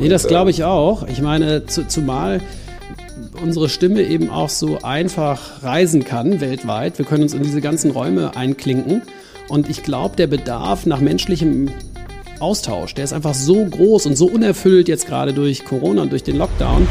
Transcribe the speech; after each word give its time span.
Nee, 0.00 0.08
das 0.08 0.26
glaube 0.26 0.50
ich 0.50 0.64
auch. 0.64 1.06
Ich 1.06 1.20
meine, 1.20 1.66
zu, 1.66 1.86
zumal 1.86 2.40
unsere 3.42 3.68
Stimme 3.68 4.02
eben 4.02 4.30
auch 4.30 4.48
so 4.48 4.78
einfach 4.82 5.62
reisen 5.62 6.04
kann 6.04 6.40
weltweit. 6.40 6.96
Wir 6.96 7.04
können 7.04 7.22
uns 7.22 7.34
in 7.34 7.42
diese 7.42 7.60
ganzen 7.60 7.90
Räume 7.90 8.34
einklinken. 8.34 9.02
Und 9.48 9.68
ich 9.68 9.82
glaube, 9.82 10.16
der 10.16 10.26
Bedarf 10.26 10.86
nach 10.86 11.00
menschlichem 11.00 11.70
Austausch, 12.38 12.94
der 12.94 13.04
ist 13.04 13.12
einfach 13.12 13.34
so 13.34 13.62
groß 13.62 14.06
und 14.06 14.16
so 14.16 14.26
unerfüllt 14.26 14.88
jetzt 14.88 15.06
gerade 15.06 15.34
durch 15.34 15.66
Corona 15.66 16.00
und 16.00 16.12
durch 16.12 16.22
den 16.22 16.36
Lockdown. 16.36 16.88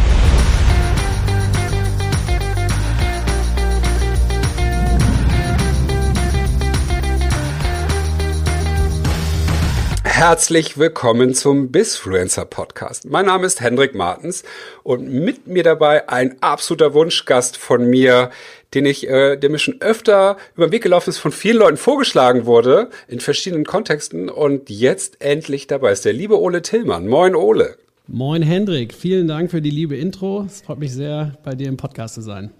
Herzlich 10.19 10.77
willkommen 10.77 11.33
zum 11.33 11.71
Bisfluencer 11.71 12.43
Podcast. 12.43 13.09
Mein 13.09 13.27
Name 13.27 13.45
ist 13.45 13.61
Hendrik 13.61 13.95
Martens 13.95 14.43
und 14.83 15.09
mit 15.09 15.47
mir 15.47 15.63
dabei 15.63 16.09
ein 16.09 16.35
absoluter 16.41 16.93
Wunschgast 16.93 17.55
von 17.55 17.89
mir, 17.89 18.29
den 18.73 18.85
ich, 18.85 19.07
äh, 19.07 19.37
der 19.37 19.49
mir 19.49 19.59
schon 19.59 19.79
öfter 19.79 20.35
über 20.57 20.67
den 20.67 20.73
Weg 20.73 20.83
gelaufen 20.83 21.11
ist, 21.11 21.19
von 21.19 21.31
vielen 21.31 21.55
Leuten 21.55 21.77
vorgeschlagen 21.77 22.45
wurde, 22.45 22.89
in 23.07 23.21
verschiedenen 23.21 23.63
Kontexten 23.63 24.27
und 24.27 24.69
jetzt 24.69 25.21
endlich 25.21 25.67
dabei 25.67 25.93
ist 25.93 26.03
der 26.03 26.11
liebe 26.11 26.37
Ole 26.37 26.63
Tillmann. 26.63 27.07
Moin 27.07 27.33
Ole. 27.33 27.77
Moin 28.05 28.41
Hendrik, 28.41 28.93
vielen 28.93 29.29
Dank 29.29 29.51
für 29.51 29.61
die 29.61 29.71
liebe 29.71 29.95
Intro. 29.95 30.43
Es 30.45 30.59
freut 30.59 30.79
mich 30.79 30.91
sehr, 30.91 31.31
bei 31.45 31.55
dir 31.55 31.69
im 31.69 31.77
Podcast 31.77 32.15
zu 32.15 32.21
sein. 32.21 32.51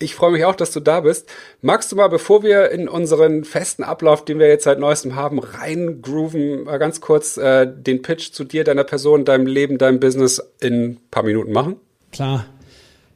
Ich 0.00 0.16
freue 0.16 0.32
mich 0.32 0.44
auch, 0.44 0.56
dass 0.56 0.72
du 0.72 0.80
da 0.80 1.00
bist. 1.00 1.28
Magst 1.62 1.92
du 1.92 1.96
mal, 1.96 2.08
bevor 2.08 2.42
wir 2.42 2.70
in 2.72 2.88
unseren 2.88 3.44
festen 3.44 3.84
Ablauf, 3.84 4.24
den 4.24 4.40
wir 4.40 4.48
jetzt 4.48 4.64
seit 4.64 4.80
neuestem 4.80 5.14
haben, 5.14 5.38
reingrooven, 5.38 6.64
mal 6.64 6.78
ganz 6.78 7.00
kurz 7.00 7.36
äh, 7.36 7.66
den 7.66 8.02
Pitch 8.02 8.32
zu 8.32 8.44
dir, 8.44 8.64
deiner 8.64 8.84
Person, 8.84 9.24
deinem 9.24 9.46
Leben, 9.46 9.78
deinem 9.78 10.00
Business 10.00 10.42
in 10.60 10.84
ein 10.84 11.00
paar 11.10 11.22
Minuten 11.22 11.52
machen? 11.52 11.76
Klar. 12.10 12.46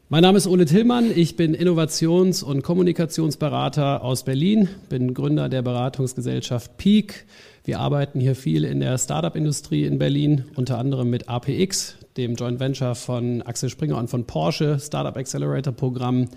Mein 0.08 0.22
Name 0.22 0.38
ist 0.38 0.46
Ole 0.46 0.64
Tillmann. 0.64 1.10
Ich 1.14 1.36
bin 1.36 1.52
Innovations- 1.52 2.42
und 2.42 2.62
Kommunikationsberater 2.62 4.02
aus 4.02 4.24
Berlin, 4.24 4.68
bin 4.88 5.12
Gründer 5.12 5.50
der 5.50 5.60
Beratungsgesellschaft 5.60 6.78
Peak. 6.78 7.26
Wir 7.64 7.80
arbeiten 7.80 8.18
hier 8.18 8.34
viel 8.34 8.64
in 8.64 8.80
der 8.80 8.96
Startup-Industrie 8.96 9.84
in 9.84 9.98
Berlin, 9.98 10.44
unter 10.56 10.78
anderem 10.78 11.10
mit 11.10 11.28
APX, 11.28 11.96
dem 12.16 12.36
Joint 12.36 12.58
Venture 12.58 12.94
von 12.94 13.42
Axel 13.42 13.68
Springer 13.68 13.98
und 13.98 14.08
von 14.08 14.26
Porsche, 14.26 14.78
Startup 14.80 15.14
Accelerator 15.14 15.74
Programm 15.74 16.28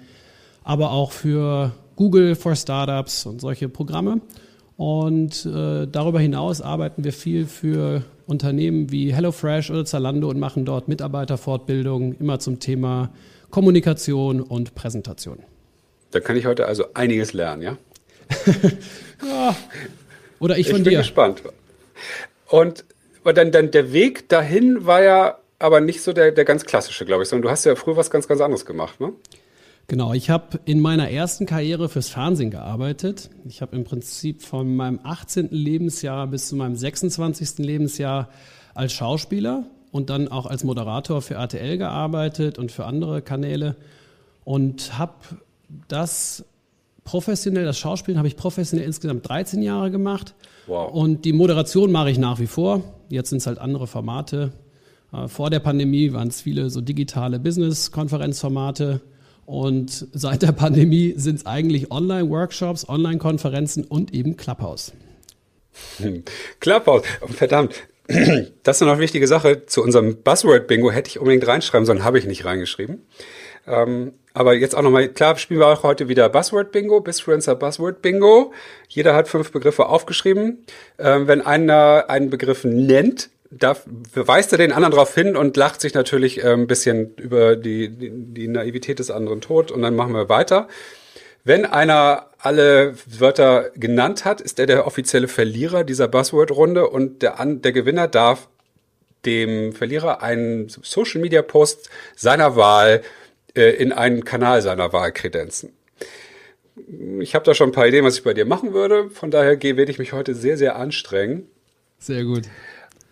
aber 0.64 0.92
auch 0.92 1.12
für 1.12 1.72
Google 1.96 2.36
for 2.36 2.56
Startups 2.56 3.26
und 3.26 3.42
solche 3.42 3.70
Programme. 3.70 4.22
Und 4.78 5.46
äh, 5.46 5.86
darüber 5.88 6.20
hinaus 6.20 6.62
arbeiten 6.62 7.04
wir 7.04 7.14
viel 7.14 7.46
für 7.46 8.04
Unternehmen 8.26 8.92
wie 8.92 9.14
HelloFresh 9.14 9.70
oder 9.70 9.86
Zalando 9.86 10.30
und 10.30 10.40
machen 10.40 10.66
dort 10.66 10.88
Mitarbeiterfortbildung 10.88 12.16
immer 12.20 12.40
zum 12.40 12.60
Thema 12.60 13.12
Kommunikation 13.52 14.42
und 14.42 14.74
Präsentation. 14.74 15.40
Da 16.12 16.20
kann 16.20 16.36
ich 16.36 16.46
heute 16.46 16.66
also 16.66 16.86
einiges 16.94 17.34
lernen, 17.34 17.62
ja? 17.62 17.78
ja. 19.28 19.56
Oder 20.40 20.58
ich 20.58 20.70
von 20.70 20.78
ich 20.78 20.84
dir. 20.84 20.90
Ich 20.90 20.96
bin 20.96 20.98
gespannt. 20.98 21.44
Und 22.48 22.86
dann, 23.24 23.52
dann 23.52 23.72
der 23.72 23.94
Weg 23.94 24.28
dahin 24.30 24.86
war 24.86 25.04
ja 25.04 25.38
aber 25.60 25.80
nicht 25.80 26.02
so 26.02 26.12
der, 26.12 26.32
der 26.32 26.44
ganz 26.44 26.66
klassische, 26.66 27.06
glaube 27.06 27.24
ich, 27.24 27.30
sondern 27.30 27.44
du 27.44 27.50
hast 27.52 27.66
ja 27.66 27.76
früher 27.76 27.96
was 27.96 28.10
ganz, 28.10 28.28
ganz 28.28 28.42
anderes 28.42 28.66
gemacht, 28.66 29.00
ne? 29.00 29.14
Genau, 29.92 30.14
ich 30.14 30.30
habe 30.30 30.58
in 30.64 30.80
meiner 30.80 31.12
ersten 31.12 31.46
Karriere 31.46 31.90
fürs 31.90 32.08
Fernsehen 32.08 32.50
gearbeitet. 32.50 33.30
Ich 33.44 33.62
habe 33.62 33.76
im 33.76 33.84
Prinzip 33.84 34.42
von 34.42 34.74
meinem 34.74 35.02
18. 35.04 35.50
Lebensjahr 35.52 36.28
bis 36.28 36.48
zu 36.48 36.56
meinem 36.56 36.78
26. 36.78 37.58
Lebensjahr 37.58 38.30
als 38.74 38.94
Schauspieler 38.94 39.66
und 39.92 40.10
dann 40.10 40.30
auch 40.30 40.46
als 40.46 40.64
Moderator 40.64 41.22
für 41.22 41.34
RTL 41.34 41.78
gearbeitet 41.78 42.58
und 42.58 42.72
für 42.72 42.86
andere 42.86 43.22
Kanäle 43.22 43.76
und 44.46 44.98
habe 44.98 45.16
das 45.90 46.46
professionell, 47.04 47.66
das 47.66 47.78
Schauspielen 47.78 48.18
habe 48.18 48.30
ich 48.30 48.38
professionell 48.38 48.88
insgesamt 48.88 49.28
13 49.28 49.62
Jahre 49.62 49.92
gemacht. 49.92 50.36
Wow. 50.68 50.94
Und 50.94 51.26
die 51.26 51.34
Moderation 51.34 51.92
mache 51.92 52.12
ich 52.12 52.18
nach 52.18 52.40
wie 52.40 52.48
vor. 52.48 52.82
Jetzt 53.10 53.32
sind 53.32 53.40
es 53.40 53.46
halt 53.46 53.60
andere 53.60 53.88
Formate. 53.88 54.54
Äh, 55.12 55.28
vor 55.28 55.50
der 55.50 55.60
Pandemie 55.60 56.14
waren 56.14 56.30
es 56.30 56.40
viele 56.40 56.70
so 56.70 56.80
digitale 56.80 57.42
Business-Konferenzformate. 57.42 59.02
Und 59.52 60.08
seit 60.14 60.44
der 60.44 60.54
Pandemie 60.54 61.14
sind 61.18 61.40
es 61.40 61.46
eigentlich 61.46 61.92
Online-Workshops, 61.92 62.88
Online-Konferenzen 62.88 63.84
und 63.84 64.14
eben 64.14 64.38
Clubhouse. 64.38 64.94
Clubhouse, 66.62 67.04
verdammt. 67.28 67.76
Das 68.64 68.78
ist 68.78 68.82
noch 68.82 68.94
eine 68.94 69.02
wichtige 69.02 69.28
Sache. 69.28 69.66
Zu 69.66 69.84
unserem 69.84 70.24
Buzzword-Bingo 70.24 70.90
hätte 70.92 71.10
ich 71.10 71.20
unbedingt 71.20 71.46
reinschreiben 71.46 71.86
sollen, 71.86 72.06
habe 72.06 72.18
ich 72.18 72.26
nicht 72.26 72.46
reingeschrieben. 72.46 73.06
Ähm, 73.68 74.14
aber 74.34 74.54
jetzt 74.54 74.74
auch 74.74 74.84
nochmal, 74.84 75.10
klar, 75.10 75.38
spielen 75.38 75.60
wir 75.60 75.68
auch 75.68 75.84
heute 75.84 76.08
wieder 76.08 76.30
Buzzword-Bingo, 76.30 77.02
Bisfluencer 77.02 77.56
Buzzword-Bingo. 77.56 78.54
Jeder 78.88 79.16
hat 79.16 79.28
fünf 79.28 79.52
Begriffe 79.52 79.88
aufgeschrieben. 79.88 80.66
Ähm, 80.98 81.28
wenn 81.28 81.42
einer 81.42 82.06
einen 82.08 82.30
Begriff 82.30 82.64
nennt, 82.64 83.30
da 83.52 83.76
verweist 84.12 84.54
er 84.54 84.58
den 84.58 84.72
anderen 84.72 84.92
darauf 84.92 85.14
hin 85.14 85.36
und 85.36 85.58
lacht 85.58 85.82
sich 85.82 85.94
natürlich 85.94 86.44
äh, 86.44 86.54
ein 86.54 86.68
bisschen 86.68 87.14
über 87.16 87.56
die, 87.56 87.90
die, 87.90 88.10
die 88.12 88.48
Naivität 88.48 89.00
des 89.00 89.12
anderen 89.12 89.42
tot 89.42 89.72
und 89.72 89.82
dann 89.82 89.96
machen 89.96 90.14
wir 90.14 90.30
weiter. 90.30 90.68
Wenn 91.44 91.66
einer 91.66 92.28
alle 92.38 92.96
Wörter 93.08 93.72
genannt 93.76 94.26
hat, 94.26 94.42
ist 94.42 94.60
er 94.60 94.68
der 94.68 94.88
offizielle 94.88 95.28
Verlierer 95.28 95.84
dieser 95.84 96.08
Buzzword-Runde 96.08 96.88
und 96.88 97.22
der, 97.22 97.44
der 97.46 97.72
Gewinner 97.72 98.08
darf 98.08 98.48
dem 99.26 99.74
Verlierer 99.74 100.24
einen 100.24 100.70
Social-Media-Post 100.70 101.90
seiner 102.16 102.56
Wahl 102.56 103.02
äh, 103.56 103.72
in 103.76 103.92
einen 103.92 104.24
Kanal 104.24 104.62
seiner 104.62 104.94
Wahl 104.94 105.12
kredenzen. 105.12 105.74
Ich 107.20 107.36
habe 107.36 107.46
da 107.46 107.54
schon 107.54 107.70
ein 107.70 107.74
paar 107.74 107.88
Ideen, 107.88 108.06
was 108.06 108.18
ich 108.18 108.24
bei 108.24 108.34
dir 108.34 108.46
machen 108.46 108.74
würde. 108.74 109.10
Von 109.10 109.30
daher 109.30 109.62
werde 109.62 109.92
ich 109.92 110.00
mich 110.00 110.14
heute 110.14 110.34
sehr, 110.34 110.58
sehr 110.58 110.78
anstrengen. 110.78 111.48
Sehr 112.00 112.24
gut. 112.24 112.44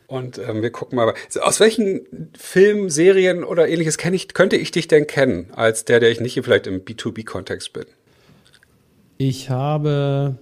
Und 0.09 0.39
ähm, 0.39 0.63
wir 0.63 0.71
gucken 0.71 0.95
mal. 0.95 1.13
Aus 1.39 1.59
welchen 1.59 2.31
Filmen, 2.35 2.89
Serien 2.89 3.43
oder 3.43 3.67
ähnliches 3.69 3.99
kenne 3.99 4.15
ich, 4.15 4.33
könnte 4.33 4.55
ich 4.57 4.71
dich 4.71 4.87
denn 4.87 5.05
kennen, 5.05 5.51
als 5.55 5.85
der, 5.85 5.99
der 5.99 6.09
ich 6.09 6.19
nicht 6.19 6.33
vielleicht 6.43 6.65
im 6.65 6.81
B2B-Kontext 6.81 7.73
bin? 7.73 7.85
Ich 9.19 9.51
habe 9.51 10.35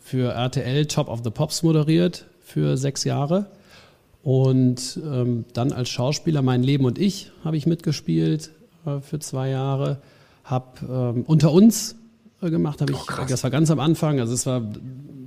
für 0.00 0.32
RTL 0.32 0.86
Top 0.86 1.08
of 1.08 1.20
the 1.22 1.30
Pops 1.30 1.62
moderiert 1.62 2.26
für 2.40 2.76
sechs 2.76 3.04
Jahre. 3.04 3.52
Und 4.24 5.00
ähm, 5.04 5.44
dann 5.52 5.72
als 5.72 5.88
Schauspieler 5.88 6.42
Mein 6.42 6.64
Leben 6.64 6.84
und 6.84 6.98
ich 6.98 7.30
habe 7.44 7.56
ich 7.56 7.66
mitgespielt 7.66 8.50
äh, 8.84 9.00
für 9.00 9.20
zwei 9.20 9.50
Jahre. 9.50 10.02
Habe 10.42 11.14
ähm, 11.16 11.24
unter 11.26 11.52
uns 11.52 11.94
gemacht, 12.50 12.80
habe 12.80 12.92
ich, 12.92 12.98
oh, 12.98 13.24
das 13.28 13.42
war 13.42 13.50
ganz 13.50 13.70
am 13.70 13.80
Anfang, 13.80 14.20
also 14.20 14.32
es 14.32 14.46
war 14.46 14.62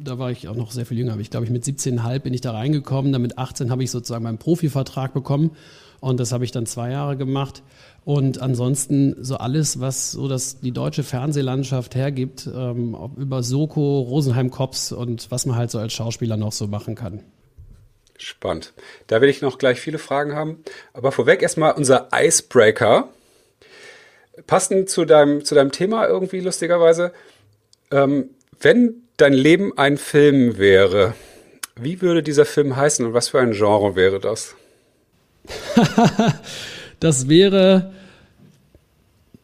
da 0.05 0.19
war 0.19 0.31
ich 0.31 0.47
auch 0.47 0.55
noch 0.55 0.71
sehr 0.71 0.85
viel 0.85 0.97
jünger, 0.97 1.13
aber 1.13 1.21
ich 1.21 1.29
glaube, 1.29 1.45
ich 1.45 1.51
mit 1.51 1.63
17,5 1.63 2.19
bin 2.19 2.33
ich 2.33 2.41
da 2.41 2.51
reingekommen. 2.51 3.11
Dann 3.11 3.21
mit 3.21 3.37
18 3.37 3.71
habe 3.71 3.83
ich 3.83 3.91
sozusagen 3.91 4.23
meinen 4.23 4.37
Profivertrag 4.37 5.13
bekommen 5.13 5.55
und 5.99 6.19
das 6.19 6.31
habe 6.31 6.45
ich 6.45 6.51
dann 6.51 6.65
zwei 6.65 6.91
Jahre 6.91 7.17
gemacht. 7.17 7.63
Und 8.03 8.39
ansonsten 8.39 9.15
so 9.23 9.37
alles, 9.37 9.79
was 9.79 10.11
so 10.11 10.27
das 10.27 10.59
die 10.59 10.71
deutsche 10.71 11.03
Fernsehlandschaft 11.03 11.95
hergibt, 11.95 12.47
ähm, 12.53 12.95
über 13.17 13.41
Soko, 13.41 14.01
Rosenheim 14.01 14.51
Cops 14.51 14.91
und 14.91 15.31
was 15.31 15.47
man 15.47 15.57
halt 15.57 15.71
so 15.71 15.79
als 15.79 15.93
Schauspieler 15.93 16.37
noch 16.37 16.51
so 16.51 16.67
machen 16.67 16.93
kann. 16.93 17.21
Spannend. 18.17 18.73
Da 19.07 19.21
will 19.21 19.29
ich 19.29 19.41
noch 19.41 19.57
gleich 19.57 19.81
viele 19.81 19.97
Fragen 19.97 20.35
haben. 20.35 20.63
Aber 20.93 21.11
vorweg 21.11 21.41
erstmal 21.41 21.73
unser 21.73 22.09
Icebreaker. 22.13 23.09
Passend 24.47 24.89
zu 24.89 25.05
deinem, 25.05 25.45
zu 25.45 25.55
deinem 25.55 25.71
Thema 25.71 26.07
irgendwie 26.07 26.39
lustigerweise. 26.39 27.11
Ähm, 27.91 28.29
wenn 28.59 29.03
dein 29.17 29.33
Leben 29.33 29.77
ein 29.77 29.97
Film 29.97 30.57
wäre, 30.57 31.13
wie 31.75 32.01
würde 32.01 32.23
dieser 32.23 32.45
Film 32.45 32.75
heißen 32.75 33.05
und 33.05 33.13
was 33.13 33.29
für 33.29 33.39
ein 33.39 33.51
Genre 33.51 33.95
wäre 33.95 34.19
das? 34.19 34.55
das 36.99 37.29
wäre 37.29 37.93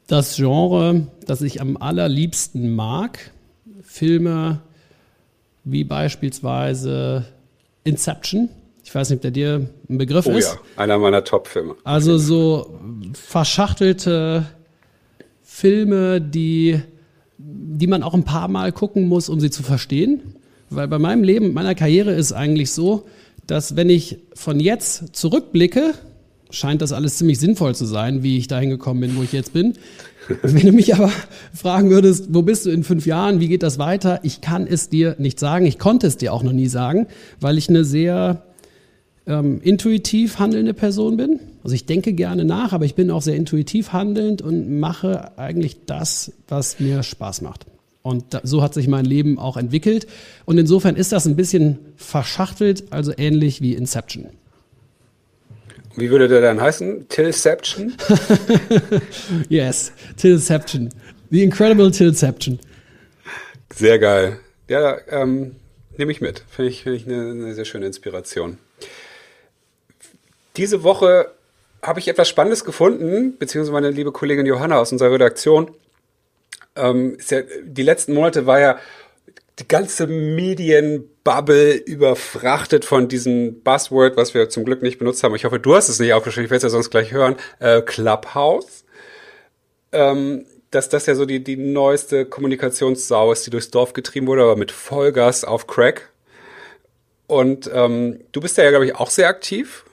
das 0.07 0.35
Genre, 0.35 1.07
das 1.25 1.41
ich 1.41 1.61
am 1.61 1.77
allerliebsten 1.77 2.75
mag. 2.75 3.31
Filme 3.83 4.61
wie 5.63 5.83
beispielsweise 5.83 7.25
Inception. 7.83 8.49
Ich 8.83 8.93
weiß 8.93 9.09
nicht, 9.09 9.17
ob 9.17 9.21
der 9.21 9.31
dir 9.31 9.69
ein 9.89 9.97
Begriff 9.97 10.25
oh, 10.25 10.31
ist. 10.31 10.53
Ja, 10.53 10.59
einer 10.81 10.97
meiner 10.97 11.23
Top-Filme. 11.23 11.75
Also 11.83 12.17
so 12.17 12.79
verschachtelte 13.13 14.45
Filme, 15.61 16.19
die 16.19 16.81
die 17.43 17.87
man 17.87 18.03
auch 18.03 18.13
ein 18.13 18.23
paar 18.23 18.47
Mal 18.47 18.71
gucken 18.71 19.07
muss, 19.07 19.29
um 19.29 19.39
sie 19.39 19.49
zu 19.49 19.63
verstehen. 19.63 20.21
Weil 20.69 20.87
bei 20.87 20.99
meinem 20.99 21.23
Leben, 21.23 21.53
meiner 21.53 21.75
Karriere 21.75 22.13
ist 22.13 22.31
eigentlich 22.31 22.71
so, 22.71 23.05
dass 23.47 23.75
wenn 23.75 23.89
ich 23.89 24.19
von 24.33 24.59
jetzt 24.59 25.15
zurückblicke, 25.15 25.93
scheint 26.49 26.81
das 26.81 26.93
alles 26.93 27.17
ziemlich 27.17 27.39
sinnvoll 27.39 27.75
zu 27.75 27.85
sein, 27.85 28.23
wie 28.23 28.37
ich 28.37 28.47
dahin 28.47 28.69
gekommen 28.69 29.01
bin, 29.01 29.15
wo 29.15 29.23
ich 29.23 29.31
jetzt 29.31 29.53
bin. 29.53 29.73
Wenn 30.43 30.65
du 30.65 30.71
mich 30.71 30.93
aber 30.93 31.11
fragen 31.53 31.89
würdest, 31.89 32.27
wo 32.29 32.41
bist 32.41 32.65
du 32.65 32.69
in 32.69 32.83
fünf 32.83 33.05
Jahren, 33.05 33.39
wie 33.39 33.47
geht 33.47 33.63
das 33.63 33.79
weiter? 33.79 34.19
Ich 34.23 34.39
kann 34.39 34.67
es 34.67 34.87
dir 34.87 35.15
nicht 35.17 35.39
sagen. 35.39 35.65
Ich 35.65 35.79
konnte 35.79 36.07
es 36.07 36.17
dir 36.17 36.31
auch 36.33 36.43
noch 36.43 36.53
nie 36.53 36.67
sagen, 36.67 37.07
weil 37.39 37.57
ich 37.57 37.69
eine 37.69 37.83
sehr 37.83 38.43
ähm, 39.27 39.61
intuitiv 39.61 40.39
handelnde 40.39 40.73
Person 40.73 41.17
bin. 41.17 41.39
Also 41.63 41.75
ich 41.75 41.85
denke 41.85 42.13
gerne 42.13 42.43
nach, 42.43 42.73
aber 42.73 42.85
ich 42.85 42.95
bin 42.95 43.11
auch 43.11 43.21
sehr 43.21 43.35
intuitiv 43.35 43.93
handelnd 43.93 44.41
und 44.41 44.79
mache 44.79 45.37
eigentlich 45.37 45.85
das, 45.85 46.31
was 46.47 46.79
mir 46.79 47.03
Spaß 47.03 47.41
macht. 47.41 47.65
Und 48.01 48.33
da, 48.33 48.41
so 48.43 48.63
hat 48.63 48.73
sich 48.73 48.87
mein 48.87 49.05
Leben 49.05 49.37
auch 49.37 49.57
entwickelt. 49.57 50.07
Und 50.45 50.57
insofern 50.57 50.95
ist 50.95 51.11
das 51.11 51.27
ein 51.27 51.35
bisschen 51.35 51.77
verschachtelt, 51.97 52.85
also 52.91 53.13
ähnlich 53.15 53.61
wie 53.61 53.75
Inception. 53.75 54.25
Wie 55.95 56.09
würde 56.09 56.27
der 56.27 56.41
dann 56.41 56.59
heißen? 56.59 57.09
Tillception? 57.09 57.93
yes, 59.49 59.91
Tillception. 60.17 60.89
The 61.29 61.43
Incredible 61.43 61.91
Tillception. 61.91 62.59
Sehr 63.73 63.99
geil. 63.99 64.39
Ja, 64.69 64.97
ähm, 65.09 65.57
nehme 65.97 66.11
ich 66.11 66.21
mit. 66.21 66.43
Finde 66.49 66.71
ich, 66.71 66.83
find 66.83 66.95
ich 66.95 67.05
eine, 67.05 67.31
eine 67.31 67.53
sehr 67.53 67.65
schöne 67.65 67.85
Inspiration. 67.85 68.57
Diese 70.57 70.83
Woche 70.83 71.31
habe 71.81 71.99
ich 71.99 72.07
etwas 72.07 72.29
Spannendes 72.29 72.63
gefunden, 72.65 73.37
beziehungsweise 73.37 73.73
meine 73.73 73.89
liebe 73.89 74.11
Kollegin 74.11 74.45
Johanna 74.45 74.79
aus 74.79 74.91
unserer 74.91 75.11
Redaktion. 75.11 75.71
Ähm, 76.75 77.17
ja, 77.29 77.41
die 77.63 77.83
letzten 77.83 78.13
Monate 78.13 78.45
war 78.45 78.59
ja 78.59 78.79
die 79.59 79.67
ganze 79.67 80.07
Medienbubble 80.07 81.73
überfrachtet 81.73 82.85
von 82.85 83.07
diesem 83.07 83.61
Buzzword, 83.61 84.17
was 84.17 84.33
wir 84.33 84.49
zum 84.49 84.65
Glück 84.65 84.81
nicht 84.81 84.99
benutzt 84.99 85.23
haben. 85.23 85.35
Ich 85.35 85.45
hoffe, 85.45 85.59
du 85.59 85.75
hast 85.75 85.89
es 85.89 85.99
nicht 85.99 86.13
aufgeschrieben, 86.13 86.45
ich 86.45 86.51
werde 86.51 86.57
es 86.57 86.63
ja 86.63 86.69
sonst 86.69 86.89
gleich 86.89 87.11
hören. 87.11 87.35
Äh, 87.59 87.81
Clubhouse. 87.81 88.85
Ähm, 89.91 90.45
dass 90.71 90.87
das 90.87 91.05
ja 91.05 91.15
so 91.15 91.25
die, 91.25 91.43
die 91.43 91.57
neueste 91.57 92.25
Kommunikationssau 92.25 93.33
ist, 93.33 93.45
die 93.45 93.49
durchs 93.49 93.71
Dorf 93.71 93.91
getrieben 93.91 94.27
wurde, 94.27 94.43
aber 94.43 94.55
mit 94.55 94.71
Vollgas 94.71 95.43
auf 95.43 95.67
Crack. 95.67 96.09
Und 97.27 97.69
ähm, 97.73 98.21
du 98.31 98.39
bist 98.39 98.57
ja, 98.57 98.69
glaube 98.69 98.85
ich, 98.85 98.95
auch 98.95 99.09
sehr 99.09 99.27
aktiv. 99.27 99.83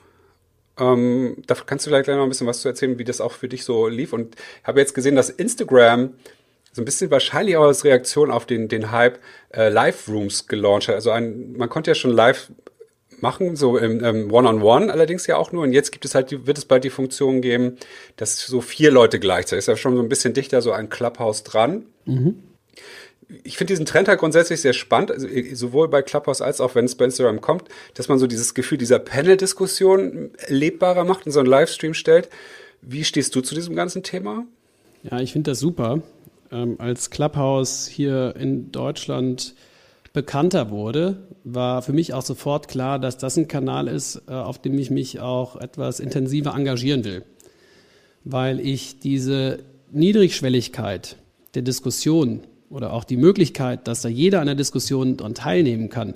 Ähm, 0.79 1.37
da 1.47 1.55
kannst 1.55 1.85
du 1.85 1.89
vielleicht 1.89 2.05
gleich 2.05 2.17
noch 2.17 2.23
ein 2.23 2.29
bisschen 2.29 2.47
was 2.47 2.61
zu 2.61 2.67
erzählen, 2.67 2.97
wie 2.97 3.03
das 3.03 3.21
auch 3.21 3.33
für 3.33 3.47
dich 3.47 3.63
so 3.63 3.87
lief. 3.87 4.13
Und 4.13 4.35
ich 4.35 4.67
habe 4.67 4.79
jetzt 4.79 4.93
gesehen, 4.93 5.15
dass 5.15 5.29
Instagram 5.29 6.13
so 6.71 6.81
ein 6.81 6.85
bisschen 6.85 7.11
wahrscheinlich 7.11 7.57
auch 7.57 7.65
als 7.65 7.83
Reaktion 7.83 8.31
auf 8.31 8.45
den, 8.45 8.67
den 8.67 8.91
Hype 8.91 9.19
äh, 9.53 9.69
Live-Rooms 9.69 10.47
gelauncht 10.47 10.87
hat. 10.87 10.95
Also 10.95 11.11
ein, 11.11 11.53
man 11.53 11.69
konnte 11.69 11.91
ja 11.91 11.95
schon 11.95 12.11
live 12.11 12.51
machen, 13.21 13.55
so 13.55 13.77
im 13.77 14.03
ähm, 14.03 14.31
One-on-One 14.31 14.85
-on 14.85 14.87
-One 14.87 14.89
allerdings 14.89 15.27
ja 15.27 15.37
auch 15.37 15.51
nur. 15.51 15.63
Und 15.63 15.73
jetzt 15.73 15.91
gibt 15.91 16.05
es 16.05 16.15
halt, 16.15 16.45
wird 16.45 16.57
es 16.57 16.65
bald 16.65 16.83
die 16.83 16.89
Funktion 16.89 17.41
geben, 17.41 17.77
dass 18.15 18.39
so 18.39 18.61
vier 18.61 18.91
Leute 18.91 19.19
gleichzeitig, 19.19 19.59
ist 19.59 19.67
ja 19.67 19.75
schon 19.75 19.95
so 19.95 20.01
ein 20.01 20.09
bisschen 20.09 20.33
dichter 20.33 20.61
so 20.61 20.71
ein 20.71 20.89
Clubhouse 20.89 21.43
dran. 21.43 21.85
Mhm. 22.05 22.43
Ich 23.43 23.57
finde 23.57 23.73
diesen 23.73 23.85
Trend 23.85 24.07
halt 24.07 24.19
grundsätzlich 24.19 24.61
sehr 24.61 24.73
spannend, 24.73 25.11
also 25.11 25.27
äh, 25.27 25.53
sowohl 25.53 25.87
bei 25.87 26.01
Clubhouse 26.01 26.41
als 26.41 26.61
auch 26.61 26.75
wenn 26.75 26.85
es 26.85 26.95
bei 26.95 27.05
Instagram 27.05 27.41
kommt, 27.41 27.65
dass 27.93 28.07
man 28.07 28.17
so 28.17 28.27
dieses 28.27 28.53
Gefühl 28.53 28.77
dieser 28.77 28.99
Panel-Diskussion 28.99 30.31
lebbarer 30.47 31.03
macht 31.03 31.25
und 31.25 31.31
so 31.31 31.39
einen 31.39 31.49
Livestream 31.49 31.93
stellt. 31.93 32.29
Wie 32.81 33.03
stehst 33.03 33.35
du 33.35 33.41
zu 33.41 33.55
diesem 33.55 33.75
ganzen 33.75 34.03
Thema? 34.03 34.45
Ja, 35.03 35.19
ich 35.19 35.33
finde 35.33 35.51
das 35.51 35.59
super. 35.59 36.01
Ähm, 36.51 36.75
als 36.79 37.09
Clubhouse 37.09 37.87
hier 37.87 38.35
in 38.35 38.71
Deutschland 38.71 39.53
bekannter 40.13 40.71
wurde, 40.71 41.27
war 41.43 41.81
für 41.81 41.93
mich 41.93 42.13
auch 42.13 42.23
sofort 42.23 42.67
klar, 42.67 42.99
dass 42.99 43.17
das 43.17 43.37
ein 43.37 43.47
Kanal 43.47 43.87
ist, 43.87 44.23
äh, 44.27 44.33
auf 44.33 44.59
dem 44.59 44.77
ich 44.77 44.89
mich 44.89 45.19
auch 45.19 45.55
etwas 45.55 45.99
intensiver 45.99 46.55
engagieren 46.55 47.03
will. 47.03 47.23
Weil 48.23 48.59
ich 48.59 48.99
diese 48.99 49.59
Niedrigschwelligkeit 49.91 51.15
der 51.55 51.61
Diskussion 51.61 52.41
oder 52.69 52.93
auch 52.93 53.03
die 53.03 53.17
Möglichkeit, 53.17 53.87
dass 53.87 54.01
da 54.01 54.09
jeder 54.09 54.41
an 54.41 54.47
der 54.47 54.55
Diskussion 54.55 55.17
daran 55.17 55.33
teilnehmen 55.33 55.89
kann, 55.89 56.13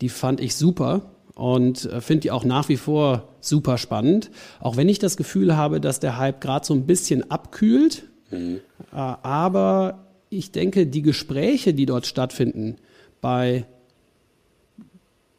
die 0.00 0.08
fand 0.08 0.40
ich 0.40 0.54
super 0.54 1.10
und 1.34 1.84
äh, 1.86 2.00
finde 2.00 2.22
die 2.22 2.30
auch 2.30 2.44
nach 2.44 2.68
wie 2.68 2.76
vor 2.76 3.28
super 3.40 3.78
spannend. 3.78 4.30
Auch 4.60 4.76
wenn 4.76 4.88
ich 4.88 4.98
das 4.98 5.16
Gefühl 5.16 5.56
habe, 5.56 5.80
dass 5.80 6.00
der 6.00 6.18
Hype 6.18 6.40
gerade 6.40 6.66
so 6.66 6.74
ein 6.74 6.86
bisschen 6.86 7.30
abkühlt. 7.30 8.04
Mhm. 8.30 8.60
Äh, 8.92 8.96
aber 8.96 10.06
ich 10.30 10.52
denke, 10.52 10.86
die 10.86 11.02
Gespräche, 11.02 11.74
die 11.74 11.86
dort 11.86 12.06
stattfinden, 12.06 12.76
bei 13.20 13.66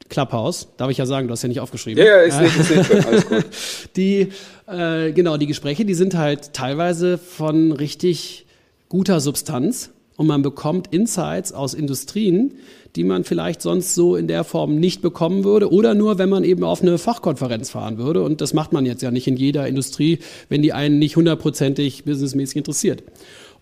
Clubhouse, 0.09 0.69
darf 0.77 0.89
ich 0.89 0.97
ja 0.97 1.05
sagen, 1.05 1.27
du 1.27 1.33
hast 1.33 1.43
ja 1.43 1.49
nicht 1.49 1.59
aufgeschrieben. 1.59 2.03
Ja, 2.03 2.17
ja 2.17 2.21
ist 2.21 2.41
nicht, 2.41 2.57
ist 2.57 2.93
nicht 2.93 3.05
alles 3.05 3.27
gut. 3.27 3.45
Die, 3.95 4.29
äh, 4.67 5.11
genau, 5.11 5.37
die 5.37 5.47
Gespräche, 5.47 5.85
die 5.85 5.93
sind 5.93 6.15
halt 6.15 6.53
teilweise 6.53 7.17
von 7.17 7.71
richtig 7.71 8.45
guter 8.87 9.19
Substanz 9.19 9.91
und 10.19 10.27
man 10.27 10.41
bekommt 10.41 10.93
Insights 10.93 11.53
aus 11.53 11.73
Industrien, 11.73 12.55
die 12.97 13.05
man 13.05 13.23
vielleicht 13.23 13.61
sonst 13.61 13.95
so 13.95 14.17
in 14.17 14.27
der 14.27 14.43
Form 14.43 14.75
nicht 14.75 15.01
bekommen 15.01 15.45
würde 15.45 15.71
oder 15.71 15.95
nur, 15.95 16.17
wenn 16.17 16.27
man 16.27 16.43
eben 16.43 16.65
auf 16.65 16.81
eine 16.81 16.97
Fachkonferenz 16.97 17.69
fahren 17.69 17.97
würde. 17.97 18.21
Und 18.21 18.41
das 18.41 18.53
macht 18.53 18.73
man 18.73 18.85
jetzt 18.85 19.01
ja 19.01 19.11
nicht 19.11 19.27
in 19.27 19.37
jeder 19.37 19.65
Industrie, 19.65 20.19
wenn 20.49 20.61
die 20.61 20.73
einen 20.73 20.99
nicht 20.99 21.15
hundertprozentig 21.15 22.03
businessmäßig 22.03 22.57
interessiert. 22.57 23.01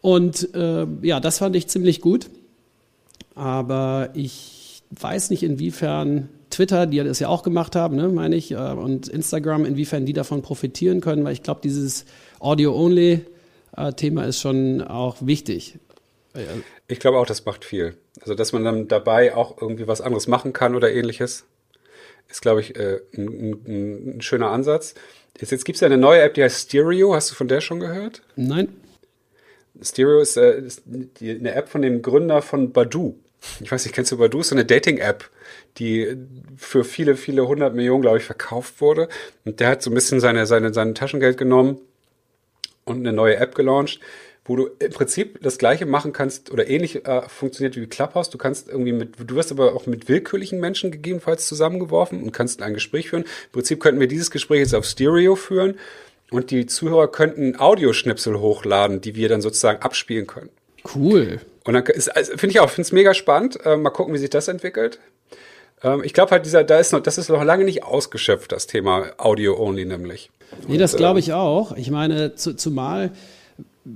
Und 0.02 0.52
äh, 0.56 0.88
ja, 1.04 1.20
das 1.20 1.38
fand 1.38 1.56
ich 1.56 1.68
ziemlich 1.68 2.02
gut. 2.02 2.32
Aber 3.36 4.10
ich 4.16 4.82
weiß 5.00 5.30
nicht, 5.30 5.44
inwiefern 5.44 6.30
Twitter, 6.50 6.88
die 6.88 6.98
das 6.98 7.20
ja 7.20 7.28
auch 7.28 7.44
gemacht 7.44 7.76
haben, 7.76 7.98
ne, 7.98 8.08
meine 8.08 8.36
ich, 8.36 8.50
äh, 8.50 8.56
und 8.56 9.10
Instagram, 9.10 9.64
inwiefern 9.64 10.08
die 10.08 10.14
davon 10.14 10.42
profitieren 10.42 11.02
können, 11.02 11.24
weil 11.24 11.34
ich 11.34 11.44
glaube, 11.44 11.62
dieses 11.64 12.06
Audio-Only-Thema 12.40 14.24
ist 14.24 14.42
schon 14.42 14.82
auch 14.82 15.18
wichtig. 15.20 15.78
Ich 16.88 17.00
glaube 17.00 17.18
auch, 17.18 17.26
das 17.26 17.46
macht 17.46 17.66
viel. 17.66 17.98
Also, 18.22 18.34
dass 18.34 18.54
man 18.54 18.64
dann 18.64 18.88
dabei 18.88 19.36
auch 19.36 19.62
irgendwie 19.62 19.88
was 19.88 20.02
anderes 20.02 20.28
machen 20.28 20.54
kann 20.54 20.76
oder 20.76 20.92
ähnliches, 20.92 21.46
ist, 22.30 22.42
glaube 22.42 22.62
ich, 22.62 22.76
äh, 22.76 23.00
ein, 23.16 23.28
ein, 23.28 24.18
ein, 24.18 24.22
schöner 24.22 24.52
Ansatz. 24.52 24.96
Jetzt, 25.40 25.52
jetzt 25.52 25.66
gibt 25.66 25.76
es 25.78 25.82
ja 25.82 25.86
eine 25.86 25.98
neue 25.98 26.22
App, 26.22 26.34
die 26.34 26.44
heißt 26.44 26.70
Stereo. 26.70 27.14
Hast 27.14 27.32
du 27.32 27.36
von 27.36 27.48
der 27.48 27.62
schon 27.62 27.80
gehört? 27.80 28.22
Nein. 28.36 28.70
Stereo 29.82 30.20
ist, 30.20 30.38
äh, 30.38 30.60
ist 30.60 30.82
die, 30.86 31.32
eine 31.32 31.54
App 31.54 31.70
von 31.70 31.82
dem 31.82 32.02
Gründer 32.02 32.42
von 32.42 32.74
Badu 32.74 33.16
ich 33.60 33.72
weiß 33.72 33.86
nicht, 33.86 33.94
kennst 33.94 34.12
du 34.12 34.18
Badu? 34.18 34.42
So 34.42 34.56
eine 34.56 34.66
Dating-App, 34.66 35.30
die 35.78 36.18
für 36.56 36.84
viele, 36.84 37.16
viele 37.16 37.48
hundert 37.48 37.76
Millionen, 37.76 38.02
glaube 38.02 38.18
ich, 38.18 38.24
verkauft 38.24 38.82
wurde. 38.82 39.10
Und 39.46 39.60
der 39.60 39.70
hat 39.70 39.82
so 39.82 39.92
ein 39.92 39.94
bisschen 39.94 40.20
seine, 40.20 40.46
seine, 40.46 40.74
sein 40.74 40.96
Taschengeld 40.96 41.38
genommen 41.38 41.80
und 42.86 42.98
eine 42.98 43.14
neue 43.14 43.38
App 43.38 43.56
gelauncht, 43.56 44.00
wo 44.48 44.56
du 44.56 44.70
im 44.80 44.92
Prinzip 44.92 45.40
das 45.44 45.58
Gleiche 45.58 45.86
machen 45.86 46.14
kannst 46.14 46.52
oder 46.52 46.68
ähnlich 46.70 47.06
äh, 47.06 47.28
funktioniert 47.28 47.76
wie 47.76 47.86
Clubhouse. 47.86 48.30
Du 48.30 48.38
kannst 48.38 48.70
irgendwie 48.70 48.94
mit, 48.94 49.16
du 49.20 49.36
wirst 49.36 49.52
aber 49.52 49.76
auch 49.76 49.86
mit 49.86 50.08
willkürlichen 50.08 50.60
Menschen 50.60 50.90
gegebenenfalls 50.90 51.48
zusammengeworfen 51.48 52.24
und 52.24 52.32
kannst 52.32 52.62
ein 52.62 52.74
Gespräch 52.74 53.10
führen. 53.10 53.24
Im 53.24 53.52
Prinzip 53.52 53.80
könnten 53.82 54.00
wir 54.00 54.08
dieses 54.08 54.32
Gespräch 54.32 54.60
jetzt 54.60 54.74
auf 54.74 54.86
Stereo 54.86 55.36
führen 55.36 55.76
und 56.32 56.50
die 56.52 56.66
Zuhörer 56.66 57.10
könnten 57.10 57.60
Audioschnipsel 57.60 58.40
hochladen, 58.40 59.02
die 59.02 59.16
wir 59.16 59.30
dann 59.30 59.42
sozusagen 59.42 59.82
abspielen 59.82 60.28
können. 60.28 60.50
Cool. 60.96 61.42
Und 61.66 61.74
dann 61.74 61.84
also, 61.86 62.38
finde 62.38 62.54
ich 62.54 62.60
auch, 62.62 62.70
finde 62.70 62.88
es 62.88 62.92
mega 62.94 63.14
spannend. 63.14 63.60
Äh, 63.66 63.76
mal 63.76 63.90
gucken, 63.90 64.14
wie 64.14 64.18
sich 64.18 64.30
das 64.30 64.48
entwickelt. 64.48 65.00
Ähm, 65.84 66.04
ich 66.04 66.14
glaube 66.14 66.32
halt, 66.32 66.46
dieser, 66.46 66.64
da 66.64 66.80
ist 66.80 66.94
noch, 66.94 67.02
das 67.02 67.18
ist 67.18 67.30
noch 67.30 67.44
lange 67.44 67.66
nicht 67.66 67.84
ausgeschöpft, 67.84 68.54
das 68.54 68.68
Thema 68.68 69.12
Audio-Only 69.18 69.86
nämlich. 69.86 70.32
Nee, 70.68 70.78
das 70.78 70.96
glaube 70.96 71.20
ich 71.20 71.34
auch. 71.34 71.76
Ich 71.76 71.92
meine, 71.92 72.36
zu, 72.36 72.56
zumal 72.56 73.12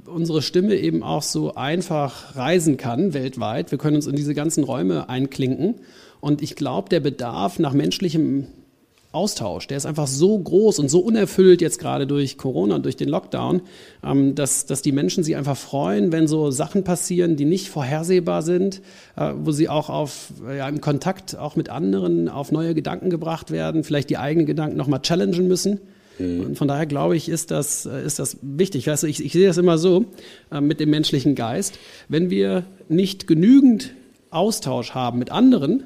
unsere 0.05 0.41
Stimme 0.41 0.75
eben 0.75 1.03
auch 1.03 1.23
so 1.23 1.55
einfach 1.55 2.35
reisen 2.35 2.77
kann 2.77 3.13
weltweit. 3.13 3.71
Wir 3.71 3.77
können 3.77 3.95
uns 3.95 4.07
in 4.07 4.15
diese 4.15 4.33
ganzen 4.33 4.63
Räume 4.63 5.09
einklinken. 5.09 5.75
Und 6.19 6.41
ich 6.41 6.55
glaube, 6.55 6.89
der 6.89 6.99
Bedarf 6.99 7.59
nach 7.59 7.73
menschlichem 7.73 8.47
Austausch, 9.13 9.67
der 9.67 9.75
ist 9.75 9.85
einfach 9.85 10.07
so 10.07 10.39
groß 10.39 10.79
und 10.79 10.89
so 10.89 10.99
unerfüllt 10.99 11.61
jetzt 11.61 11.79
gerade 11.79 12.07
durch 12.07 12.37
Corona 12.37 12.75
und 12.75 12.85
durch 12.85 12.95
den 12.95 13.09
Lockdown, 13.09 13.61
ähm, 14.05 14.35
dass, 14.35 14.65
dass 14.65 14.81
die 14.81 14.93
Menschen 14.93 15.25
sich 15.25 15.35
einfach 15.35 15.57
freuen, 15.57 16.13
wenn 16.13 16.27
so 16.27 16.49
Sachen 16.49 16.85
passieren, 16.85 17.35
die 17.35 17.43
nicht 17.43 17.67
vorhersehbar 17.67 18.41
sind, 18.41 18.81
äh, 19.17 19.33
wo 19.35 19.51
sie 19.51 19.67
auch 19.67 19.89
auf, 19.89 20.31
ja, 20.47 20.69
im 20.69 20.79
Kontakt 20.79 21.37
auch 21.37 21.57
mit 21.57 21.67
anderen 21.67 22.29
auf 22.29 22.53
neue 22.53 22.73
Gedanken 22.73 23.09
gebracht 23.09 23.51
werden, 23.51 23.83
vielleicht 23.83 24.09
die 24.09 24.17
eigenen 24.17 24.45
Gedanken 24.45 24.77
nochmal 24.77 25.01
challengen 25.01 25.45
müssen. 25.45 25.81
Mhm. 26.21 26.45
Und 26.45 26.57
von 26.57 26.67
daher 26.67 26.85
glaube 26.85 27.15
ich, 27.15 27.29
ist 27.29 27.51
das, 27.51 27.85
äh, 27.85 28.05
ist 28.05 28.19
das 28.19 28.37
wichtig. 28.41 28.87
Weißt 28.87 29.03
du, 29.03 29.07
ich, 29.07 29.23
ich 29.23 29.33
sehe 29.33 29.47
das 29.47 29.57
immer 29.57 29.77
so 29.77 30.05
äh, 30.51 30.61
mit 30.61 30.79
dem 30.79 30.89
menschlichen 30.89 31.35
Geist. 31.35 31.79
Wenn 32.07 32.29
wir 32.29 32.65
nicht 32.89 33.27
genügend 33.27 33.91
Austausch 34.29 34.91
haben 34.91 35.19
mit 35.19 35.31
anderen, 35.31 35.83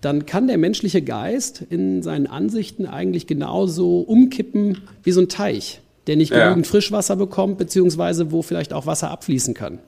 dann 0.00 0.26
kann 0.26 0.48
der 0.48 0.58
menschliche 0.58 1.00
Geist 1.00 1.64
in 1.70 2.02
seinen 2.02 2.26
Ansichten 2.26 2.86
eigentlich 2.86 3.26
genauso 3.26 4.00
umkippen 4.00 4.78
wie 5.02 5.12
so 5.12 5.20
ein 5.20 5.28
Teich, 5.28 5.80
der 6.06 6.16
nicht 6.16 6.32
ja. 6.32 6.44
genügend 6.44 6.66
Frischwasser 6.66 7.16
bekommt, 7.16 7.56
beziehungsweise 7.58 8.32
wo 8.32 8.42
vielleicht 8.42 8.72
auch 8.72 8.86
Wasser 8.86 9.10
abfließen 9.10 9.54
kann. 9.54 9.78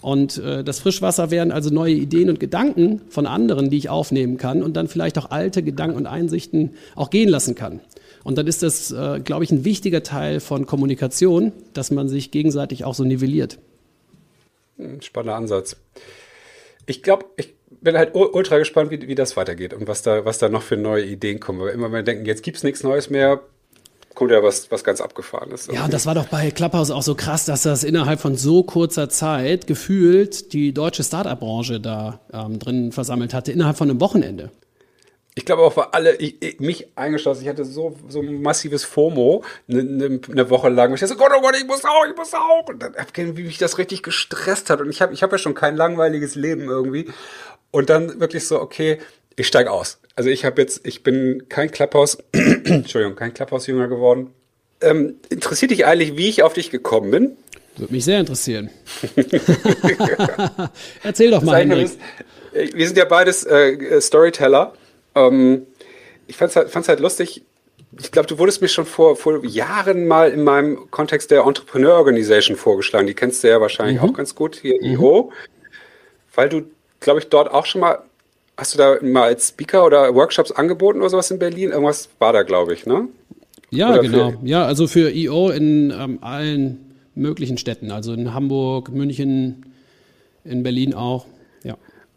Und 0.00 0.38
äh, 0.38 0.64
das 0.64 0.78
Frischwasser 0.78 1.30
wären 1.30 1.50
also 1.50 1.70
neue 1.70 1.94
Ideen 1.94 2.30
und 2.30 2.40
Gedanken 2.40 3.02
von 3.08 3.26
anderen, 3.26 3.68
die 3.68 3.76
ich 3.76 3.88
aufnehmen 3.88 4.36
kann 4.36 4.62
und 4.62 4.76
dann 4.76 4.88
vielleicht 4.88 5.18
auch 5.18 5.30
alte 5.30 5.62
Gedanken 5.62 5.96
und 5.96 6.06
Einsichten 6.06 6.70
auch 6.94 7.10
gehen 7.10 7.28
lassen 7.28 7.54
kann. 7.54 7.80
Und 8.24 8.38
dann 8.38 8.46
ist 8.46 8.62
das, 8.62 8.90
äh, 8.90 9.20
glaube 9.20 9.44
ich, 9.44 9.50
ein 9.50 9.64
wichtiger 9.64 10.02
Teil 10.02 10.40
von 10.40 10.66
Kommunikation, 10.66 11.52
dass 11.72 11.90
man 11.90 12.08
sich 12.08 12.30
gegenseitig 12.30 12.84
auch 12.84 12.94
so 12.94 13.04
nivelliert. 13.04 13.58
Hm, 14.76 15.00
spannender 15.00 15.36
Ansatz. 15.36 15.76
ich 16.86 17.02
glaube, 17.02 17.26
ich 17.36 17.54
bin 17.80 17.96
halt 17.96 18.14
ultra 18.14 18.58
gespannt, 18.58 18.90
wie, 18.90 19.06
wie 19.06 19.14
das 19.14 19.36
weitergeht 19.36 19.74
und 19.74 19.86
was 19.86 20.02
da, 20.02 20.24
was 20.24 20.38
da 20.38 20.48
noch 20.48 20.62
für 20.62 20.76
neue 20.76 21.04
Ideen 21.04 21.40
kommen. 21.40 21.60
Weil 21.60 21.70
immer 21.70 21.92
wir 21.92 22.02
denken, 22.02 22.24
jetzt 22.24 22.42
gibt's 22.42 22.62
nichts 22.62 22.82
Neues 22.82 23.10
mehr, 23.10 23.40
kommt 24.14 24.32
ja 24.32 24.42
was, 24.42 24.70
was 24.70 24.82
ganz 24.82 25.00
abgefahrenes. 25.00 25.68
Ja, 25.72 25.84
und 25.84 25.92
das 25.92 26.06
war 26.06 26.14
doch 26.14 26.26
bei 26.26 26.50
Clubhouse 26.50 26.90
auch 26.90 27.02
so 27.02 27.14
krass, 27.14 27.44
dass 27.44 27.62
das 27.62 27.84
innerhalb 27.84 28.20
von 28.20 28.36
so 28.36 28.64
kurzer 28.64 29.08
Zeit 29.08 29.66
gefühlt 29.66 30.52
die 30.52 30.72
deutsche 30.72 31.04
Startup-Branche 31.04 31.80
da 31.80 32.20
ähm, 32.32 32.58
drin 32.58 32.90
versammelt 32.90 33.32
hatte, 33.32 33.52
innerhalb 33.52 33.76
von 33.76 33.88
einem 33.88 34.00
Wochenende. 34.00 34.50
Ich 35.38 35.44
glaube 35.44 35.62
auch 35.62 35.72
für 35.72 35.94
alle, 35.94 36.16
ich, 36.16 36.42
ich, 36.42 36.58
mich 36.58 36.88
eingeschlossen, 36.96 37.42
ich 37.42 37.48
hatte 37.48 37.64
so, 37.64 37.94
so 38.08 38.20
ein 38.20 38.42
massives 38.42 38.82
FOMO 38.82 39.44
eine, 39.68 39.82
eine, 39.82 40.20
eine 40.28 40.50
Woche 40.50 40.68
lang. 40.68 40.92
Ich 40.92 40.98
dachte 40.98 41.14
so, 41.14 41.16
Gott, 41.16 41.30
oh 41.32 41.40
Gott, 41.40 41.54
ich 41.56 41.64
muss 41.64 41.84
auch, 41.84 42.04
ich 42.10 42.16
muss 42.16 42.34
auch. 42.34 42.68
Und 42.68 42.82
dann, 42.82 42.92
wie 43.36 43.44
mich 43.44 43.56
das 43.56 43.78
richtig 43.78 44.02
gestresst 44.02 44.68
hat. 44.68 44.80
Und 44.80 44.90
ich 44.90 45.00
habe 45.00 45.14
ich 45.14 45.22
hab 45.22 45.30
ja 45.30 45.38
schon 45.38 45.54
kein 45.54 45.76
langweiliges 45.76 46.34
Leben 46.34 46.64
irgendwie. 46.64 47.06
Und 47.70 47.88
dann 47.88 48.18
wirklich 48.18 48.48
so, 48.48 48.60
okay, 48.60 48.98
ich 49.36 49.46
steige 49.46 49.70
aus. 49.70 50.00
Also 50.16 50.28
ich 50.28 50.44
habe 50.44 50.60
jetzt, 50.60 50.84
ich 50.84 51.04
bin 51.04 51.44
kein 51.48 51.70
Clubhouse, 51.70 52.18
Entschuldigung, 52.32 53.14
kein 53.14 53.32
Clubhouse-Jünger 53.32 53.86
geworden. 53.86 54.32
Ähm, 54.80 55.20
interessiert 55.28 55.70
dich 55.70 55.86
eigentlich, 55.86 56.16
wie 56.16 56.28
ich 56.28 56.42
auf 56.42 56.54
dich 56.54 56.72
gekommen 56.72 57.12
bin? 57.12 57.36
Würde 57.76 57.92
mich 57.92 58.04
sehr 58.04 58.18
interessieren. 58.18 58.70
Erzähl 61.04 61.30
doch 61.30 61.42
mal, 61.42 61.60
Henrik. 61.60 61.92
Wir 62.74 62.86
sind 62.88 62.98
ja 62.98 63.04
beides 63.04 63.44
äh, 63.44 64.00
Storyteller. 64.00 64.74
Ähm, 65.26 65.66
ich 66.26 66.36
fand 66.36 66.50
es 66.50 66.56
halt, 66.56 66.70
fand's 66.70 66.88
halt 66.88 67.00
lustig. 67.00 67.42
Ich 67.98 68.12
glaube, 68.12 68.28
du 68.28 68.38
wurdest 68.38 68.60
mir 68.60 68.68
schon 68.68 68.84
vor, 68.84 69.16
vor 69.16 69.44
Jahren 69.44 70.06
mal 70.06 70.30
in 70.30 70.44
meinem 70.44 70.90
Kontext 70.90 71.30
der 71.30 71.42
Entrepreneur 71.42 71.94
Organization 71.94 72.56
vorgeschlagen. 72.56 73.06
Die 73.06 73.14
kennst 73.14 73.42
du 73.42 73.48
ja 73.48 73.60
wahrscheinlich 73.60 74.00
mhm. 74.00 74.08
auch 74.08 74.12
ganz 74.12 74.34
gut, 74.34 74.56
hier 74.56 74.76
mhm. 74.80 74.92
IO. 74.92 75.32
Weil 76.34 76.48
du, 76.48 76.62
glaube 77.00 77.20
ich, 77.20 77.28
dort 77.28 77.50
auch 77.50 77.66
schon 77.66 77.80
mal, 77.80 78.00
hast 78.56 78.74
du 78.74 78.78
da 78.78 78.98
mal 79.02 79.24
als 79.24 79.48
Speaker 79.48 79.86
oder 79.86 80.14
Workshops 80.14 80.52
angeboten 80.52 81.00
oder 81.00 81.10
sowas 81.10 81.30
in 81.30 81.38
Berlin? 81.38 81.70
Irgendwas 81.70 82.10
war 82.18 82.32
da, 82.32 82.42
glaube 82.42 82.74
ich, 82.74 82.84
ne? 82.84 83.08
Ja, 83.70 83.92
oder 83.92 84.02
genau. 84.02 84.34
Ja, 84.42 84.64
also 84.64 84.86
für 84.86 85.10
IO 85.10 85.50
in 85.50 85.90
ähm, 85.90 86.18
allen 86.20 86.94
möglichen 87.14 87.58
Städten. 87.58 87.90
Also 87.90 88.12
in 88.12 88.34
Hamburg, 88.34 88.90
München, 88.90 89.72
in 90.44 90.62
Berlin 90.62 90.94
auch. 90.94 91.26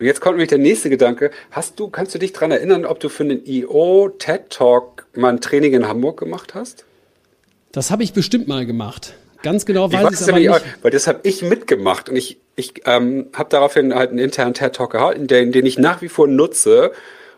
Und 0.01 0.07
jetzt 0.07 0.19
kommt 0.19 0.37
nämlich 0.37 0.49
der 0.49 0.57
nächste 0.57 0.89
Gedanke. 0.89 1.29
Hast 1.51 1.79
du, 1.79 1.87
kannst 1.87 2.15
du 2.15 2.17
dich 2.17 2.33
daran 2.33 2.49
erinnern, 2.49 2.85
ob 2.85 2.99
du 2.99 3.07
für 3.07 3.23
den 3.23 3.43
EO 3.45 4.09
TED 4.09 4.49
Talk 4.49 5.05
mal 5.13 5.29
ein 5.29 5.41
Training 5.41 5.73
in 5.73 5.87
Hamburg 5.87 6.19
gemacht 6.19 6.55
hast? 6.55 6.85
Das 7.71 7.91
habe 7.91 8.01
ich 8.01 8.11
bestimmt 8.11 8.47
mal 8.47 8.65
gemacht. 8.65 9.13
Ganz 9.43 9.63
genau 9.63 9.93
weiß 9.93 10.11
ich 10.11 10.19
es 10.21 10.27
aber 10.27 10.39
nicht. 10.39 10.49
Auch, 10.49 10.59
weil 10.81 10.89
das 10.89 11.05
habe 11.05 11.19
ich 11.21 11.43
mitgemacht 11.43 12.09
und 12.09 12.15
ich, 12.15 12.39
ich 12.55 12.81
ähm, 12.85 13.27
habe 13.33 13.49
daraufhin 13.49 13.93
halt 13.93 14.09
einen 14.09 14.17
internen 14.17 14.55
TED 14.55 14.73
Talk 14.73 14.91
gehalten, 14.93 15.27
den, 15.27 15.51
den 15.51 15.67
ich 15.67 15.77
nach 15.77 16.01
wie 16.01 16.09
vor 16.09 16.27
nutze. 16.27 16.93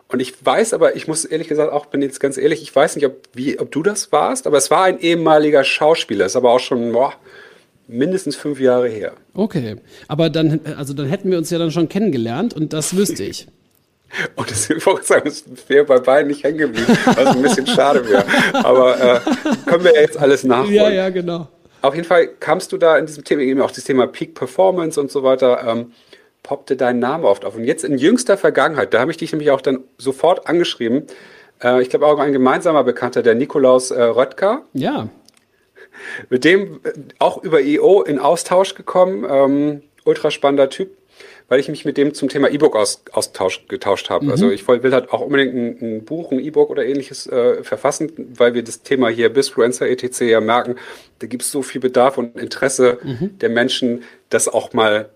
Und 0.07 0.21
ich 0.21 0.33
weiß 0.45 0.73
aber, 0.73 0.95
ich 0.95 1.05
muss 1.05 1.25
ehrlich 1.25 1.49
gesagt 1.49 1.69
auch, 1.69 1.87
bin 1.87 2.01
jetzt 2.01 2.21
ganz 2.21 2.37
ehrlich, 2.37 2.61
ich 2.61 2.73
weiß 2.73 2.95
nicht, 2.95 3.05
ob, 3.05 3.17
wie, 3.33 3.59
ob 3.59 3.73
du 3.73 3.83
das 3.83 4.13
warst, 4.13 4.47
aber 4.47 4.55
es 4.57 4.71
war 4.71 4.83
ein 4.85 5.01
ehemaliger 5.01 5.65
Schauspieler, 5.65 6.27
ist 6.27 6.37
aber 6.37 6.51
auch 6.51 6.61
schon, 6.61 6.93
boah, 6.93 7.13
mindestens 7.87 8.35
fünf 8.35 8.59
Jahre 8.59 8.87
her. 8.87 9.13
Okay, 9.33 9.77
aber 10.07 10.29
dann, 10.29 10.61
also 10.77 10.93
dann 10.93 11.07
hätten 11.07 11.29
wir 11.31 11.37
uns 11.37 11.49
ja 11.49 11.57
dann 11.57 11.71
schon 11.71 11.89
kennengelernt 11.89 12.53
und 12.53 12.73
das 12.73 12.95
wüsste 12.95 13.23
ich. 13.23 13.47
Und 14.35 14.51
das 14.51 14.69
wäre 15.67 15.85
bei 15.85 15.97
beiden 15.97 16.27
nicht 16.27 16.43
hängen 16.43 16.59
geblieben, 16.59 16.95
was 17.05 17.35
ein 17.35 17.41
bisschen 17.41 17.65
schade 17.65 18.07
wäre. 18.07 18.23
Aber 18.63 18.95
äh, 18.99 19.19
können 19.65 19.83
wir 19.83 19.95
ja 19.95 20.01
jetzt 20.01 20.19
alles 20.19 20.43
nachholen. 20.43 20.71
Ja, 20.71 20.87
ja, 20.87 21.09
genau. 21.09 21.47
Auf 21.81 21.95
jeden 21.95 22.07
Fall 22.07 22.27
kamst 22.27 22.71
du 22.71 22.77
da 22.77 22.95
in 22.99 23.07
diesem 23.07 23.23
Thema, 23.23 23.41
eben 23.41 23.59
auch 23.59 23.71
das 23.71 23.85
Thema 23.85 24.05
Peak 24.05 24.35
Performance 24.35 25.01
und 25.01 25.11
so 25.11 25.23
weiter, 25.23 25.63
ähm, 25.67 25.93
poppte 26.43 26.75
dein 26.75 26.99
Name 26.99 27.27
oft 27.27 27.43
auf. 27.43 27.55
Und 27.55 27.63
jetzt 27.63 27.83
in 27.83 27.97
jüngster 27.97 28.37
Vergangenheit, 28.37 28.93
da 28.93 28.99
habe 28.99 29.09
ich 29.09 29.17
dich 29.17 29.31
nämlich 29.31 29.49
auch 29.49 29.61
dann 29.61 29.79
sofort 29.97 30.47
angeschrieben, 30.47 31.07
äh, 31.63 31.81
ich 31.81 31.89
glaube 31.89 32.05
auch 32.05 32.19
ein 32.19 32.33
gemeinsamer 32.33 32.83
Bekannter, 32.83 33.23
der 33.23 33.33
Nikolaus 33.33 33.89
äh, 33.89 34.03
Röttger. 34.03 34.61
Ja 34.73 35.09
mit 36.29 36.43
dem 36.43 36.79
äh, 36.83 36.91
auch 37.19 37.43
über 37.43 37.61
EO 37.61 38.01
in 38.01 38.19
Austausch 38.19 38.75
gekommen. 38.75 39.25
Ähm, 39.29 39.81
ultra 40.05 40.31
spannender 40.31 40.69
Typ, 40.69 40.91
weil 41.47 41.59
ich 41.59 41.69
mich 41.69 41.85
mit 41.85 41.97
dem 41.97 42.13
zum 42.13 42.29
Thema 42.29 42.49
E-Book 42.49 42.75
aus, 42.75 43.03
Austausch, 43.11 43.67
getauscht 43.67 44.09
habe. 44.09 44.25
Mhm. 44.25 44.31
Also 44.31 44.51
ich 44.51 44.67
will 44.67 44.93
halt 44.93 45.11
auch 45.11 45.21
unbedingt 45.21 45.55
ein, 45.55 45.77
ein 45.81 46.05
Buch, 46.05 46.31
ein 46.31 46.39
E-Book 46.39 46.69
oder 46.69 46.85
ähnliches 46.85 47.27
äh, 47.27 47.63
verfassen, 47.63 48.11
weil 48.37 48.53
wir 48.53 48.63
das 48.63 48.81
Thema 48.81 49.09
hier 49.09 49.29
Bisfluencer 49.29 49.87
etc. 49.87 50.21
ja 50.21 50.41
merken, 50.41 50.75
da 51.19 51.27
gibt 51.27 51.43
es 51.43 51.51
so 51.51 51.61
viel 51.61 51.81
Bedarf 51.81 52.17
und 52.17 52.37
Interesse 52.37 52.99
mhm. 53.03 53.37
der 53.39 53.49
Menschen, 53.49 54.03
das 54.29 54.47
auch 54.47 54.73
mal 54.73 55.09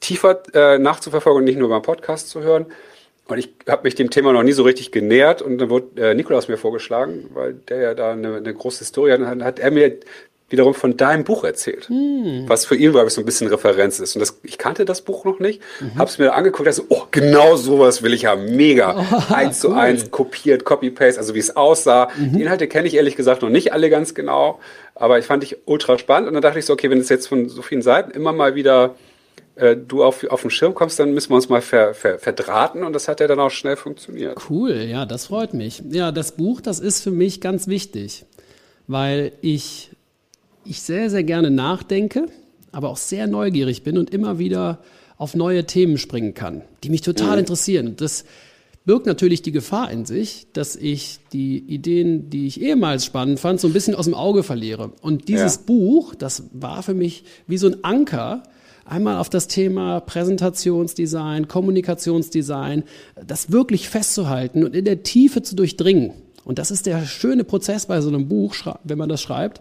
tiefer 0.00 0.42
äh, 0.54 0.78
nachzuverfolgen 0.78 1.40
und 1.40 1.44
nicht 1.44 1.58
nur 1.58 1.68
beim 1.68 1.82
Podcast 1.82 2.30
zu 2.30 2.40
hören. 2.40 2.66
Und 3.30 3.38
ich 3.38 3.50
habe 3.68 3.84
mich 3.84 3.94
dem 3.94 4.10
Thema 4.10 4.32
noch 4.32 4.42
nie 4.42 4.52
so 4.52 4.64
richtig 4.64 4.90
genähert 4.90 5.40
und 5.40 5.58
dann 5.58 5.70
wurde 5.70 6.10
äh, 6.10 6.14
Nikolaus 6.14 6.48
mir 6.48 6.56
vorgeschlagen, 6.56 7.30
weil 7.32 7.54
der 7.54 7.80
ja 7.80 7.94
da 7.94 8.12
eine, 8.12 8.36
eine 8.36 8.52
große 8.52 8.80
Historie 8.80 9.12
hat, 9.12 9.20
dann 9.20 9.44
hat 9.44 9.60
er 9.60 9.70
mir 9.70 9.98
wiederum 10.50 10.74
von 10.74 10.96
deinem 10.96 11.24
Buch 11.24 11.44
erzählt, 11.44 11.88
hm. 11.88 12.44
was 12.46 12.66
für 12.66 12.76
ihn, 12.76 12.90
glaube 12.92 13.08
ich, 13.08 13.14
so 13.14 13.22
ein 13.22 13.24
bisschen 13.24 13.48
Referenz 13.48 14.00
ist. 14.00 14.16
Und 14.16 14.20
das, 14.20 14.38
ich 14.42 14.58
kannte 14.58 14.84
das 14.84 15.02
Buch 15.02 15.24
noch 15.24 15.38
nicht, 15.38 15.62
mhm. 15.80 15.98
habe 15.98 16.10
es 16.10 16.18
mir 16.18 16.34
angeguckt, 16.34 16.66
also, 16.66 16.84
oh, 16.88 17.04
genau 17.10 17.56
sowas 17.56 18.02
will 18.02 18.12
ich 18.12 18.26
haben, 18.26 18.56
mega, 18.56 19.06
oh, 19.30 19.32
eins 19.32 19.64
cool. 19.64 19.70
zu 19.70 19.76
eins, 19.76 20.10
kopiert, 20.10 20.64
Copy-Paste, 20.64 21.20
also 21.20 21.34
wie 21.34 21.38
es 21.38 21.56
aussah. 21.56 22.08
Mhm. 22.16 22.32
Die 22.32 22.42
Inhalte 22.42 22.68
kenne 22.68 22.88
ich 22.88 22.94
ehrlich 22.94 23.16
gesagt 23.16 23.42
noch 23.42 23.48
nicht 23.48 23.72
alle 23.72 23.90
ganz 23.90 24.14
genau, 24.14 24.60
aber 24.94 25.18
ich 25.18 25.24
fand 25.24 25.44
ich 25.44 25.56
ultra 25.64 25.98
spannend 25.98 26.28
und 26.28 26.34
dann 26.34 26.42
dachte 26.42 26.58
ich 26.58 26.66
so, 26.66 26.72
okay, 26.72 26.90
wenn 26.90 26.98
es 26.98 27.08
jetzt 27.08 27.28
von 27.28 27.48
so 27.48 27.62
vielen 27.62 27.82
Seiten 27.82 28.10
immer 28.10 28.32
mal 28.32 28.54
wieder 28.54 28.94
äh, 29.60 29.76
du 29.76 30.02
auf, 30.02 30.24
auf 30.24 30.42
den 30.42 30.50
Schirm 30.50 30.74
kommst, 30.74 30.98
dann 30.98 31.12
müssen 31.12 31.30
wir 31.30 31.36
uns 31.36 31.48
mal 31.48 31.60
ver, 31.60 31.94
ver, 31.94 32.18
verdrahten 32.18 32.82
und 32.82 32.92
das 32.92 33.08
hat 33.08 33.20
ja 33.20 33.26
dann 33.26 33.40
auch 33.40 33.50
schnell 33.50 33.76
funktioniert. 33.76 34.38
Cool, 34.48 34.72
ja, 34.72 35.06
das 35.06 35.26
freut 35.26 35.54
mich. 35.54 35.82
Ja, 35.90 36.12
das 36.12 36.32
Buch, 36.32 36.60
das 36.60 36.80
ist 36.80 37.02
für 37.02 37.10
mich 37.10 37.40
ganz 37.40 37.66
wichtig, 37.66 38.24
weil 38.86 39.32
ich, 39.42 39.89
ich 40.64 40.82
sehr, 40.82 41.10
sehr 41.10 41.24
gerne 41.24 41.50
nachdenke, 41.50 42.26
aber 42.72 42.88
auch 42.88 42.96
sehr 42.96 43.26
neugierig 43.26 43.82
bin 43.82 43.98
und 43.98 44.10
immer 44.10 44.38
wieder 44.38 44.80
auf 45.16 45.34
neue 45.34 45.66
Themen 45.66 45.98
springen 45.98 46.34
kann, 46.34 46.62
die 46.82 46.90
mich 46.90 47.02
total 47.02 47.32
mhm. 47.32 47.40
interessieren. 47.40 47.94
Das 47.96 48.24
birgt 48.84 49.06
natürlich 49.06 49.42
die 49.42 49.52
Gefahr 49.52 49.90
in 49.90 50.04
sich, 50.04 50.46
dass 50.52 50.76
ich 50.76 51.20
die 51.32 51.58
Ideen, 51.58 52.30
die 52.30 52.46
ich 52.46 52.60
ehemals 52.60 53.04
spannend 53.04 53.38
fand, 53.38 53.60
so 53.60 53.68
ein 53.68 53.72
bisschen 53.72 53.94
aus 53.94 54.06
dem 54.06 54.14
Auge 54.14 54.42
verliere. 54.42 54.92
Und 55.02 55.28
dieses 55.28 55.56
ja. 55.56 55.62
Buch, 55.66 56.14
das 56.14 56.44
war 56.52 56.82
für 56.82 56.94
mich 56.94 57.24
wie 57.46 57.58
so 57.58 57.66
ein 57.66 57.84
Anker, 57.84 58.42
einmal 58.84 59.18
auf 59.18 59.28
das 59.28 59.46
Thema 59.46 60.00
Präsentationsdesign, 60.00 61.48
Kommunikationsdesign, 61.48 62.84
das 63.24 63.52
wirklich 63.52 63.88
festzuhalten 63.88 64.64
und 64.64 64.74
in 64.74 64.84
der 64.84 65.02
Tiefe 65.02 65.42
zu 65.42 65.54
durchdringen. 65.54 66.12
Und 66.44 66.58
das 66.58 66.70
ist 66.70 66.86
der 66.86 67.04
schöne 67.04 67.44
Prozess 67.44 67.86
bei 67.86 68.00
so 68.00 68.08
einem 68.08 68.28
Buch, 68.28 68.54
wenn 68.84 68.98
man 68.98 69.08
das 69.08 69.20
schreibt. 69.20 69.60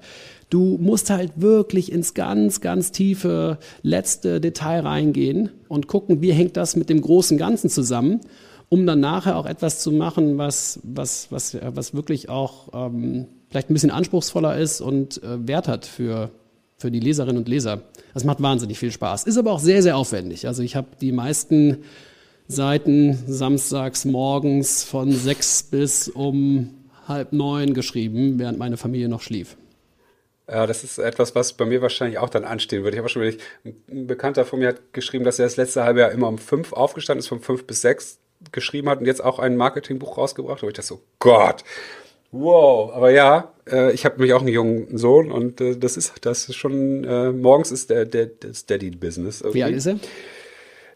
Du 0.50 0.78
musst 0.80 1.10
halt 1.10 1.34
wirklich 1.36 1.92
ins 1.92 2.14
ganz, 2.14 2.62
ganz 2.62 2.92
tiefe 2.92 3.60
letzte 3.84 4.42
Detail 4.42 4.82
reingehen 4.82 5.52
und 5.68 5.88
gucken, 5.88 6.22
wie 6.22 6.32
hängt 6.32 6.58
das 6.58 6.76
mit 6.76 6.90
dem 6.90 7.02
großen 7.02 7.38
Ganzen 7.38 7.70
zusammen, 7.70 8.22
um 8.70 8.86
dann 8.86 9.00
nachher 9.00 9.38
auch 9.38 9.46
etwas 9.46 9.80
zu 9.82 9.92
machen, 9.92 10.38
was, 10.38 10.80
was, 10.84 11.28
was, 11.32 11.58
was 11.62 11.94
wirklich 11.94 12.30
auch 12.30 12.70
ähm, 12.74 13.28
vielleicht 13.50 13.70
ein 13.70 13.74
bisschen 13.74 13.92
anspruchsvoller 13.92 14.58
ist 14.58 14.82
und 14.82 15.22
äh, 15.22 15.48
Wert 15.48 15.68
hat 15.68 15.86
für, 15.86 16.32
für 16.78 16.90
die 16.90 17.00
Leserinnen 17.00 17.38
und 17.38 17.48
Leser. 17.48 17.82
Das 18.14 18.24
macht 18.24 18.42
wahnsinnig 18.42 18.80
viel 18.80 18.92
Spaß. 18.92 19.26
Ist 19.26 19.38
aber 19.38 19.52
auch 19.52 19.60
sehr, 19.60 19.84
sehr 19.84 19.98
aufwendig. 19.98 20.48
Also 20.48 20.64
ich 20.64 20.76
habe 20.76 20.88
die 21.00 21.12
meisten 21.12 21.80
Seiten 22.52 23.14
samstags 23.28 24.06
morgens 24.06 24.84
von 24.84 25.12
sechs 25.12 25.62
bis 25.62 26.10
um 26.10 26.74
halb 27.08 27.32
neun 27.32 27.76
geschrieben, 27.76 28.40
während 28.40 28.58
meine 28.58 28.76
Familie 28.76 29.08
noch 29.08 29.22
schlief. 29.22 29.56
Ja, 30.48 30.66
das 30.66 30.84
ist 30.84 30.98
etwas, 30.98 31.36
was 31.36 31.54
bei 31.54 31.66
mir 31.66 31.84
wahrscheinlich 31.84 32.18
auch 32.18 32.30
dann 32.30 32.44
anstehen 32.44 32.84
würde. 32.84 32.96
Ich 32.96 33.00
habe 33.00 33.08
schon 33.08 33.22
wirklich, 33.22 33.44
ein 33.64 34.08
Bekannter 34.08 34.46
von 34.46 34.58
mir 34.58 34.70
hat 34.70 34.94
geschrieben, 34.94 35.24
dass 35.24 35.38
er 35.38 35.46
das 35.46 35.58
letzte 35.58 35.84
halbe 35.84 36.00
Jahr 36.00 36.12
immer 36.12 36.28
um 36.28 36.40
fünf 36.40 36.74
aufgestanden 36.74 37.20
ist, 37.20 37.28
von 37.28 37.40
fünf 37.40 37.66
bis 37.66 37.82
sechs 37.82 38.18
geschrieben 38.52 38.90
hat 38.90 39.00
und 39.00 39.06
jetzt 39.06 39.24
auch 39.24 39.38
ein 39.38 39.56
Marketingbuch 39.56 40.18
rausgebracht. 40.18 40.64
Und 40.64 40.70
ich 40.70 40.76
dachte 40.76 40.88
so, 40.88 41.02
Gott, 41.20 41.64
Wow, 42.32 42.92
aber 42.94 43.10
ja, 43.12 43.54
äh, 43.72 43.92
ich 43.92 44.06
habe 44.06 44.22
mich 44.22 44.34
auch 44.34 44.42
einen 44.42 44.50
jungen 44.50 44.98
Sohn 44.98 45.32
und 45.32 45.62
äh, 45.62 45.76
das 45.76 45.98
ist 45.98 46.14
das 46.22 46.48
ist 46.48 46.56
schon 46.58 47.04
äh, 47.04 47.32
morgens 47.32 47.72
ist 47.72 47.90
der 47.90 48.06
der 48.06 48.28
das 48.28 48.68
Daddy 48.68 48.92
Business. 48.92 49.42
Irgendwie. 49.42 49.58
Wie 49.60 49.64
alt 49.64 49.76
ist 49.76 49.88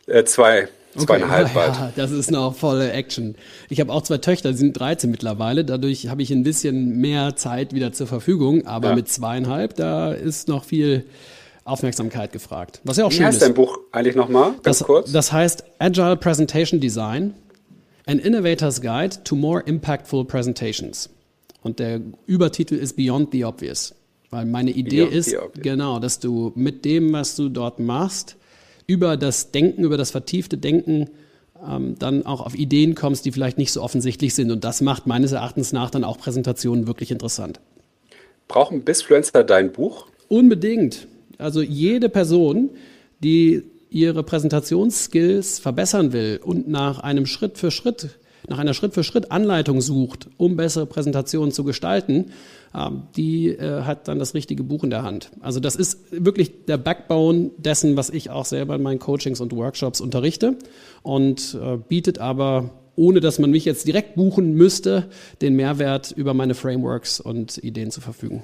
er? 0.08 0.26
Zwei. 0.26 0.68
Zweieinhalb 0.96 1.46
okay. 1.46 1.54
bald. 1.56 1.76
Ja, 1.76 1.92
das 1.96 2.12
ist 2.12 2.32
noch 2.32 2.56
volle 2.56 2.92
Action. 2.92 3.36
Ich 3.70 3.80
habe 3.80 3.92
auch 3.92 4.04
zwei 4.04 4.18
Töchter, 4.20 4.52
die 4.52 4.58
sind 4.58 4.74
13 4.74 5.10
mittlerweile. 5.10 5.66
Dadurch 5.66 6.08
habe 6.08 6.22
ich 6.22 6.32
ein 6.32 6.44
bisschen 6.44 6.98
mehr 6.98 7.36
Zeit 7.36 7.74
wieder 7.74 7.94
zur 7.94 8.08
Verfügung. 8.08 8.68
Aber 8.68 8.90
ja. 8.90 8.96
mit 8.96 9.10
zweieinhalb, 9.10 9.76
da 9.76 10.12
ist 10.12 10.48
noch 10.48 10.64
viel 10.64 11.06
Aufmerksamkeit 11.66 12.32
gefragt. 12.32 12.82
Was 12.84 12.98
ja 12.98 13.06
auch 13.06 13.12
Wie 13.12 13.16
schön 13.16 13.26
heißt 13.26 13.38
ist. 13.38 13.44
dein 13.44 13.54
Buch 13.54 13.80
eigentlich 13.92 14.16
nochmal? 14.16 14.52
Ganz 14.64 14.80
das, 14.80 14.84
kurz. 14.84 15.12
Das 15.12 15.32
heißt 15.32 15.64
Agile 15.80 16.18
Presentation 16.18 16.80
Design. 16.80 17.34
An 18.06 18.20
Innovator's 18.20 18.82
Guide 18.82 19.24
to 19.24 19.36
More 19.36 19.64
Impactful 19.66 20.26
Presentations. 20.26 21.10
Und 21.62 21.80
der 21.80 22.02
Übertitel 22.26 22.76
ist 22.76 22.98
Beyond 22.98 23.32
the 23.32 23.46
Obvious. 23.46 23.96
Weil 24.30 24.46
meine 24.46 24.72
Idee 24.72 25.06
Beyond 25.06 25.14
ist, 25.14 25.38
genau, 25.56 26.00
dass 26.00 26.20
du 26.20 26.52
mit 26.56 26.84
dem, 26.84 27.14
was 27.14 27.38
du 27.38 27.48
dort 27.48 27.80
machst, 27.80 28.36
über 28.88 29.18
das 29.18 29.52
Denken, 29.52 29.84
über 29.84 29.98
das 29.98 30.12
vertiefte 30.12 30.58
Denken 30.58 31.10
ähm, 31.68 31.96
dann 32.00 32.26
auch 32.26 32.42
auf 32.42 32.56
Ideen 32.56 32.96
kommst, 32.96 33.26
die 33.26 33.32
vielleicht 33.32 33.58
nicht 33.58 33.72
so 33.72 33.82
offensichtlich 33.82 34.34
sind. 34.34 34.52
Und 34.52 34.64
das 34.64 34.82
macht 34.82 35.08
meines 35.08 35.32
Erachtens 35.32 35.74
nach 35.74 35.90
dann 35.90 36.04
auch 36.04 36.18
Präsentationen 36.18 36.88
wirklich 36.88 37.12
interessant. 37.12 37.60
Brauchen 38.48 38.84
Bisfluencer 38.84 39.44
dein 39.44 39.72
Buch? 39.72 40.08
Unbedingt. 40.28 41.08
Also 41.38 41.62
jede 41.62 42.10
Person, 42.10 42.72
die 43.24 43.64
ihre 43.90 44.24
Präsentationsskills 44.24 45.60
verbessern 45.60 46.14
will 46.14 46.40
und 46.44 46.68
nach 46.68 47.00
einem 47.00 47.26
Schritt 47.26 47.58
für 47.58 47.72
Schritt, 47.72 48.18
nach 48.48 48.58
einer 48.58 48.74
Schritt 48.74 48.94
für 48.94 49.04
Schritt 49.04 49.32
Anleitung 49.32 49.82
sucht, 49.82 50.28
um 50.38 50.56
bessere 50.56 50.86
Präsentationen 50.86 51.52
zu 51.52 51.64
gestalten, 51.64 52.32
die 53.16 53.50
äh, 53.50 53.84
hat 53.84 54.08
dann 54.08 54.20
das 54.20 54.34
richtige 54.34 54.64
Buch 54.64 54.84
in 54.84 54.90
der 54.90 55.04
Hand. 55.04 55.32
Also 55.42 55.60
das 55.60 55.76
ist 55.76 56.00
wirklich 56.12 56.66
der 56.66 56.78
Backbone 56.78 57.52
dessen, 57.58 57.98
was 57.98 58.10
ich 58.10 58.32
auch 58.32 58.46
selber 58.46 58.76
in 58.76 58.82
meinen 58.82 59.00
Coachings 59.00 59.40
und 59.42 59.56
Workshops 59.56 60.02
unterrichte 60.02 60.58
und 61.04 61.58
äh, 61.62 61.78
bietet 61.78 62.20
aber 62.20 62.72
ohne 62.96 63.20
dass 63.20 63.40
man 63.40 63.52
mich 63.52 63.66
jetzt 63.66 63.88
direkt 63.88 64.16
buchen 64.16 64.54
müsste, 64.54 65.10
den 65.42 65.56
Mehrwert 65.56 66.12
über 66.12 66.34
meine 66.34 66.54
Frameworks 66.54 67.20
und 67.20 67.58
Ideen 67.58 67.92
zur 67.92 68.04
Verfügung. 68.04 68.44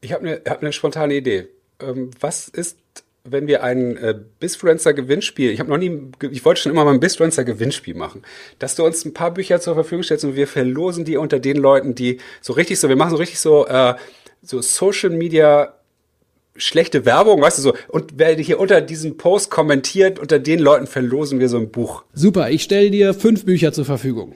Ich 0.00 0.12
habe 0.12 0.26
eine 0.26 0.42
hab 0.46 0.62
ne 0.62 0.72
spontane 0.72 1.14
Idee. 1.14 1.48
Ähm, 1.80 2.10
was 2.20 2.48
ist 2.48 2.78
wenn 3.26 3.46
wir 3.46 3.62
ein 3.62 3.96
äh, 3.96 4.14
Bisfluencer-Gewinnspiel, 4.38 5.50
ich 5.50 5.58
habe 5.58 5.70
noch 5.70 5.78
nie, 5.78 5.98
ich 6.30 6.44
wollte 6.44 6.60
schon 6.60 6.72
immer 6.72 6.84
mal 6.84 6.92
ein 6.92 7.00
Bisfluencer-Gewinnspiel 7.00 7.94
machen, 7.94 8.22
dass 8.58 8.74
du 8.74 8.84
uns 8.84 9.06
ein 9.06 9.14
paar 9.14 9.32
Bücher 9.32 9.60
zur 9.60 9.74
Verfügung 9.74 10.02
stellst 10.02 10.26
und 10.26 10.36
wir 10.36 10.46
verlosen 10.46 11.06
die 11.06 11.16
unter 11.16 11.40
den 11.40 11.56
Leuten, 11.56 11.94
die 11.94 12.18
so 12.42 12.52
richtig 12.52 12.78
so, 12.78 12.90
wir 12.90 12.96
machen 12.96 13.10
so 13.10 13.16
richtig 13.16 13.40
so, 13.40 13.66
äh, 13.66 13.94
so 14.42 14.60
Social 14.60 15.08
Media 15.08 15.72
schlechte 16.54 17.06
Werbung, 17.06 17.40
weißt 17.40 17.58
du 17.58 17.62
so, 17.62 17.74
und 17.88 18.12
wer 18.16 18.36
hier 18.36 18.60
unter 18.60 18.82
diesem 18.82 19.16
Post 19.16 19.50
kommentiert, 19.50 20.18
unter 20.18 20.38
den 20.38 20.58
Leuten 20.58 20.86
verlosen 20.86 21.40
wir 21.40 21.48
so 21.48 21.56
ein 21.56 21.70
Buch. 21.70 22.04
Super, 22.12 22.50
ich 22.50 22.62
stelle 22.62 22.90
dir 22.90 23.14
fünf 23.14 23.46
Bücher 23.46 23.72
zur 23.72 23.86
Verfügung. 23.86 24.34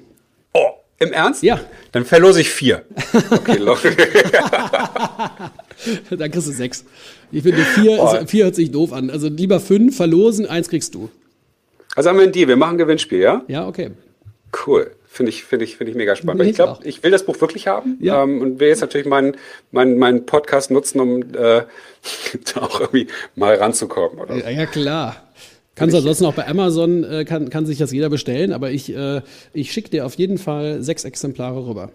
Oh, 0.55 0.71
im 0.99 1.13
Ernst? 1.13 1.43
Ja. 1.43 1.61
Dann 1.93 2.07
verlose 2.07 2.41
ich 2.41 2.49
vier. 2.49 2.87
Okay, 3.31 3.59
Dann 6.11 6.31
kriegst 6.31 6.49
du 6.49 6.53
sechs. 6.53 6.85
Ich 7.31 7.43
finde, 7.43 7.63
vier, 7.63 7.99
oh. 8.01 8.27
vier 8.27 8.45
hört 8.45 8.55
sich 8.55 8.71
doof 8.71 8.93
an. 8.93 9.11
Also 9.11 9.29
lieber 9.29 9.61
fünf 9.61 9.97
verlosen, 9.97 10.47
eins 10.47 10.69
kriegst 10.69 10.95
du. 10.95 11.11
Also 11.95 12.11
haben 12.11 12.19
wir 12.19 12.25
ein 12.25 12.33
Deal, 12.33 12.49
wir 12.49 12.57
machen 12.57 12.75
ein 12.75 12.79
Gewinnspiel, 12.79 13.21
ja? 13.21 13.45
Ja, 13.49 13.67
okay. 13.67 13.91
Cool. 14.67 14.93
Finde 15.11 15.31
ich, 15.31 15.43
finde 15.43 15.65
ich, 15.65 15.77
finde 15.77 15.91
ich 15.91 15.97
mega 15.97 16.15
spannend. 16.15 16.43
Ich 16.45 16.55
glaube, 16.55 16.85
ich 16.85 17.03
will 17.03 17.11
das 17.11 17.25
Buch 17.25 17.41
wirklich 17.41 17.67
haben 17.67 17.99
ja. 18.01 18.23
ähm, 18.23 18.41
und 18.41 18.61
will 18.61 18.69
jetzt 18.69 18.83
natürlich 18.83 19.07
meinen, 19.07 19.37
meinen, 19.73 19.99
meinen 19.99 20.27
Podcast 20.27 20.71
nutzen, 20.71 21.01
um 21.01 21.23
äh, 21.23 21.25
da 22.55 22.61
auch 22.61 22.81
irgendwie 22.81 23.09
mal 23.35 23.55
ranzukommen. 23.57 24.19
Oder? 24.21 24.37
Ja, 24.37 24.51
ja, 24.51 24.67
klar. 24.67 25.25
Kannst 25.75 25.95
du 25.95 25.99
ansonsten 25.99 26.25
auch 26.25 26.35
bei 26.35 26.47
Amazon, 26.47 27.05
äh, 27.05 27.25
kann, 27.25 27.51
kann 27.51 27.65
sich 27.65 27.79
das 27.79 27.93
jeder 27.93 28.11
bestellen, 28.11 28.53
aber 28.53 28.71
ich, 28.71 28.95
äh, 28.95 29.23
ich 29.53 29.73
schicke 29.73 29.91
dir 29.91 30.07
auf 30.07 30.15
jeden 30.15 30.39
Fall 30.39 30.83
sechs 30.83 31.05
Exemplare 31.05 31.67
rüber. 31.67 31.91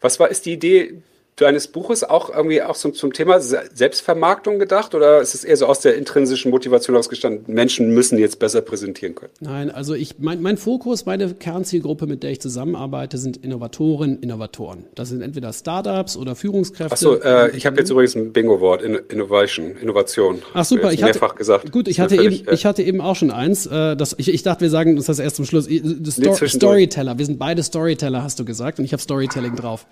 Was 0.00 0.20
war, 0.20 0.30
ist 0.30 0.46
die 0.46 0.52
Idee 0.52 1.02
deines 1.36 1.66
Buches 1.66 2.04
auch 2.04 2.30
irgendwie 2.30 2.62
auch 2.62 2.76
zum, 2.76 2.94
zum 2.94 3.12
Thema 3.12 3.40
Selbstvermarktung 3.40 4.60
gedacht 4.60 4.94
oder 4.94 5.20
ist 5.20 5.34
es 5.34 5.42
eher 5.42 5.56
so 5.56 5.66
aus 5.66 5.80
der 5.80 5.96
intrinsischen 5.96 6.50
Motivation 6.50 6.96
ausgestanden, 6.96 7.52
Menschen 7.52 7.92
müssen 7.92 8.18
jetzt 8.18 8.38
besser 8.38 8.60
präsentieren 8.60 9.16
können? 9.16 9.32
Nein, 9.40 9.70
also 9.70 9.94
ich, 9.94 10.18
mein, 10.18 10.40
mein 10.42 10.56
Fokus, 10.56 11.06
meine 11.06 11.34
Kernzielgruppe, 11.34 12.06
mit 12.06 12.22
der 12.22 12.30
ich 12.30 12.40
zusammenarbeite, 12.40 13.18
sind 13.18 13.36
Innovatoren, 13.38 14.20
Innovatoren. 14.20 14.84
Das 14.94 15.08
sind 15.08 15.22
entweder 15.22 15.52
Startups 15.52 16.16
oder 16.16 16.36
Führungskräfte. 16.36 16.92
Achso, 16.92 17.14
äh, 17.16 17.50
ich 17.56 17.66
habe 17.66 17.78
jetzt 17.78 17.90
übrigens 17.90 18.14
ein 18.14 18.32
Bingo-Wort, 18.32 18.82
Innovation, 18.82 19.76
Innovation. 19.76 20.40
Ach 20.54 20.64
super, 20.64 20.92
ich 20.92 21.02
hatte, 21.02 21.18
mehrfach 21.18 21.34
gesagt. 21.34 21.72
Gut, 21.72 21.88
ich 21.88 21.98
hatte, 21.98 22.14
völlig, 22.14 22.42
eben, 22.42 22.48
äh, 22.48 22.54
ich 22.54 22.64
hatte 22.64 22.84
eben 22.84 23.00
auch 23.00 23.16
schon 23.16 23.32
eins. 23.32 23.66
Äh, 23.66 23.96
das, 23.96 24.14
ich, 24.18 24.32
ich 24.32 24.44
dachte, 24.44 24.60
wir 24.60 24.70
sagen 24.70 24.94
das 24.94 25.18
erst 25.18 25.36
zum 25.36 25.46
Schluss. 25.46 25.64
Sto 25.64 26.36
nee, 26.40 26.48
Storyteller, 26.48 27.18
wir 27.18 27.26
sind 27.26 27.40
beide 27.40 27.62
Storyteller, 27.64 28.22
hast 28.22 28.38
du 28.38 28.44
gesagt, 28.44 28.78
und 28.78 28.84
ich 28.84 28.92
habe 28.92 29.02
Storytelling 29.02 29.56
drauf. 29.56 29.86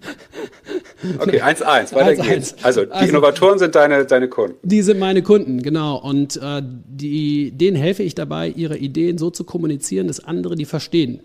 Okay, 1.18 1.40
1-1, 1.40 1.94
weiter 1.94 2.08
1, 2.08 2.20
geht's. 2.20 2.54
Also, 2.62 2.84
die 2.84 2.92
also, 2.92 3.08
Innovatoren 3.08 3.58
sind 3.58 3.74
deine, 3.74 4.04
deine 4.04 4.28
Kunden. 4.28 4.56
Die 4.62 4.82
sind 4.82 4.98
meine 4.98 5.22
Kunden, 5.22 5.62
genau. 5.62 5.96
Und 5.96 6.36
äh, 6.36 6.62
die, 6.62 7.52
denen 7.52 7.76
helfe 7.76 8.02
ich 8.02 8.14
dabei, 8.14 8.48
ihre 8.48 8.76
Ideen 8.76 9.16
so 9.16 9.30
zu 9.30 9.44
kommunizieren, 9.44 10.08
dass 10.08 10.22
andere 10.22 10.56
die 10.56 10.66
verstehen. 10.66 11.22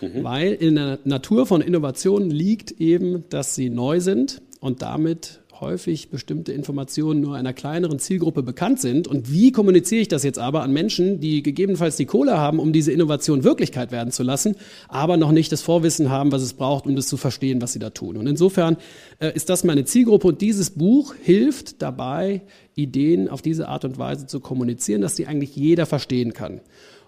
Mhm. 0.00 0.24
Weil 0.24 0.52
in 0.54 0.76
der 0.76 0.98
Natur 1.04 1.46
von 1.46 1.60
Innovationen 1.60 2.30
liegt 2.30 2.72
eben, 2.80 3.24
dass 3.28 3.54
sie 3.54 3.68
neu 3.68 4.00
sind 4.00 4.40
und 4.60 4.82
damit 4.82 5.39
häufig 5.60 6.10
bestimmte 6.10 6.52
Informationen 6.52 7.20
nur 7.20 7.36
einer 7.36 7.52
kleineren 7.52 7.98
Zielgruppe 7.98 8.42
bekannt 8.42 8.80
sind. 8.80 9.06
Und 9.06 9.30
wie 9.30 9.52
kommuniziere 9.52 10.00
ich 10.00 10.08
das 10.08 10.22
jetzt 10.22 10.38
aber 10.38 10.62
an 10.62 10.72
Menschen, 10.72 11.20
die 11.20 11.42
gegebenenfalls 11.42 11.96
die 11.96 12.06
Kohle 12.06 12.38
haben, 12.38 12.58
um 12.58 12.72
diese 12.72 12.92
Innovation 12.92 13.44
Wirklichkeit 13.44 13.92
werden 13.92 14.12
zu 14.12 14.22
lassen, 14.22 14.56
aber 14.88 15.16
noch 15.16 15.32
nicht 15.32 15.52
das 15.52 15.62
Vorwissen 15.62 16.10
haben, 16.10 16.32
was 16.32 16.42
es 16.42 16.54
braucht, 16.54 16.86
um 16.86 16.96
das 16.96 17.08
zu 17.08 17.16
verstehen, 17.16 17.60
was 17.60 17.72
sie 17.72 17.78
da 17.78 17.90
tun. 17.90 18.16
Und 18.16 18.26
insofern 18.26 18.76
äh, 19.18 19.34
ist 19.34 19.50
das 19.50 19.64
meine 19.64 19.84
Zielgruppe 19.84 20.28
und 20.28 20.40
dieses 20.40 20.70
Buch 20.70 21.14
hilft 21.22 21.82
dabei, 21.82 22.42
Ideen 22.74 23.28
auf 23.28 23.42
diese 23.42 23.68
Art 23.68 23.84
und 23.84 23.98
Weise 23.98 24.26
zu 24.26 24.40
kommunizieren, 24.40 25.02
dass 25.02 25.16
sie 25.16 25.26
eigentlich 25.26 25.54
jeder 25.56 25.86
verstehen 25.86 26.32
kann. 26.32 26.60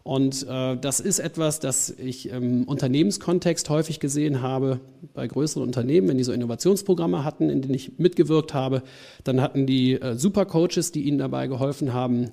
Und 0.05 0.47
äh, 0.49 0.77
das 0.77 0.99
ist 0.99 1.21
etwas, 1.21 1.61
das 1.61 1.91
ich 1.91 2.29
im 2.29 2.65
Unternehmenskontext 2.65 3.71
häufig 3.71 4.01
gesehen 4.01 4.43
habe 4.43 4.81
bei 5.15 5.29
größeren 5.29 5.63
Unternehmen, 5.63 6.09
wenn 6.09 6.19
die 6.19 6.25
so 6.25 6.33
Innovationsprogramme 6.33 7.25
hatten, 7.25 7.51
in 7.51 7.63
denen 7.63 7.75
ich 7.75 7.99
mitgewirkt 7.99 8.53
habe, 8.53 8.83
dann 9.23 9.41
hatten 9.41 9.65
die 9.67 9.95
äh, 9.95 10.17
Supercoaches, 10.17 10.91
die 10.91 11.03
ihnen 11.03 11.19
dabei 11.19 11.47
geholfen 11.47 11.93
haben, 11.93 12.33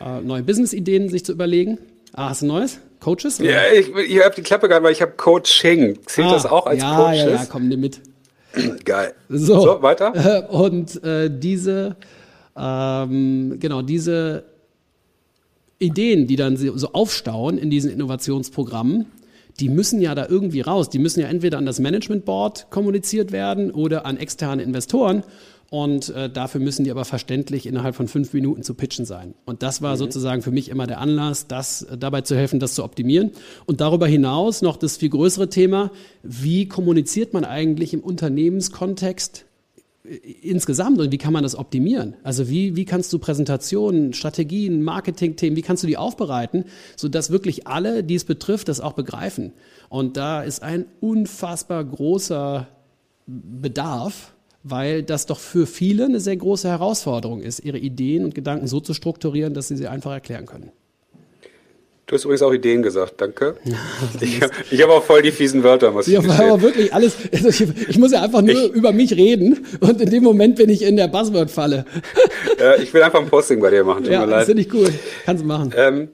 äh, 0.00 0.20
neue 0.22 0.42
Business-Ideen 0.42 1.10
sich 1.10 1.24
zu 1.26 1.32
überlegen. 1.32 1.78
Ah, 2.14 2.30
hast 2.30 2.40
du 2.40 2.46
ein 2.46 2.48
neues? 2.48 2.78
Coaches? 3.00 3.38
Oder? 3.38 3.50
Ja, 3.50 3.60
ich, 3.78 3.94
ich 3.94 4.24
habe 4.24 4.34
die 4.34 4.42
Klappe 4.42 4.68
gehabt, 4.68 4.84
weil 4.84 4.92
ich 4.92 5.02
habe 5.02 5.12
Coaching. 5.12 5.98
Zählt 6.06 6.28
ah, 6.28 6.32
das 6.32 6.46
auch 6.46 6.66
als 6.66 6.80
ja, 6.80 6.96
Coaches? 6.96 7.18
Ja, 7.18 7.30
ja, 7.30 7.46
komm, 7.50 7.68
nimm 7.68 7.80
mit. 7.80 8.00
Geil. 8.84 9.14
So, 9.28 9.60
so 9.60 9.82
weiter. 9.82 10.48
Und 10.50 11.04
äh, 11.04 11.28
diese, 11.30 11.96
ähm, 12.56 13.56
genau, 13.60 13.82
diese 13.82 14.44
Ideen, 15.84 16.26
die 16.26 16.36
dann 16.36 16.56
so 16.56 16.92
aufstauen 16.92 17.58
in 17.58 17.70
diesen 17.70 17.90
Innovationsprogrammen, 17.90 19.06
die 19.60 19.68
müssen 19.68 20.00
ja 20.00 20.14
da 20.14 20.26
irgendwie 20.28 20.60
raus. 20.62 20.90
Die 20.90 20.98
müssen 20.98 21.20
ja 21.20 21.28
entweder 21.28 21.58
an 21.58 21.66
das 21.66 21.78
Management 21.78 22.24
Board 22.24 22.70
kommuniziert 22.70 23.32
werden 23.32 23.70
oder 23.70 24.04
an 24.06 24.16
externe 24.16 24.62
Investoren. 24.62 25.22
Und 25.70 26.10
äh, 26.10 26.30
dafür 26.30 26.60
müssen 26.60 26.84
die 26.84 26.90
aber 26.90 27.04
verständlich 27.04 27.66
innerhalb 27.66 27.96
von 27.96 28.06
fünf 28.06 28.32
Minuten 28.32 28.62
zu 28.62 28.74
pitchen 28.74 29.06
sein. 29.06 29.34
Und 29.44 29.62
das 29.62 29.82
war 29.82 29.94
mhm. 29.94 29.98
sozusagen 29.98 30.42
für 30.42 30.52
mich 30.52 30.68
immer 30.68 30.86
der 30.86 31.00
Anlass, 31.00 31.48
das 31.48 31.82
äh, 31.82 31.98
dabei 31.98 32.20
zu 32.20 32.36
helfen, 32.36 32.60
das 32.60 32.74
zu 32.74 32.84
optimieren. 32.84 33.32
Und 33.66 33.80
darüber 33.80 34.06
hinaus 34.06 34.62
noch 34.62 34.76
das 34.76 34.98
viel 34.98 35.08
größere 35.08 35.48
Thema, 35.48 35.90
wie 36.22 36.68
kommuniziert 36.68 37.32
man 37.32 37.44
eigentlich 37.44 37.92
im 37.92 38.00
Unternehmenskontext 38.00 39.46
insgesamt 40.04 41.00
und 41.00 41.10
wie 41.12 41.18
kann 41.18 41.32
man 41.32 41.42
das 41.42 41.56
optimieren? 41.56 42.16
Also 42.22 42.48
wie, 42.48 42.76
wie 42.76 42.84
kannst 42.84 43.12
du 43.12 43.18
Präsentationen, 43.18 44.12
Strategien, 44.12 44.82
Marketingthemen, 44.82 45.56
wie 45.56 45.62
kannst 45.62 45.82
du 45.82 45.86
die 45.86 45.96
aufbereiten, 45.96 46.64
sodass 46.96 47.30
wirklich 47.30 47.66
alle, 47.66 48.04
die 48.04 48.14
es 48.14 48.24
betrifft, 48.24 48.68
das 48.68 48.80
auch 48.80 48.92
begreifen? 48.92 49.52
Und 49.88 50.16
da 50.16 50.42
ist 50.42 50.62
ein 50.62 50.84
unfassbar 51.00 51.82
großer 51.82 52.68
Bedarf, 53.26 54.34
weil 54.62 55.02
das 55.02 55.24
doch 55.24 55.38
für 55.38 55.66
viele 55.66 56.04
eine 56.04 56.20
sehr 56.20 56.36
große 56.36 56.68
Herausforderung 56.68 57.40
ist, 57.40 57.60
ihre 57.60 57.78
Ideen 57.78 58.24
und 58.24 58.34
Gedanken 58.34 58.66
so 58.66 58.80
zu 58.80 58.92
strukturieren, 58.92 59.54
dass 59.54 59.68
sie 59.68 59.76
sie 59.76 59.88
einfach 59.88 60.12
erklären 60.12 60.44
können. 60.44 60.70
Du 62.06 62.14
hast 62.14 62.24
übrigens 62.24 62.42
auch 62.42 62.52
Ideen 62.52 62.82
gesagt, 62.82 63.14
danke. 63.16 63.56
ich, 64.20 64.40
ich 64.70 64.82
habe 64.82 64.92
auch 64.92 65.02
voll 65.02 65.22
die 65.22 65.32
fiesen 65.32 65.62
Wörter, 65.62 65.90
muss 65.90 66.06
ich 66.06 66.14
sagen. 66.14 66.30
aber 66.30 66.60
wirklich 66.60 66.92
alles. 66.92 67.16
Also 67.32 67.48
ich, 67.48 67.88
ich, 67.88 67.98
muss 67.98 68.12
ja 68.12 68.22
einfach 68.22 68.42
nur 68.42 68.50
ich, 68.54 68.72
über 68.72 68.92
mich 68.92 69.16
reden 69.16 69.66
und 69.80 70.00
in 70.00 70.10
dem 70.10 70.22
Moment 70.22 70.56
bin 70.56 70.68
ich 70.68 70.82
in 70.82 70.96
der 70.96 71.08
Buzzword-Falle. 71.08 71.86
äh, 72.60 72.82
ich 72.82 72.92
will 72.92 73.02
einfach 73.02 73.20
ein 73.20 73.28
Posting 73.28 73.60
bei 73.60 73.70
dir 73.70 73.84
machen, 73.84 74.04
tut 74.04 74.12
ja, 74.12 74.20
mir 74.20 74.26
leid. 74.26 74.40
Das 74.40 74.46
finde 74.46 74.62
ich 74.62 74.74
cool. 74.74 74.92
Kannst 75.24 75.42
du 75.44 75.46
machen. 75.46 75.72
Ähm, 75.76 76.08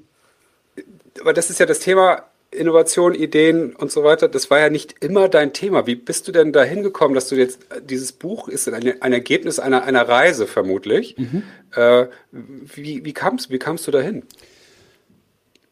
aber 1.20 1.32
das 1.32 1.50
ist 1.50 1.58
ja 1.58 1.66
das 1.66 1.80
Thema 1.80 2.22
Innovation, 2.52 3.14
Ideen 3.14 3.74
und 3.74 3.90
so 3.90 4.04
weiter. 4.04 4.28
Das 4.28 4.50
war 4.50 4.58
ja 4.58 4.70
nicht 4.70 4.96
immer 5.00 5.28
dein 5.28 5.52
Thema. 5.52 5.86
Wie 5.86 5.94
bist 5.94 6.26
du 6.28 6.32
denn 6.32 6.52
da 6.52 6.62
hingekommen, 6.62 7.14
dass 7.14 7.28
du 7.28 7.36
jetzt 7.36 7.60
dieses 7.88 8.12
Buch 8.12 8.48
ist 8.48 8.68
ein, 8.68 9.02
ein 9.02 9.12
Ergebnis 9.12 9.58
einer, 9.58 9.84
einer 9.84 10.08
Reise 10.08 10.46
vermutlich. 10.46 11.16
Mhm. 11.16 11.42
Äh, 11.74 12.06
wie, 12.32 13.04
wie 13.04 13.12
kamst 13.12 13.50
wie 13.50 13.58
kamst 13.58 13.86
du 13.86 13.90
dahin? 13.90 14.24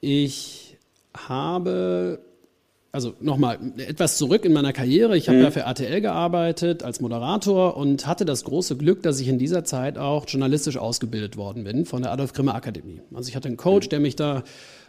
Ich 0.00 0.76
habe 1.14 2.20
also 2.90 3.14
nochmal 3.20 3.58
etwas 3.76 4.16
zurück 4.16 4.44
in 4.44 4.52
meiner 4.52 4.72
Karriere. 4.72 5.16
Ich 5.16 5.28
habe 5.28 5.38
mhm. 5.38 5.44
ja 5.44 5.50
für 5.50 5.61
RTL 5.61 6.00
gearbeitet 6.00 6.82
als 6.82 7.00
Moderator 7.00 7.76
und 7.76 8.06
hatte 8.06 8.24
das 8.24 8.44
große 8.44 8.76
Glück, 8.76 9.02
dass 9.02 9.20
ich 9.20 9.28
in 9.28 9.38
dieser 9.38 9.64
Zeit 9.64 9.98
auch 9.98 10.24
journalistisch 10.26 10.78
ausgebildet 10.78 11.37
worden 11.37 11.64
bin 11.64 11.84
von 11.84 12.02
der 12.02 12.12
Adolf 12.12 12.32
Grimme 12.32 12.54
Akademie. 12.54 13.00
Also 13.12 13.28
ich 13.28 13.37
hatte 13.37 13.48
einen 13.48 13.58
Coach, 13.58 13.87
mhm. 13.87 13.90
der 13.90 14.00
mich 14.00 14.16
da 14.16 14.42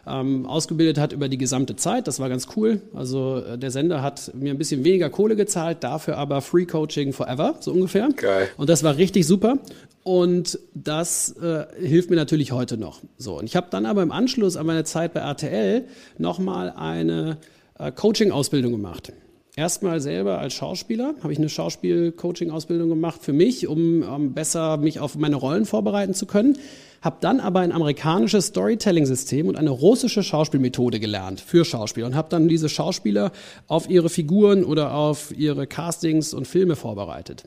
ähm, 0.06 0.46
ausgebildet 0.46 0.98
hat 0.98 1.12
über 1.12 1.28
die 1.28 1.38
gesamte 1.38 1.76
Zeit. 1.76 2.06
Das 2.06 2.20
war 2.20 2.28
ganz 2.28 2.48
cool. 2.56 2.80
Also 2.94 3.38
äh, 3.38 3.58
der 3.58 3.70
Sender 3.70 4.02
hat 4.02 4.32
mir 4.34 4.50
ein 4.50 4.58
bisschen 4.58 4.84
weniger 4.84 5.10
Kohle 5.10 5.36
gezahlt, 5.36 5.84
dafür 5.84 6.16
aber 6.16 6.40
Free 6.40 6.66
Coaching 6.66 7.12
Forever, 7.12 7.56
so 7.60 7.72
ungefähr. 7.72 8.08
Geil. 8.16 8.48
Und 8.56 8.68
das 8.70 8.82
war 8.82 8.96
richtig 8.96 9.26
super. 9.26 9.58
Und 10.02 10.58
das 10.74 11.36
äh, 11.36 11.66
hilft 11.78 12.10
mir 12.10 12.16
natürlich 12.16 12.52
heute 12.52 12.78
noch. 12.78 13.00
So, 13.18 13.38
und 13.38 13.44
ich 13.44 13.56
habe 13.56 13.66
dann 13.70 13.84
aber 13.84 14.02
im 14.02 14.12
Anschluss 14.12 14.56
an 14.56 14.66
meine 14.66 14.84
Zeit 14.84 15.12
bei 15.12 15.20
RTL 15.20 15.84
nochmal 16.16 16.70
eine 16.70 17.36
äh, 17.78 17.92
Coaching-Ausbildung 17.92 18.72
gemacht. 18.72 19.12
Erstmal 19.56 20.00
selber 20.00 20.38
als 20.38 20.54
Schauspieler 20.54 21.14
habe 21.22 21.32
ich 21.32 21.38
eine 21.38 21.48
Schauspiel-Coaching-Ausbildung 21.48 22.88
gemacht 22.88 23.20
für 23.22 23.32
mich, 23.32 23.66
um, 23.66 24.02
um 24.02 24.32
besser 24.32 24.78
mich 24.78 25.00
auf 25.00 25.16
meine 25.16 25.36
Rollen 25.36 25.66
vorbereiten 25.66 26.14
zu 26.14 26.24
können. 26.24 26.56
Habe 27.00 27.16
dann 27.20 27.40
aber 27.40 27.60
ein 27.60 27.72
amerikanisches 27.72 28.46
Storytelling-System 28.46 29.48
und 29.48 29.56
eine 29.56 29.70
russische 29.70 30.22
Schauspielmethode 30.22 31.00
gelernt 31.00 31.40
für 31.40 31.64
Schauspieler 31.64 32.06
und 32.06 32.14
habe 32.14 32.28
dann 32.28 32.48
diese 32.48 32.68
Schauspieler 32.68 33.32
auf 33.68 33.88
ihre 33.88 34.10
Figuren 34.10 34.64
oder 34.64 34.94
auf 34.94 35.36
ihre 35.36 35.66
Castings 35.66 36.34
und 36.34 36.46
Filme 36.46 36.76
vorbereitet. 36.76 37.44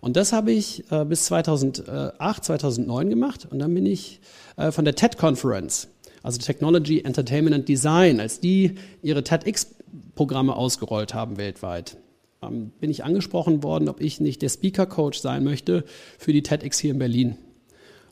Und 0.00 0.16
das 0.16 0.32
habe 0.32 0.52
ich 0.52 0.84
äh, 0.90 1.04
bis 1.04 1.24
2008, 1.26 2.44
2009 2.44 3.10
gemacht 3.10 3.46
und 3.50 3.58
dann 3.58 3.74
bin 3.74 3.86
ich 3.86 4.20
äh, 4.56 4.72
von 4.72 4.84
der 4.84 4.94
TED 4.94 5.16
Conference 5.16 5.88
also 6.22 6.38
Technology, 6.38 7.00
Entertainment 7.00 7.54
and 7.54 7.68
Design, 7.68 8.20
als 8.20 8.40
die 8.40 8.76
ihre 9.02 9.24
TEDx-Programme 9.24 10.54
ausgerollt 10.54 11.14
haben 11.14 11.36
weltweit, 11.36 11.96
ähm, 12.42 12.72
bin 12.80 12.90
ich 12.90 13.04
angesprochen 13.04 13.62
worden, 13.62 13.88
ob 13.88 14.00
ich 14.00 14.20
nicht 14.20 14.42
der 14.42 14.48
Speaker-Coach 14.48 15.18
sein 15.18 15.44
möchte 15.44 15.84
für 16.18 16.32
die 16.32 16.42
TEDx 16.42 16.78
hier 16.78 16.92
in 16.92 16.98
Berlin. 16.98 17.36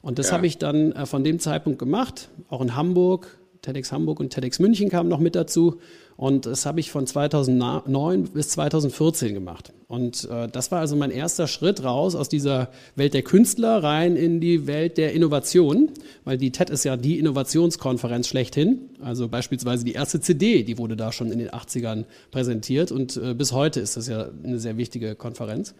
Und 0.02 0.18
das 0.18 0.28
ja. 0.28 0.34
habe 0.34 0.46
ich 0.46 0.58
dann 0.58 0.92
äh, 0.92 1.06
von 1.06 1.24
dem 1.24 1.38
Zeitpunkt 1.38 1.78
gemacht, 1.78 2.28
auch 2.48 2.60
in 2.60 2.76
Hamburg, 2.76 3.38
TEDx 3.62 3.92
Hamburg 3.92 4.20
und 4.20 4.30
TEDx 4.30 4.58
München 4.58 4.88
kamen 4.88 5.08
noch 5.08 5.18
mit 5.18 5.34
dazu. 5.34 5.78
Und 6.16 6.44
das 6.44 6.66
habe 6.66 6.80
ich 6.80 6.90
von 6.90 7.06
2009 7.06 8.24
bis 8.24 8.50
2014 8.50 9.32
gemacht. 9.32 9.72
Und 9.88 10.28
äh, 10.30 10.48
das 10.48 10.70
war 10.70 10.80
also 10.80 10.94
mein 10.94 11.10
erster 11.10 11.46
Schritt 11.46 11.82
raus 11.82 12.14
aus 12.14 12.28
dieser 12.28 12.68
Welt 12.94 13.14
der 13.14 13.22
Künstler 13.22 13.82
rein 13.82 14.16
in 14.16 14.38
die 14.38 14.66
Welt 14.66 14.98
der 14.98 15.14
Innovation, 15.14 15.90
weil 16.24 16.36
die 16.36 16.52
TED 16.52 16.68
ist 16.68 16.84
ja 16.84 16.98
die 16.98 17.18
Innovationskonferenz 17.18 18.28
schlechthin. 18.28 18.90
Also 19.00 19.28
beispielsweise 19.28 19.84
die 19.84 19.92
erste 19.92 20.20
CD, 20.20 20.62
die 20.62 20.76
wurde 20.76 20.94
da 20.94 21.10
schon 21.10 21.32
in 21.32 21.38
den 21.38 21.48
80ern 21.50 22.04
präsentiert 22.30 22.92
und 22.92 23.16
äh, 23.16 23.32
bis 23.34 23.52
heute 23.52 23.80
ist 23.80 23.96
das 23.96 24.06
ja 24.06 24.28
eine 24.44 24.58
sehr 24.58 24.76
wichtige 24.76 25.14
Konferenz. 25.14 25.74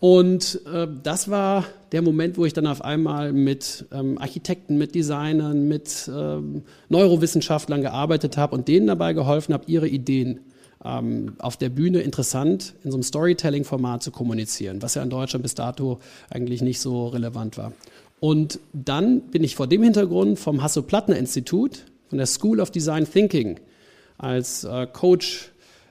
Und 0.00 0.62
äh, 0.66 0.88
das 1.02 1.30
war 1.30 1.66
der 1.92 2.00
Moment, 2.00 2.38
wo 2.38 2.46
ich 2.46 2.54
dann 2.54 2.66
auf 2.66 2.82
einmal 2.82 3.34
mit 3.34 3.84
ähm, 3.92 4.16
Architekten, 4.16 4.78
mit 4.78 4.94
Designern, 4.94 5.68
mit 5.68 6.10
ähm, 6.12 6.62
Neurowissenschaftlern 6.88 7.82
gearbeitet 7.82 8.38
habe 8.38 8.56
und 8.56 8.66
denen 8.66 8.86
dabei 8.86 9.12
geholfen 9.12 9.52
habe, 9.52 9.64
ihre 9.66 9.88
Ideen 9.88 10.40
ähm, 10.82 11.34
auf 11.38 11.58
der 11.58 11.68
Bühne 11.68 12.00
interessant 12.00 12.74
in 12.82 12.90
so 12.90 12.96
einem 12.96 13.02
Storytelling-Format 13.02 14.02
zu 14.02 14.10
kommunizieren, 14.10 14.80
was 14.80 14.94
ja 14.94 15.02
in 15.02 15.10
Deutschland 15.10 15.42
bis 15.42 15.54
dato 15.54 16.00
eigentlich 16.30 16.62
nicht 16.62 16.80
so 16.80 17.08
relevant 17.08 17.58
war. 17.58 17.72
Und 18.20 18.58
dann 18.72 19.20
bin 19.22 19.44
ich 19.44 19.54
vor 19.54 19.66
dem 19.66 19.82
Hintergrund 19.82 20.38
vom 20.38 20.62
Hasso-Plattner-Institut, 20.62 21.84
von 22.08 22.18
der 22.18 22.26
School 22.26 22.60
of 22.60 22.70
Design 22.70 23.10
Thinking, 23.10 23.60
als 24.16 24.64
äh, 24.64 24.86
Coach 24.86 25.50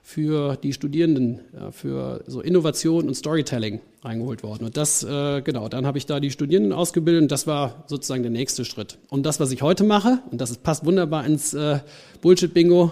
für 0.09 0.55
die 0.55 0.73
Studierenden, 0.73 1.41
ja, 1.53 1.69
für 1.69 2.23
so 2.25 2.41
Innovation 2.41 3.07
und 3.07 3.13
Storytelling 3.13 3.79
reingeholt 4.01 4.41
worden. 4.41 4.65
Und 4.65 4.75
das, 4.75 5.03
äh, 5.03 5.43
genau, 5.43 5.69
dann 5.69 5.85
habe 5.85 5.99
ich 5.99 6.07
da 6.07 6.19
die 6.19 6.31
Studierenden 6.31 6.73
ausgebildet 6.73 7.21
und 7.21 7.31
das 7.31 7.45
war 7.45 7.83
sozusagen 7.85 8.23
der 8.23 8.31
nächste 8.31 8.65
Schritt. 8.65 8.97
Und 9.09 9.23
das, 9.27 9.39
was 9.39 9.51
ich 9.51 9.61
heute 9.61 9.83
mache, 9.83 10.17
und 10.31 10.41
das 10.41 10.57
passt 10.57 10.83
wunderbar 10.83 11.27
ins 11.27 11.53
äh, 11.53 11.81
Bullshit-Bingo, 12.21 12.91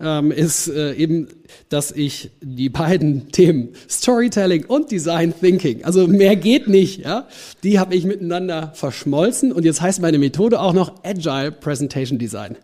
ähm, 0.00 0.32
ist 0.32 0.68
äh, 0.68 0.94
eben, 0.94 1.28
dass 1.68 1.92
ich 1.92 2.30
die 2.40 2.70
beiden 2.70 3.28
Themen 3.32 3.74
Storytelling 3.86 4.64
und 4.64 4.90
Design 4.90 5.34
Thinking, 5.38 5.84
also 5.84 6.06
mehr 6.06 6.34
geht 6.34 6.66
nicht, 6.66 7.04
ja, 7.04 7.28
die 7.62 7.78
habe 7.78 7.94
ich 7.94 8.06
miteinander 8.06 8.72
verschmolzen 8.74 9.52
und 9.52 9.66
jetzt 9.66 9.82
heißt 9.82 10.00
meine 10.00 10.18
Methode 10.18 10.58
auch 10.60 10.72
noch 10.72 10.94
Agile 11.04 11.52
Presentation 11.52 12.18
Design. 12.18 12.56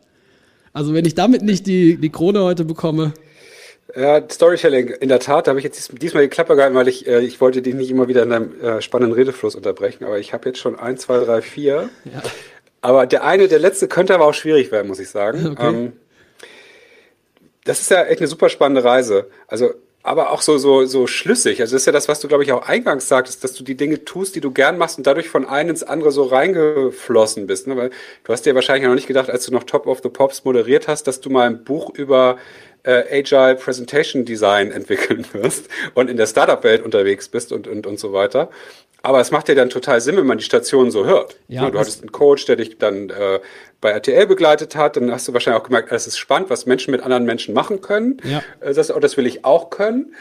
Also 0.73 0.95
wenn 0.95 1.05
ich 1.05 1.15
damit 1.15 1.43
nicht 1.43 1.67
die, 1.67 1.99
die 1.99 2.09
Krone 2.09 2.41
heute 2.41 2.65
bekomme, 2.65 3.13
ja, 3.95 4.23
Storytelling, 4.31 4.89
in 4.89 5.09
der 5.09 5.21
Tat, 5.21 5.47
da 5.47 5.51
habe 5.51 5.61
ich 5.61 5.65
jetzt 5.65 6.03
diesmal 6.03 6.23
die 6.23 6.29
Klappe 6.29 6.57
gehalten, 6.57 6.75
weil 6.75 6.89
ich, 6.89 7.07
äh, 7.07 7.21
ich 7.21 7.41
wollte 7.41 7.63
dich 7.63 7.75
nicht 7.75 7.91
immer 7.91 8.09
wieder 8.09 8.23
in 8.23 8.31
deinem 8.31 8.61
äh, 8.61 8.83
spannenden 8.83 9.15
Redefluss 9.15 9.55
unterbrechen, 9.55 10.05
aber 10.05 10.19
ich 10.19 10.33
habe 10.33 10.49
jetzt 10.49 10.59
schon 10.59 10.79
eins, 10.79 11.03
zwei, 11.03 11.19
drei, 11.25 11.43
vier. 11.43 11.91
Ja. 12.05 12.23
Aber 12.83 13.07
der 13.07 13.25
eine, 13.25 13.49
der 13.49 13.59
letzte 13.59 13.89
könnte 13.89 14.15
aber 14.15 14.27
auch 14.27 14.35
schwierig 14.35 14.73
werden, 14.73 14.89
muss 14.89 15.01
ich 15.01 15.11
sagen. 15.11 15.49
Okay. 15.53 15.69
Ähm, 15.69 15.93
das 17.65 17.81
ist 17.81 17.91
ja 17.91 18.05
echt 18.05 18.21
eine 18.21 18.29
super 18.29 18.49
spannende 18.49 18.85
Reise. 18.85 19.29
Also, 19.47 19.75
aber 20.03 20.31
auch 20.31 20.41
so, 20.41 20.57
so, 20.57 20.87
so 20.87 21.07
schlüssig. 21.07 21.61
Also 21.61 21.75
das 21.75 21.83
ist 21.83 21.87
ja 21.87 21.93
das, 21.93 22.09
was 22.09 22.21
du, 22.21 22.29
glaube 22.29 22.43
ich, 22.43 22.53
auch 22.53 22.67
eingangs 22.67 23.07
sagtest, 23.07 23.45
dass 23.45 23.53
du 23.53 23.63
die 23.63 23.77
Dinge 23.77 24.05
tust, 24.07 24.35
die 24.35 24.41
du 24.41 24.51
gern 24.51 24.79
machst 24.79 24.97
und 24.97 25.07
dadurch 25.07 25.29
von 25.29 25.47
einem 25.47 25.71
ins 25.71 25.83
andere 25.83 26.11
so 26.11 26.23
reingeflossen 26.23 27.47
bist. 27.47 27.67
Ne? 27.67 27.77
Weil 27.77 27.91
du 28.25 28.33
hast 28.33 28.47
dir 28.47 28.55
wahrscheinlich 28.55 28.89
noch 28.89 28.95
nicht 28.95 29.09
gedacht, 29.09 29.29
als 29.29 29.45
du 29.45 29.53
noch 29.53 29.65
Top 29.65 29.87
of 29.87 30.01
the 30.03 30.09
Pops 30.09 30.45
moderiert 30.45 30.89
hast, 30.89 31.07
dass 31.07 31.21
du 31.21 31.29
mal 31.29 31.47
ein 31.47 31.65
Buch 31.65 31.91
über 31.95 32.39
äh, 32.83 33.21
Agile 33.21 33.57
Presentation 33.57 34.25
Design 34.25 34.71
entwickeln 34.73 35.25
wirst 35.33 35.69
und 35.95 36.11
in 36.11 36.17
der 36.17 36.27
Startup-Welt 36.27 36.83
unterwegs 36.85 37.29
bist 37.29 37.53
und, 37.53 37.67
und, 37.67 37.87
und 37.87 37.99
so 37.99 38.13
weiter. 38.13 38.51
Aber 39.03 39.21
es 39.21 39.31
macht 39.31 39.49
ja 39.49 39.55
dann 39.55 39.71
total 39.71 40.01
Sinn, 40.01 40.17
wenn 40.17 40.27
man 40.27 40.39
die 40.39 40.45
Station 40.45 40.91
so 40.91 41.07
hört. 41.07 41.39
Ja, 41.49 41.71
du 41.71 41.79
hattest 41.79 42.03
einen 42.03 42.13
Coach, 42.13 42.45
der 42.45 42.57
dich 42.57 42.77
dann 42.77 43.09
äh, 43.09 43.41
bei 43.81 43.91
RTL 43.91 44.27
begleitet 44.27 44.77
hat, 44.77 44.97
dann 44.97 45.11
hast 45.11 45.27
du 45.27 45.33
wahrscheinlich 45.33 45.61
auch 45.61 45.67
gemerkt, 45.67 45.91
es 45.91 46.07
ist 46.07 46.19
spannend, 46.19 46.51
was 46.51 46.67
Menschen 46.67 46.91
mit 46.91 47.03
anderen 47.03 47.25
Menschen 47.25 47.55
machen 47.55 47.81
können. 47.81 48.19
Ja. 48.25 48.43
Äh, 48.61 48.75
das, 48.75 48.89
das 48.89 49.17
will 49.17 49.27
ich 49.27 49.45
auch 49.45 49.71
können. 49.71 50.15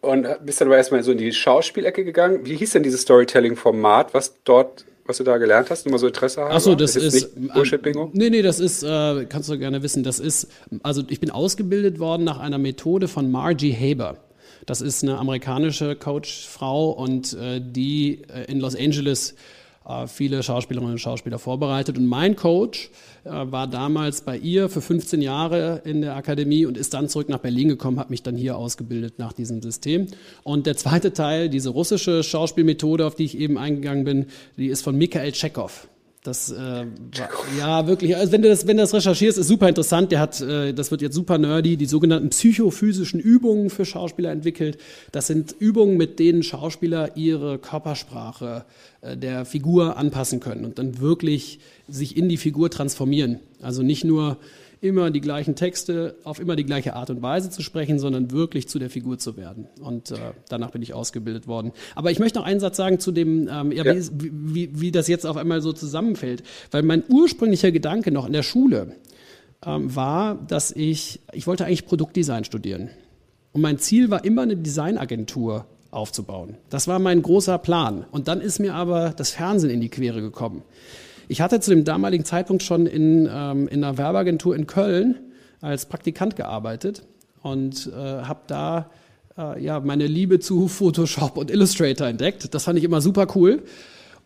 Und 0.00 0.24
äh, 0.24 0.36
bist 0.42 0.60
dann 0.60 0.68
aber 0.68 0.78
erstmal 0.78 1.02
so 1.02 1.12
in 1.12 1.18
die 1.18 1.32
Schauspielecke 1.32 2.04
gegangen. 2.04 2.40
Wie 2.44 2.56
hieß 2.56 2.70
denn 2.70 2.82
dieses 2.82 3.02
Storytelling-Format, 3.02 4.14
was 4.14 4.34
dort 4.44 4.86
was 5.04 5.18
du 5.18 5.24
da 5.24 5.38
gelernt 5.38 5.70
hast, 5.70 5.84
nur 5.84 5.92
mal 5.92 5.98
so 5.98 6.06
Interesse 6.06 6.40
haben? 6.40 6.52
Achso, 6.52 6.74
das 6.74 6.96
ist, 6.96 7.14
ist 7.14 7.52
Bullshit-Bingo? 7.52 8.10
Nee, 8.12 8.30
nee, 8.30 8.42
das 8.42 8.60
ist, 8.60 8.82
äh, 8.82 9.26
kannst 9.26 9.48
du 9.48 9.58
gerne 9.58 9.82
wissen, 9.82 10.02
das 10.02 10.20
ist, 10.20 10.48
also 10.82 11.02
ich 11.08 11.20
bin 11.20 11.30
ausgebildet 11.30 11.98
worden 11.98 12.24
nach 12.24 12.38
einer 12.38 12.58
Methode 12.58 13.08
von 13.08 13.30
Margie 13.30 13.72
Haber. 13.72 14.18
Das 14.66 14.80
ist 14.80 15.02
eine 15.02 15.18
amerikanische 15.18 15.96
Coachfrau 15.96 16.90
und 16.90 17.34
äh, 17.34 17.60
die 17.60 18.22
äh, 18.28 18.44
in 18.50 18.60
Los 18.60 18.76
Angeles 18.76 19.34
viele 20.06 20.42
Schauspielerinnen 20.42 20.94
und 20.94 20.98
Schauspieler 20.98 21.38
vorbereitet. 21.38 21.98
Und 21.98 22.06
mein 22.06 22.36
Coach 22.36 22.90
äh, 23.24 23.30
war 23.30 23.66
damals 23.66 24.22
bei 24.22 24.36
ihr 24.36 24.68
für 24.68 24.80
15 24.80 25.22
Jahre 25.22 25.82
in 25.84 26.00
der 26.00 26.16
Akademie 26.16 26.66
und 26.66 26.78
ist 26.78 26.94
dann 26.94 27.08
zurück 27.08 27.28
nach 27.28 27.38
Berlin 27.38 27.68
gekommen, 27.68 27.98
hat 27.98 28.10
mich 28.10 28.22
dann 28.22 28.36
hier 28.36 28.56
ausgebildet 28.56 29.18
nach 29.18 29.32
diesem 29.32 29.62
System. 29.62 30.06
Und 30.42 30.66
der 30.66 30.76
zweite 30.76 31.12
Teil, 31.12 31.48
diese 31.48 31.70
russische 31.70 32.22
Schauspielmethode, 32.22 33.06
auf 33.06 33.14
die 33.14 33.24
ich 33.24 33.38
eben 33.38 33.58
eingegangen 33.58 34.04
bin, 34.04 34.26
die 34.56 34.68
ist 34.68 34.82
von 34.82 34.96
Mikhail 34.96 35.32
Tschechow. 35.32 35.88
Das 36.24 36.52
äh, 36.52 36.56
war, 36.56 37.28
ja 37.58 37.86
wirklich, 37.88 38.16
also 38.16 38.30
wenn 38.30 38.42
du 38.42 38.48
das, 38.48 38.64
wenn 38.68 38.76
du 38.76 38.84
das 38.84 38.94
recherchierst, 38.94 39.38
ist 39.38 39.48
super 39.48 39.68
interessant. 39.68 40.12
Der 40.12 40.20
hat, 40.20 40.40
äh, 40.40 40.72
das 40.72 40.92
wird 40.92 41.02
jetzt 41.02 41.16
super 41.16 41.36
nerdy, 41.36 41.76
die 41.76 41.86
sogenannten 41.86 42.30
psychophysischen 42.30 43.18
Übungen 43.18 43.70
für 43.70 43.84
Schauspieler 43.84 44.30
entwickelt. 44.30 44.78
Das 45.10 45.26
sind 45.26 45.56
Übungen, 45.58 45.96
mit 45.96 46.20
denen 46.20 46.44
Schauspieler 46.44 47.16
ihre 47.16 47.58
Körpersprache 47.58 48.64
äh, 49.00 49.16
der 49.16 49.44
Figur 49.44 49.96
anpassen 49.96 50.38
können 50.38 50.64
und 50.64 50.78
dann 50.78 51.00
wirklich 51.00 51.58
sich 51.88 52.16
in 52.16 52.28
die 52.28 52.36
Figur 52.36 52.70
transformieren. 52.70 53.40
Also 53.60 53.82
nicht 53.82 54.04
nur 54.04 54.38
immer 54.82 55.12
die 55.12 55.20
gleichen 55.20 55.54
Texte 55.54 56.16
auf 56.24 56.40
immer 56.40 56.56
die 56.56 56.66
gleiche 56.66 56.96
Art 56.96 57.08
und 57.08 57.22
Weise 57.22 57.50
zu 57.50 57.62
sprechen, 57.62 58.00
sondern 58.00 58.32
wirklich 58.32 58.68
zu 58.68 58.80
der 58.80 58.90
Figur 58.90 59.16
zu 59.16 59.36
werden. 59.36 59.68
Und 59.80 60.10
äh, 60.10 60.16
danach 60.48 60.72
bin 60.72 60.82
ich 60.82 60.92
ausgebildet 60.92 61.46
worden. 61.46 61.70
Aber 61.94 62.10
ich 62.10 62.18
möchte 62.18 62.40
noch 62.40 62.44
einen 62.44 62.58
Satz 62.58 62.78
sagen 62.78 62.98
zu 62.98 63.12
dem, 63.12 63.48
ähm, 63.48 63.70
ja, 63.70 63.84
ja. 63.84 63.94
Wie, 63.94 64.32
wie, 64.32 64.80
wie 64.80 64.90
das 64.90 65.06
jetzt 65.06 65.24
auf 65.24 65.36
einmal 65.36 65.62
so 65.62 65.72
zusammenfällt. 65.72 66.42
Weil 66.72 66.82
mein 66.82 67.04
ursprünglicher 67.08 67.70
Gedanke 67.70 68.10
noch 68.10 68.26
in 68.26 68.32
der 68.32 68.42
Schule 68.42 68.96
ähm, 69.64 69.94
war, 69.94 70.34
dass 70.34 70.72
ich, 70.72 71.20
ich 71.32 71.46
wollte 71.46 71.64
eigentlich 71.64 71.86
Produktdesign 71.86 72.44
studieren. 72.44 72.90
Und 73.52 73.60
mein 73.60 73.78
Ziel 73.78 74.10
war 74.10 74.24
immer 74.24 74.42
eine 74.42 74.56
Designagentur 74.56 75.64
aufzubauen. 75.92 76.56
Das 76.70 76.88
war 76.88 76.98
mein 76.98 77.22
großer 77.22 77.58
Plan. 77.58 78.04
Und 78.10 78.26
dann 78.26 78.40
ist 78.40 78.58
mir 78.58 78.74
aber 78.74 79.10
das 79.10 79.30
Fernsehen 79.30 79.70
in 79.70 79.80
die 79.80 79.90
Quere 79.90 80.20
gekommen. 80.20 80.62
Ich 81.32 81.40
hatte 81.40 81.60
zu 81.60 81.70
dem 81.70 81.84
damaligen 81.84 82.26
Zeitpunkt 82.26 82.62
schon 82.62 82.84
in, 82.84 83.26
ähm, 83.32 83.66
in 83.66 83.82
einer 83.82 83.96
Werbeagentur 83.96 84.54
in 84.54 84.66
Köln 84.66 85.18
als 85.62 85.86
Praktikant 85.86 86.36
gearbeitet 86.36 87.04
und 87.40 87.86
äh, 87.86 87.96
habe 87.96 88.40
da 88.48 88.90
äh, 89.38 89.64
ja, 89.64 89.80
meine 89.80 90.06
Liebe 90.06 90.40
zu 90.40 90.68
Photoshop 90.68 91.38
und 91.38 91.50
Illustrator 91.50 92.06
entdeckt. 92.06 92.52
Das 92.52 92.64
fand 92.64 92.78
ich 92.78 92.84
immer 92.84 93.00
super 93.00 93.28
cool. 93.34 93.62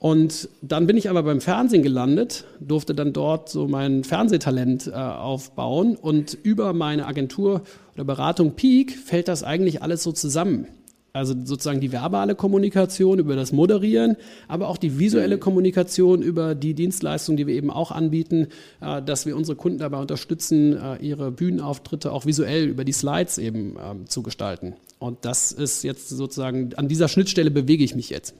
Und 0.01 0.49
dann 0.63 0.89
bin 0.89 0.97
ich 0.97 1.09
aber 1.09 1.23
beim 1.23 1.41
Fernsehen 1.41 1.85
gelandet, 1.85 2.45
durfte 2.59 2.93
dann 2.93 3.13
dort 3.13 3.51
so 3.51 3.69
mein 3.69 4.03
Fernsehtalent 4.03 4.89
äh, 4.89 4.91
aufbauen 4.95 5.95
und 5.95 6.35
über 6.35 6.73
meine 6.73 7.07
Agentur 7.07 7.63
oder 7.95 8.03
Beratung 8.03 8.57
Peak 8.57 8.99
fällt 8.99 9.29
das 9.29 9.45
eigentlich 9.45 9.81
alles 9.81 10.03
so 10.03 10.11
zusammen. 10.11 10.67
Also 11.17 11.35
sozusagen 11.45 11.81
die 11.81 11.93
verbale 11.93 12.35
Kommunikation 12.35 13.19
über 13.19 13.37
das 13.37 13.51
Moderieren, 13.51 14.17
aber 14.49 14.69
auch 14.69 14.77
die 14.77 14.99
visuelle 14.99 15.39
Kommunikation 15.39 16.21
über 16.21 16.55
die 16.55 16.75
Dienstleistungen, 16.75 17.39
die 17.39 17.47
wir 17.47 17.55
eben 17.55 17.71
auch 17.71 17.91
anbieten, 17.91 18.49
äh, 18.83 19.01
dass 19.03 19.25
wir 19.25 19.35
unsere 19.35 19.57
Kunden 19.57 19.79
dabei 19.79 19.99
unterstützen, 19.99 20.77
äh, 20.77 20.97
ihre 20.97 21.31
Bühnenauftritte 21.31 22.13
auch 22.13 22.27
visuell 22.27 22.67
über 22.67 22.85
die 22.85 22.93
Slides 22.93 23.39
eben 23.39 23.77
ähm, 23.83 24.07
zu 24.07 24.23
gestalten. 24.23 24.75
Und 24.99 25.25
das 25.25 25.53
ist 25.53 25.83
jetzt 25.85 26.11
sozusagen, 26.11 26.75
an 26.77 26.87
dieser 26.87 27.09
Schnittstelle 27.09 27.51
bewege 27.51 27.83
ich 27.83 27.95
mich 27.95 28.11
jetzt. 28.11 28.35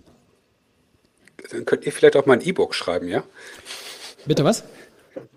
Dann 1.51 1.65
könnt 1.65 1.87
ihr 1.87 1.93
vielleicht 1.93 2.17
auch 2.17 2.27
mal 2.27 2.35
ein 2.35 2.47
E-Book 2.47 2.75
schreiben, 2.75 3.09
ja? 3.09 3.25
Bitte 4.27 4.45
was? 4.45 4.65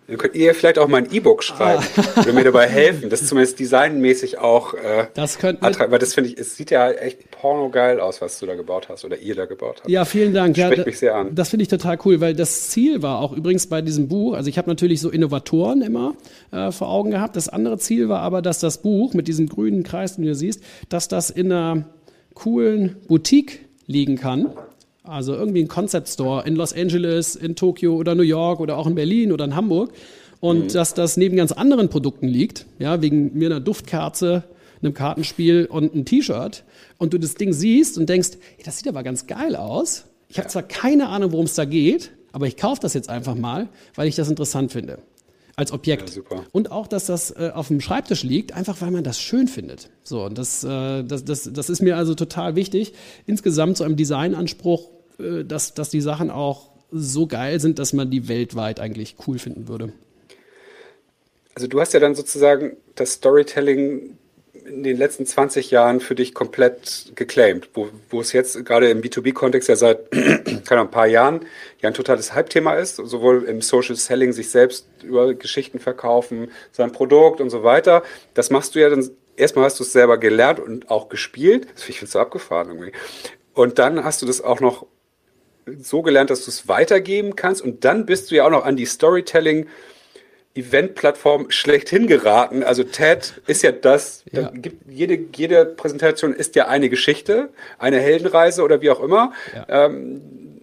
Dann 0.10 0.18
könnt 0.18 0.36
ihr 0.36 0.56
vielleicht 0.56 0.80
auch 0.80 0.88
mal 0.88 0.98
ein 0.98 1.12
E-Book 1.12 1.44
schreiben 1.44 1.84
ah. 1.96 2.22
oder 2.22 2.34
mir 2.34 2.44
dabei 2.44 2.68
helfen. 2.68 3.12
Das 3.12 3.26
zumindest 3.28 3.60
designmäßig 3.60 4.40
auch. 4.40 4.74
Äh, 4.74 5.06
das 5.14 5.38
könnte. 5.38 5.62
Weil 5.62 6.00
das 6.00 6.16
finde 6.16 6.32
ich, 6.32 6.38
es 6.40 6.56
sieht 6.56 6.72
ja 6.72 6.90
echt 6.90 7.30
pornogeil 7.30 8.00
aus, 8.00 8.20
was 8.20 8.40
du 8.40 8.48
da 8.48 8.56
gebaut 8.56 8.90
hast 8.90 9.06
oder 9.06 9.18
ihr 9.18 9.36
da 9.36 9.46
gebaut 9.46 9.78
habt. 9.82 9.90
Ja, 9.90 10.06
vielen 10.06 10.34
Dank. 10.34 10.56
Das 10.56 10.66
spricht 10.66 10.80
ja, 10.80 10.86
mich 10.86 11.00
sehr 11.00 11.16
an. 11.16 11.36
Das 11.36 11.50
finde 11.50 11.64
ich 11.64 11.70
total 11.70 12.00
cool, 12.06 12.22
weil 12.22 12.34
das 12.34 12.70
Ziel 12.70 13.04
war 13.04 13.20
auch 13.20 13.34
übrigens 13.34 13.68
bei 13.68 13.84
diesem 13.84 14.08
Buch. 14.08 14.34
Also 14.34 14.50
ich 14.50 14.58
habe 14.58 14.68
natürlich 14.68 15.00
so 15.00 15.12
Innovatoren 15.12 15.84
immer 15.84 16.16
äh, 16.52 16.72
vor 16.72 16.90
Augen 16.90 17.12
gehabt. 17.12 17.36
Das 17.36 17.48
andere 17.48 17.78
Ziel 17.78 18.10
war 18.10 18.22
aber, 18.22 18.42
dass 18.42 18.60
das 18.60 18.82
Buch 18.82 19.14
mit 19.14 19.28
diesem 19.28 19.48
grünen 19.48 19.84
Kreis, 19.84 20.16
den 20.16 20.26
du 20.26 20.34
siehst, 20.34 20.64
dass 20.90 21.08
das 21.08 21.30
in 21.30 21.52
einer 21.52 21.86
coolen 22.34 22.96
Boutique 23.08 23.60
liegen 23.86 24.18
kann 24.18 24.54
also 25.10 25.34
irgendwie 25.34 25.62
ein 25.62 25.68
Concept 25.68 26.08
Store 26.08 26.46
in 26.46 26.56
Los 26.56 26.74
Angeles, 26.74 27.36
in 27.36 27.56
Tokio 27.56 27.96
oder 27.96 28.16
New 28.16 28.24
York 28.24 28.60
oder 28.60 28.78
auch 28.78 28.88
in 28.88 28.96
Berlin 28.96 29.32
oder 29.32 29.46
in 29.46 29.56
Hamburg. 29.56 29.92
Und 30.40 30.66
mhm. 30.66 30.74
dass 30.74 30.94
das 30.94 31.18
neben 31.18 31.36
ganz 31.36 31.52
anderen 31.52 31.90
Produkten 31.90 32.28
liegt, 32.28 32.66
ja, 32.78 33.02
wegen 33.02 33.38
mir 33.38 33.48
einer 33.48 33.60
Duftkerze, 33.60 34.44
einem 34.82 34.94
Kartenspiel 34.94 35.66
und 35.70 35.94
einem 35.94 36.06
T-Shirt. 36.06 36.64
Und 36.98 37.14
du 37.14 37.18
das 37.18 37.36
Ding 37.36 37.52
siehst 37.52 37.98
und 37.98 38.08
denkst, 38.08 38.32
ey, 38.58 38.64
das 38.64 38.78
sieht 38.78 38.88
aber 38.88 39.04
ganz 39.04 39.28
geil 39.28 39.56
aus. 39.56 40.06
Ich 40.30 40.38
habe 40.38 40.48
zwar 40.48 40.64
keine 40.64 41.10
Ahnung, 41.10 41.32
worum 41.32 41.46
es 41.46 41.56
da 41.56 41.66
geht, 41.66 42.12
aber 42.32 42.48
ich 42.48 42.56
kaufe 42.56 42.80
das 42.82 42.94
jetzt 42.94 43.10
einfach 43.10 43.36
mal, 43.36 43.68
weil 43.96 44.08
ich 44.08 44.16
das 44.16 44.30
interessant 44.30 44.72
finde 44.72 45.00
als 45.56 45.74
Objekt. 45.74 46.16
Ja, 46.16 46.46
und 46.54 46.72
auch, 46.72 46.88
dass 46.88 47.08
das 47.08 47.32
äh, 47.32 47.52
auf 47.54 47.68
dem 47.68 47.82
Schreibtisch 47.82 48.24
liegt, 48.24 48.54
einfach 48.54 48.80
weil 48.80 48.92
man 48.92 49.04
das 49.04 49.20
schön 49.20 49.50
findet. 49.50 49.90
So, 50.04 50.24
und 50.24 50.38
das, 50.38 50.64
äh, 50.64 51.04
das, 51.04 51.26
das, 51.26 51.50
das 51.52 51.70
ist 51.70 51.82
mir 51.82 51.98
also 51.98 52.16
total 52.16 52.56
wichtig. 52.56 52.94
Insgesamt 53.26 53.76
zu 53.76 53.84
einem 53.84 53.98
Designanspruch 53.98 54.90
dass, 55.20 55.74
dass 55.74 55.90
die 55.90 56.02
Sachen 56.02 56.32
auch 56.32 56.70
so 56.92 57.28
geil 57.28 57.60
sind, 57.60 57.78
dass 57.78 57.94
man 57.94 58.10
die 58.10 58.28
weltweit 58.28 58.80
eigentlich 58.80 59.16
cool 59.28 59.38
finden 59.38 59.68
würde. 59.68 59.94
Also 61.56 61.68
du 61.68 61.80
hast 61.80 61.94
ja 61.94 62.00
dann 62.00 62.16
sozusagen 62.16 62.78
das 62.96 63.14
Storytelling 63.14 64.18
in 64.66 64.84
den 64.84 64.98
letzten 64.98 65.26
20 65.26 65.72
Jahren 65.72 66.00
für 66.00 66.16
dich 66.16 66.34
komplett 66.34 67.12
geclaimed, 67.16 67.70
wo, 67.74 67.90
wo 68.10 68.22
es 68.22 68.34
jetzt 68.34 68.64
gerade 68.66 68.90
im 68.90 69.02
B2B-Kontext 69.02 69.68
ja 69.68 69.76
seit 69.76 70.12
keine 70.66 70.82
ein 70.82 70.92
paar 70.92 71.08
Jahren 71.08 71.42
ja 71.82 71.90
ein 71.90 71.94
totales 71.94 72.34
Hype-Thema 72.34 72.76
ist, 72.76 72.98
sowohl 72.98 73.44
im 73.44 73.62
Social 73.62 73.96
Selling 73.96 74.32
sich 74.32 74.50
selbst 74.50 74.88
über 75.04 75.34
Geschichten 75.34 75.80
verkaufen, 75.80 76.52
sein 76.72 76.92
Produkt 76.92 77.42
und 77.42 77.50
so 77.50 77.64
weiter. 77.64 78.04
Das 78.36 78.52
machst 78.52 78.76
du 78.76 78.80
ja 78.80 78.90
dann, 78.90 79.10
erstmal 79.36 79.66
hast 79.66 79.80
du 79.80 79.84
es 79.84 79.92
selber 79.92 80.18
gelernt 80.18 80.60
und 80.60 80.90
auch 80.90 81.10
gespielt, 81.10 81.68
das 81.74 81.84
finde 81.84 82.04
ich 82.04 82.10
so 82.10 82.20
abgefahren 82.20 82.70
irgendwie. 82.70 82.92
Und 83.54 83.80
dann 83.80 84.04
hast 84.04 84.22
du 84.22 84.26
das 84.26 84.42
auch 84.42 84.60
noch 84.60 84.86
so 85.82 86.02
gelernt, 86.02 86.30
dass 86.30 86.46
du 86.46 86.52
es 86.52 86.68
weitergeben 86.68 87.36
kannst 87.36 87.62
und 87.62 87.86
dann 87.86 88.06
bist 88.06 88.32
du 88.32 88.36
ja 88.36 88.46
auch 88.46 88.50
noch 88.50 88.66
an 88.66 88.76
die 88.76 88.86
Storytelling 88.86 89.68
Event-Plattform 90.56 91.52
schlechthin 91.52 92.08
geraten. 92.08 92.64
Also 92.64 92.84
TED 92.84 93.42
ist 93.48 93.62
ja 93.62 93.72
das, 93.72 94.24
ja. 94.32 94.52
Gibt, 94.54 94.92
jede, 94.92 95.20
jede 95.36 95.66
Präsentation 95.66 96.34
ist 96.34 96.56
ja 96.56 96.68
eine 96.68 96.90
Geschichte, 96.90 97.50
eine 97.78 98.00
Heldenreise 98.00 98.64
oder 98.64 98.82
wie 98.82 98.90
auch 98.90 99.00
immer. 99.00 99.34
Ja. 99.56 99.86
Ähm, 99.86 100.22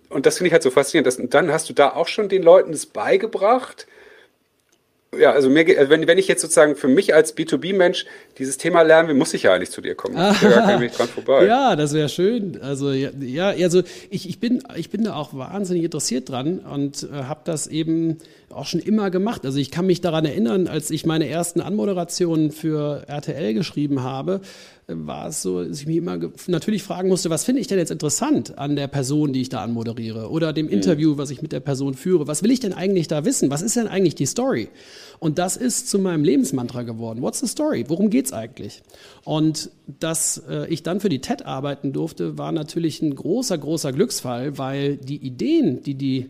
und 0.08 0.26
das 0.26 0.38
finde 0.38 0.48
ich 0.48 0.52
halt 0.52 0.62
so 0.62 0.70
faszinierend. 0.70 1.06
Dass, 1.06 1.16
und 1.16 1.34
dann 1.34 1.52
hast 1.52 1.68
du 1.68 1.72
da 1.72 1.90
auch 1.90 2.08
schon 2.08 2.28
den 2.28 2.42
Leuten 2.42 2.72
das 2.72 2.86
beigebracht, 2.86 3.86
ja, 5.18 5.32
also 5.32 5.48
mir, 5.48 5.66
wenn, 5.88 6.06
wenn 6.06 6.18
ich 6.18 6.28
jetzt 6.28 6.42
sozusagen 6.42 6.76
für 6.76 6.88
mich 6.88 7.14
als 7.14 7.36
B2B-Mensch 7.36 8.06
dieses 8.38 8.58
Thema 8.58 8.82
lernen 8.82 9.08
will, 9.08 9.14
muss 9.14 9.32
ich 9.34 9.44
ja 9.44 9.54
eigentlich 9.54 9.70
zu 9.70 9.80
dir 9.80 9.94
kommen. 9.94 10.16
Ah, 10.16 10.34
gar 10.40 10.66
kein 10.66 10.90
dran 10.90 11.08
vorbei. 11.08 11.46
Ja, 11.46 11.76
das 11.76 11.94
wäre 11.94 12.08
schön. 12.08 12.58
Also 12.60 12.92
ja, 12.92 13.10
ja, 13.18 13.48
also 13.48 13.82
ich, 14.10 14.28
ich, 14.28 14.40
bin, 14.40 14.62
ich 14.76 14.90
bin 14.90 15.04
da 15.04 15.14
auch 15.14 15.34
wahnsinnig 15.34 15.84
interessiert 15.84 16.28
dran 16.28 16.58
und 16.58 17.04
äh, 17.04 17.24
habe 17.24 17.40
das 17.44 17.66
eben 17.66 18.18
auch 18.50 18.66
schon 18.66 18.80
immer 18.80 19.10
gemacht. 19.10 19.44
Also 19.44 19.58
ich 19.58 19.70
kann 19.70 19.86
mich 19.86 20.00
daran 20.00 20.24
erinnern, 20.24 20.66
als 20.66 20.90
ich 20.90 21.06
meine 21.06 21.28
ersten 21.28 21.60
Anmoderationen 21.60 22.50
für 22.50 23.04
RTL 23.06 23.54
geschrieben 23.54 24.02
habe, 24.02 24.40
war 24.88 25.28
es 25.28 25.42
so, 25.42 25.64
dass 25.64 25.80
ich 25.80 25.86
mich 25.86 25.96
immer 25.96 26.18
natürlich 26.46 26.84
fragen 26.84 27.08
musste, 27.08 27.28
was 27.28 27.42
finde 27.42 27.60
ich 27.60 27.66
denn 27.66 27.78
jetzt 27.78 27.90
interessant 27.90 28.56
an 28.56 28.76
der 28.76 28.86
Person, 28.86 29.32
die 29.32 29.40
ich 29.40 29.48
da 29.48 29.62
anmoderiere 29.62 30.30
oder 30.30 30.52
dem 30.52 30.66
mhm. 30.66 30.72
Interview, 30.72 31.18
was 31.18 31.30
ich 31.30 31.42
mit 31.42 31.50
der 31.50 31.60
Person 31.60 31.94
führe? 31.94 32.28
Was 32.28 32.44
will 32.44 32.52
ich 32.52 32.60
denn 32.60 32.72
eigentlich 32.72 33.08
da 33.08 33.24
wissen? 33.24 33.50
Was 33.50 33.62
ist 33.62 33.74
denn 33.74 33.88
eigentlich 33.88 34.14
die 34.14 34.26
Story? 34.26 34.68
Und 35.18 35.38
das 35.38 35.56
ist 35.56 35.88
zu 35.88 35.98
meinem 35.98 36.22
Lebensmantra 36.22 36.82
geworden. 36.82 37.20
What's 37.20 37.40
the 37.40 37.48
story? 37.48 37.84
Worum 37.88 38.10
geht's 38.10 38.32
eigentlich? 38.32 38.82
Und 39.24 39.70
dass 39.98 40.38
äh, 40.48 40.68
ich 40.68 40.84
dann 40.84 41.00
für 41.00 41.08
die 41.08 41.20
TED 41.20 41.44
arbeiten 41.44 41.92
durfte, 41.92 42.38
war 42.38 42.52
natürlich 42.52 43.02
ein 43.02 43.14
großer, 43.14 43.58
großer 43.58 43.92
Glücksfall, 43.92 44.56
weil 44.56 44.98
die 44.98 45.16
Ideen, 45.16 45.82
die 45.82 45.96
die 45.96 46.28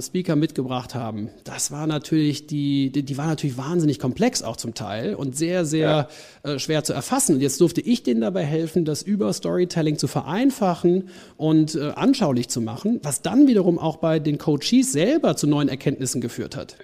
Speaker 0.00 0.36
mitgebracht 0.36 0.94
haben, 0.94 1.28
das 1.44 1.70
war 1.70 1.86
natürlich 1.86 2.46
die, 2.46 2.90
die, 2.90 3.02
die 3.02 3.16
war 3.16 3.26
natürlich 3.26 3.56
wahnsinnig 3.56 3.98
komplex 3.98 4.42
auch 4.42 4.56
zum 4.56 4.74
Teil 4.74 5.14
und 5.14 5.36
sehr, 5.36 5.64
sehr 5.64 6.08
ja. 6.44 6.50
äh, 6.50 6.58
schwer 6.58 6.84
zu 6.84 6.92
erfassen. 6.92 7.36
Und 7.36 7.40
jetzt 7.40 7.60
durfte 7.60 7.80
ich 7.80 8.02
denen 8.02 8.20
dabei 8.20 8.44
helfen, 8.44 8.84
das 8.84 9.02
über 9.02 9.32
Storytelling 9.32 9.98
zu 9.98 10.08
vereinfachen 10.08 11.08
und 11.36 11.74
äh, 11.74 11.92
anschaulich 11.94 12.48
zu 12.48 12.60
machen, 12.60 13.00
was 13.02 13.22
dann 13.22 13.46
wiederum 13.46 13.78
auch 13.78 13.96
bei 13.96 14.18
den 14.18 14.38
Coaches 14.38 14.92
selber 14.92 15.36
zu 15.36 15.46
neuen 15.46 15.68
Erkenntnissen 15.68 16.20
geführt 16.20 16.56
hat. 16.56 16.76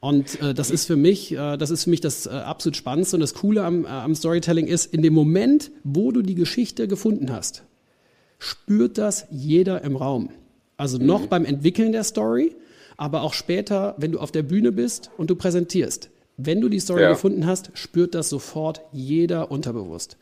Und 0.00 0.40
äh, 0.42 0.52
das 0.52 0.70
ist 0.70 0.86
für 0.86 0.96
mich, 0.96 1.32
äh, 1.32 1.56
das 1.56 1.70
ist 1.70 1.84
für 1.84 1.90
mich 1.90 2.02
das 2.02 2.26
äh, 2.26 2.30
absolut 2.30 2.76
Spannendste 2.76 3.16
und 3.16 3.20
das 3.20 3.34
Coole 3.34 3.64
am, 3.64 3.84
äh, 3.84 3.88
am 3.88 4.14
Storytelling 4.14 4.66
ist, 4.66 4.92
in 4.92 5.02
dem 5.02 5.14
Moment, 5.14 5.70
wo 5.82 6.12
du 6.12 6.20
die 6.20 6.34
Geschichte 6.34 6.88
gefunden 6.88 7.32
hast, 7.32 7.64
spürt 8.38 8.98
das 8.98 9.26
jeder 9.30 9.82
im 9.82 9.96
Raum. 9.96 10.28
Also 10.84 10.98
noch 10.98 11.22
mhm. 11.22 11.28
beim 11.28 11.44
Entwickeln 11.46 11.92
der 11.92 12.04
Story, 12.04 12.54
aber 12.98 13.22
auch 13.22 13.32
später, 13.32 13.94
wenn 13.96 14.12
du 14.12 14.18
auf 14.18 14.32
der 14.32 14.42
Bühne 14.42 14.70
bist 14.70 15.10
und 15.16 15.30
du 15.30 15.34
präsentierst. 15.34 16.10
Wenn 16.36 16.60
du 16.60 16.68
die 16.68 16.78
Story 16.78 17.00
ja. 17.00 17.08
gefunden 17.08 17.46
hast, 17.46 17.70
spürt 17.72 18.14
das 18.14 18.28
sofort 18.28 18.82
jeder 18.92 19.50
unterbewusst. 19.50 20.18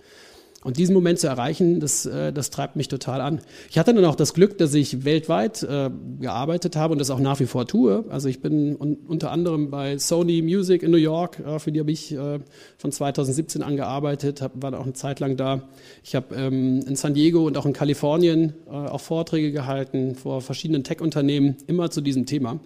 Und 0.64 0.76
diesen 0.76 0.94
Moment 0.94 1.18
zu 1.18 1.26
erreichen, 1.26 1.80
das, 1.80 2.06
äh, 2.06 2.32
das 2.32 2.50
treibt 2.50 2.76
mich 2.76 2.88
total 2.88 3.20
an. 3.20 3.40
Ich 3.68 3.78
hatte 3.78 3.92
dann 3.92 4.04
auch 4.04 4.14
das 4.14 4.32
Glück, 4.32 4.58
dass 4.58 4.72
ich 4.74 5.04
weltweit 5.04 5.62
äh, 5.64 5.90
gearbeitet 6.20 6.76
habe 6.76 6.92
und 6.92 6.98
das 6.98 7.10
auch 7.10 7.18
nach 7.18 7.40
wie 7.40 7.46
vor 7.46 7.66
tue. 7.66 8.04
Also 8.10 8.28
ich 8.28 8.40
bin 8.40 8.76
un 8.76 8.98
unter 9.08 9.32
anderem 9.32 9.70
bei 9.70 9.98
Sony 9.98 10.40
Music 10.42 10.82
in 10.82 10.90
New 10.90 10.96
York, 10.96 11.40
äh, 11.40 11.58
für 11.58 11.72
die 11.72 11.80
habe 11.80 11.90
ich 11.90 12.12
äh, 12.12 12.38
von 12.78 12.92
2017 12.92 13.62
an 13.62 13.76
gearbeitet, 13.76 14.40
hab, 14.40 14.62
war 14.62 14.78
auch 14.78 14.84
eine 14.84 14.92
Zeit 14.92 15.18
lang 15.18 15.36
da. 15.36 15.68
Ich 16.04 16.14
habe 16.14 16.34
ähm, 16.36 16.80
in 16.86 16.94
San 16.94 17.14
Diego 17.14 17.46
und 17.46 17.56
auch 17.56 17.66
in 17.66 17.72
Kalifornien 17.72 18.52
äh, 18.66 18.70
auch 18.70 19.00
Vorträge 19.00 19.50
gehalten 19.50 20.14
vor 20.14 20.40
verschiedenen 20.40 20.84
Tech-Unternehmen, 20.84 21.56
immer 21.66 21.90
zu 21.90 22.00
diesem 22.00 22.26
Thema. 22.26 22.60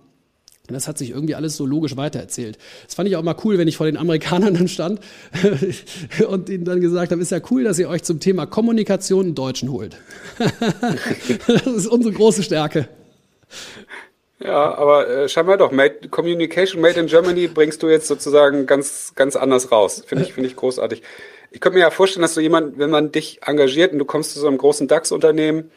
Und 0.69 0.75
das 0.75 0.89
hat 0.89 0.99
sich 0.99 1.11
irgendwie 1.11 1.35
alles 1.35 1.57
so 1.57 1.67
logisch 1.67 1.97
weitererzählt. 1.97 2.59
Das 2.85 2.95
fand 2.95 3.09
ich 3.09 3.17
auch 3.17 3.23
mal 3.23 3.37
cool, 3.45 3.59
wenn 3.59 3.69
ich 3.69 3.77
vor 3.77 3.87
den 3.87 3.97
Amerikanern 3.97 4.55
dann 4.55 4.69
stand 4.69 5.01
und 6.29 6.49
ihnen 6.49 6.65
dann 6.65 6.81
gesagt 6.81 7.13
habe, 7.13 7.23
ist 7.23 7.31
ja 7.31 7.41
cool, 7.51 7.65
dass 7.65 7.79
ihr 7.79 7.89
euch 7.89 8.03
zum 8.03 8.21
Thema 8.21 8.47
Kommunikation 8.47 9.27
einen 9.27 9.35
Deutschen 9.35 9.71
holt. 9.71 9.97
das 11.47 11.67
ist 11.67 11.87
unsere 11.87 12.15
große 12.15 12.43
Stärke. 12.43 12.89
Ja, 14.39 14.75
aber 14.75 15.09
äh, 15.09 15.29
scheinbar 15.29 15.57
doch, 15.57 15.73
made, 15.73 16.09
Communication 16.11 16.81
Made 16.83 17.01
in 17.01 17.07
Germany 17.07 17.49
bringst 17.49 17.83
du 17.83 17.89
jetzt 17.89 18.07
sozusagen 18.07 18.67
ganz, 18.67 19.15
ganz 19.15 19.35
anders 19.35 19.73
raus. 19.73 20.05
Finde 20.07 20.25
ich, 20.25 20.35
finde 20.35 20.49
ich 20.49 20.57
großartig. 20.57 21.03
Ich 21.51 21.61
könnte 21.61 21.79
mir 21.79 21.85
ja 21.85 21.91
vorstellen, 21.91 22.23
dass 22.23 22.35
du 22.35 22.41
jemand, 22.41 22.79
wenn 22.79 22.91
man 22.91 23.13
dich 23.13 23.41
engagiert 23.47 23.93
und 23.93 23.99
du 23.99 24.05
kommst 24.05 24.35
zu 24.35 24.41
so 24.41 24.47
einem 24.47 24.59
großen 24.59 24.89
DAX-Unternehmen 24.89 25.71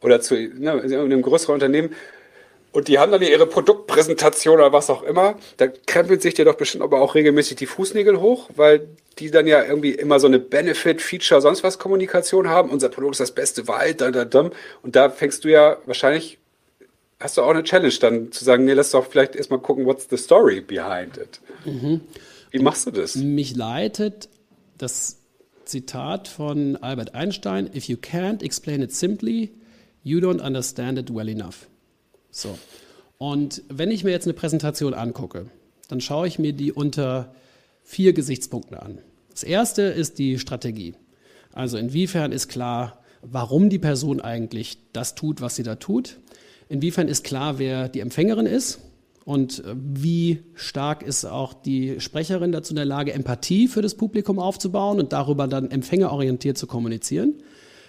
oder 0.00 0.20
zu 0.20 0.34
ne, 0.34 0.80
einem 0.82 1.20
größeren 1.20 1.54
Unternehmen, 1.54 1.90
und 2.76 2.88
die 2.88 2.98
haben 2.98 3.10
dann 3.10 3.22
ihre 3.22 3.46
Produktpräsentation 3.46 4.56
oder 4.56 4.70
was 4.70 4.90
auch 4.90 5.02
immer. 5.02 5.38
Da 5.56 5.66
krempelt 5.66 6.20
sich 6.20 6.34
dir 6.34 6.44
doch 6.44 6.56
bestimmt 6.56 6.84
aber 6.84 7.00
auch 7.00 7.14
regelmäßig 7.14 7.56
die 7.56 7.64
Fußnägel 7.64 8.20
hoch, 8.20 8.50
weil 8.54 8.86
die 9.18 9.30
dann 9.30 9.46
ja 9.46 9.64
irgendwie 9.64 9.92
immer 9.92 10.20
so 10.20 10.26
eine 10.26 10.38
Benefit, 10.38 11.00
Feature, 11.00 11.40
sonst 11.40 11.62
was 11.62 11.78
Kommunikation 11.78 12.48
haben. 12.48 12.68
Unser 12.68 12.90
Produkt 12.90 13.14
ist 13.14 13.20
das 13.20 13.32
beste 13.32 13.66
Wald, 13.66 14.02
da, 14.02 14.10
da, 14.10 14.26
da. 14.26 14.50
Und 14.82 14.94
da 14.94 15.08
fängst 15.08 15.44
du 15.44 15.48
ja 15.48 15.78
wahrscheinlich, 15.86 16.36
hast 17.18 17.38
du 17.38 17.42
auch 17.44 17.48
eine 17.48 17.64
Challenge 17.64 17.94
dann 17.98 18.30
zu 18.30 18.44
sagen, 18.44 18.66
nee, 18.66 18.74
lass 18.74 18.90
doch 18.90 19.06
vielleicht 19.06 19.36
erstmal 19.36 19.60
gucken, 19.60 19.86
what's 19.86 20.08
the 20.10 20.18
story 20.18 20.60
behind 20.60 21.16
it. 21.16 21.40
Mhm. 21.64 22.02
Wie 22.50 22.58
machst 22.58 22.86
du 22.86 22.90
das? 22.90 23.14
Mich 23.14 23.56
leitet 23.56 24.28
das 24.76 25.16
Zitat 25.64 26.28
von 26.28 26.76
Albert 26.76 27.14
Einstein, 27.14 27.70
if 27.74 27.88
you 27.88 27.96
can't 27.96 28.42
explain 28.42 28.82
it 28.82 28.92
simply, 28.92 29.54
you 30.02 30.18
don't 30.18 30.42
understand 30.42 30.98
it 30.98 31.08
well 31.08 31.30
enough. 31.30 31.68
So. 32.36 32.58
Und 33.16 33.62
wenn 33.70 33.90
ich 33.90 34.04
mir 34.04 34.10
jetzt 34.10 34.26
eine 34.26 34.34
Präsentation 34.34 34.92
angucke, 34.92 35.46
dann 35.88 36.02
schaue 36.02 36.28
ich 36.28 36.38
mir 36.38 36.52
die 36.52 36.70
unter 36.70 37.34
vier 37.82 38.12
Gesichtspunkten 38.12 38.76
an. 38.76 38.98
Das 39.30 39.42
erste 39.42 39.82
ist 39.82 40.18
die 40.18 40.38
Strategie. 40.38 40.94
Also 41.54 41.78
inwiefern 41.78 42.32
ist 42.32 42.48
klar, 42.48 43.00
warum 43.22 43.70
die 43.70 43.78
Person 43.78 44.20
eigentlich 44.20 44.76
das 44.92 45.14
tut, 45.14 45.40
was 45.40 45.56
sie 45.56 45.62
da 45.62 45.76
tut. 45.76 46.18
Inwiefern 46.68 47.08
ist 47.08 47.24
klar, 47.24 47.58
wer 47.58 47.88
die 47.88 48.00
Empfängerin 48.00 48.44
ist 48.44 48.80
und 49.24 49.64
äh, 49.64 49.74
wie 49.74 50.42
stark 50.54 51.02
ist 51.02 51.24
auch 51.24 51.54
die 51.54 52.00
Sprecherin 52.00 52.52
dazu 52.52 52.72
in 52.72 52.76
der 52.76 52.84
Lage, 52.84 53.14
Empathie 53.14 53.66
für 53.66 53.80
das 53.80 53.94
Publikum 53.94 54.38
aufzubauen 54.38 55.00
und 55.00 55.14
darüber 55.14 55.48
dann 55.48 55.70
empfängerorientiert 55.70 56.58
zu 56.58 56.66
kommunizieren. 56.66 57.34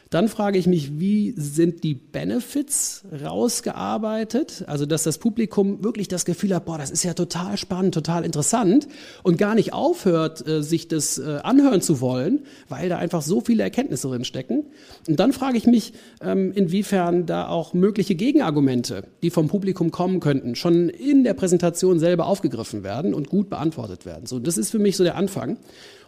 Dann 0.10 0.30
frage 0.30 0.58
ich 0.58 0.67
mich, 0.67 1.00
wie 1.00 1.34
sind 1.36 1.84
die 1.84 1.96
Benefits 1.96 3.04
rausgearbeitet? 3.24 4.63
Also, 4.67 4.86
dass 4.86 5.04
das 5.04 5.17
Publikum 5.17 5.84
wirklich 5.84 6.08
das 6.08 6.24
Gefühl 6.24 6.56
hat, 6.56 6.65
boah, 6.65 6.78
das 6.78 6.91
ist 6.91 7.04
ja 7.04 7.13
total 7.13 7.58
spannend, 7.58 7.93
total 7.93 8.24
interessant 8.24 8.88
und 9.24 9.38
gar 9.38 9.56
nicht 9.56 9.74
aufhört, 9.74 10.48
äh, 10.48 10.63
sich 10.63 10.88
das 10.88 11.17
äh, 11.17 11.39
anhören 11.43 11.82
zu 11.82 12.00
wollen, 12.00 12.46
weil 12.70 12.89
da 12.89 12.98
einfach 12.98 13.22
so 13.22 13.41
viele 13.41 13.63
Erkenntnisse 13.63 14.08
drin 14.08 14.24
stecken. 14.24 14.65
Und 15.08 15.20
dann 15.20 15.34
frage 15.34 15.58
ich 15.58 15.67
mich, 15.67 15.93
ähm, 16.22 16.54
inwiefern 16.54 17.26
da 17.26 17.48
auch 17.48 17.74
mögliche 17.74 18.15
Gegenargumente, 18.15 19.04
die 19.24 19.30
vom 19.30 19.48
Publikum 19.48 19.91
kommen 19.91 20.20
könnten, 20.20 20.56
schon 20.56 20.89
in 20.89 21.24
der 21.24 21.34
Präsentation 21.34 22.00
selber 22.00 22.28
aufgegriffen 22.28 22.84
werden 22.84 23.13
und 23.13 23.30
gut 23.30 23.50
beantwortet 23.50 24.06
werden. 24.06 24.26
So, 24.26 24.39
das 24.39 24.58
ist 24.58 24.72
für 24.72 24.80
mich 24.80 24.96
so 24.96 25.04
der 25.04 25.15
Anfang. 25.15 25.58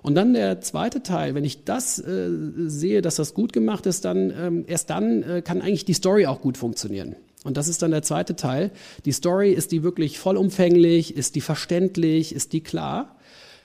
Und 0.01 0.15
dann 0.15 0.33
der 0.33 0.61
zweite 0.61 1.03
Teil, 1.03 1.35
wenn 1.35 1.43
ich 1.43 1.65
das 1.65 1.99
äh, 1.99 2.29
sehe, 2.65 3.01
dass 3.01 3.15
das 3.15 3.33
gut 3.33 3.53
gemacht 3.53 3.85
ist, 3.85 4.05
dann 4.05 4.31
ähm, 4.37 4.65
erst 4.67 4.89
dann 4.89 5.23
äh, 5.23 5.41
kann 5.41 5.61
eigentlich 5.61 5.85
die 5.85 5.93
Story 5.93 6.25
auch 6.25 6.41
gut 6.41 6.57
funktionieren. 6.57 7.15
Und 7.43 7.57
das 7.57 7.67
ist 7.67 7.81
dann 7.81 7.91
der 7.91 8.03
zweite 8.03 8.35
Teil. 8.35 8.71
Die 9.05 9.11
Story, 9.11 9.51
ist 9.51 9.71
die 9.71 9.83
wirklich 9.83 10.19
vollumfänglich, 10.19 11.15
ist 11.15 11.35
die 11.35 11.41
verständlich, 11.41 12.35
ist 12.35 12.53
die 12.53 12.61
klar? 12.61 13.17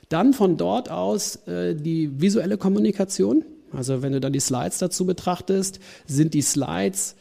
Dann 0.08 0.32
von 0.32 0.56
dort 0.56 0.90
aus 0.90 1.36
äh, 1.46 1.74
die 1.74 2.20
visuelle 2.20 2.56
Kommunikation. 2.56 3.44
Also 3.72 4.02
wenn 4.02 4.12
du 4.12 4.20
dann 4.20 4.32
die 4.32 4.40
Slides 4.40 4.78
dazu 4.78 5.06
betrachtest, 5.06 5.80
sind 6.06 6.34
die 6.34 6.42
Slides 6.42 7.16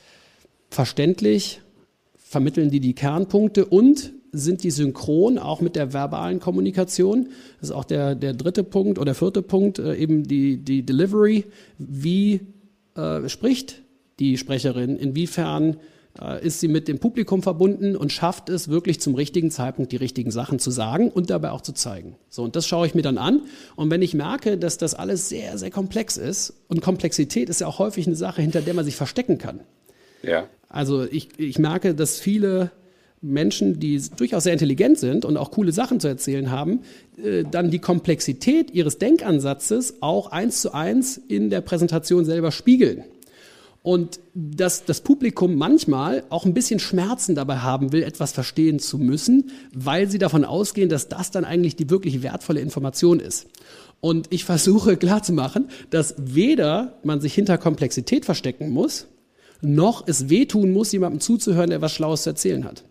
verständlich, 0.69 1.61
vermitteln 2.17 2.69
die 2.69 2.79
die 2.79 2.93
Kernpunkte 2.93 3.65
und 3.65 4.13
sind 4.33 4.63
die 4.63 4.71
synchron 4.71 5.37
auch 5.37 5.61
mit 5.61 5.75
der 5.75 5.93
verbalen 5.93 6.39
Kommunikation. 6.39 7.29
Das 7.61 7.69
ist 7.69 7.75
auch 7.75 7.85
der, 7.85 8.15
der 8.15 8.33
dritte 8.33 8.63
Punkt 8.63 8.99
oder 8.99 9.13
vierte 9.13 9.41
Punkt, 9.41 9.79
äh, 9.79 9.95
eben 9.95 10.23
die, 10.23 10.57
die 10.57 10.85
Delivery. 10.85 11.45
Wie 11.77 12.41
äh, 12.95 13.29
spricht 13.29 13.81
die 14.19 14.37
Sprecherin? 14.37 14.97
Inwiefern 14.97 15.77
äh, 16.19 16.45
ist 16.45 16.59
sie 16.59 16.67
mit 16.67 16.87
dem 16.87 16.99
Publikum 16.99 17.41
verbunden 17.43 17.95
und 17.95 18.11
schafft 18.11 18.49
es 18.49 18.67
wirklich 18.67 18.99
zum 18.99 19.15
richtigen 19.15 19.51
Zeitpunkt 19.51 19.91
die 19.91 19.97
richtigen 19.97 20.31
Sachen 20.31 20.59
zu 20.59 20.71
sagen 20.71 21.09
und 21.09 21.29
dabei 21.29 21.51
auch 21.51 21.61
zu 21.61 21.73
zeigen. 21.73 22.15
So, 22.29 22.43
und 22.43 22.55
das 22.55 22.67
schaue 22.67 22.87
ich 22.87 22.95
mir 22.95 23.03
dann 23.03 23.17
an. 23.17 23.41
Und 23.75 23.91
wenn 23.91 24.01
ich 24.01 24.13
merke, 24.13 24.57
dass 24.57 24.77
das 24.77 24.95
alles 24.95 25.29
sehr, 25.29 25.57
sehr 25.57 25.71
komplex 25.71 26.17
ist, 26.17 26.53
und 26.67 26.81
Komplexität 26.81 27.49
ist 27.49 27.61
ja 27.61 27.67
auch 27.67 27.79
häufig 27.79 28.07
eine 28.07 28.15
Sache, 28.15 28.41
hinter 28.41 28.61
der 28.61 28.73
man 28.73 28.85
sich 28.85 28.95
verstecken 28.95 29.37
kann. 29.37 29.61
Ja. 30.23 30.47
Also 30.69 31.03
ich, 31.03 31.29
ich 31.37 31.59
merke, 31.59 31.93
dass 31.93 32.19
viele 32.19 32.71
Menschen, 33.23 33.79
die 33.79 33.99
durchaus 34.17 34.43
sehr 34.43 34.53
intelligent 34.53 34.99
sind 34.99 35.25
und 35.25 35.37
auch 35.37 35.49
coole 35.49 35.71
Sachen 35.71 35.99
zu 35.99 36.07
erzählen 36.07 36.51
haben, 36.51 36.81
äh, 37.23 37.43
dann 37.49 37.71
die 37.71 37.79
Komplexität 37.79 38.71
ihres 38.71 38.99
Denkansatzes 38.99 39.95
auch 40.01 40.27
eins 40.27 40.61
zu 40.61 40.73
eins 40.73 41.17
in 41.27 41.49
der 41.49 41.61
Präsentation 41.61 42.25
selber 42.25 42.51
spiegeln. 42.51 43.03
Und 43.81 44.21
dass 44.33 44.85
das 44.85 45.01
Publikum 45.01 45.55
manchmal 45.55 46.23
auch 46.29 46.45
ein 46.45 46.53
bisschen 46.53 46.79
Schmerzen 46.79 47.35
dabei 47.35 47.57
haben 47.57 47.91
will, 47.91 48.03
etwas 48.03 48.31
verstehen 48.31 48.79
zu 48.79 48.97
müssen, 48.97 49.51
weil 49.73 50.09
sie 50.09 50.19
davon 50.19 50.45
ausgehen, 50.45 50.87
dass 50.87 51.09
das 51.09 51.31
dann 51.31 51.43
eigentlich 51.43 51.75
die 51.75 51.89
wirklich 51.89 52.23
wertvolle 52.23 52.61
Information 52.61 53.19
ist. 53.19 53.47
Und 53.99 54.27
ich 54.31 54.45
versuche 54.45 54.95
klarzumachen, 54.97 55.69
dass 55.89 56.15
weder 56.17 56.97
man 57.03 57.19
sich 57.19 57.33
hinter 57.33 57.57
Komplexität 57.57 58.25
verstecken 58.25 58.69
muss, 58.69 59.07
noch 59.61 60.07
es 60.07 60.29
wehtun 60.29 60.71
muss, 60.71 60.91
jemandem 60.91 61.19
zuzuhören, 61.19 61.69
der 61.69 61.81
was 61.81 61.93
Schlaues 61.93 62.23
zu 62.23 62.29
erzählen 62.29 62.65
hat. 62.65 62.83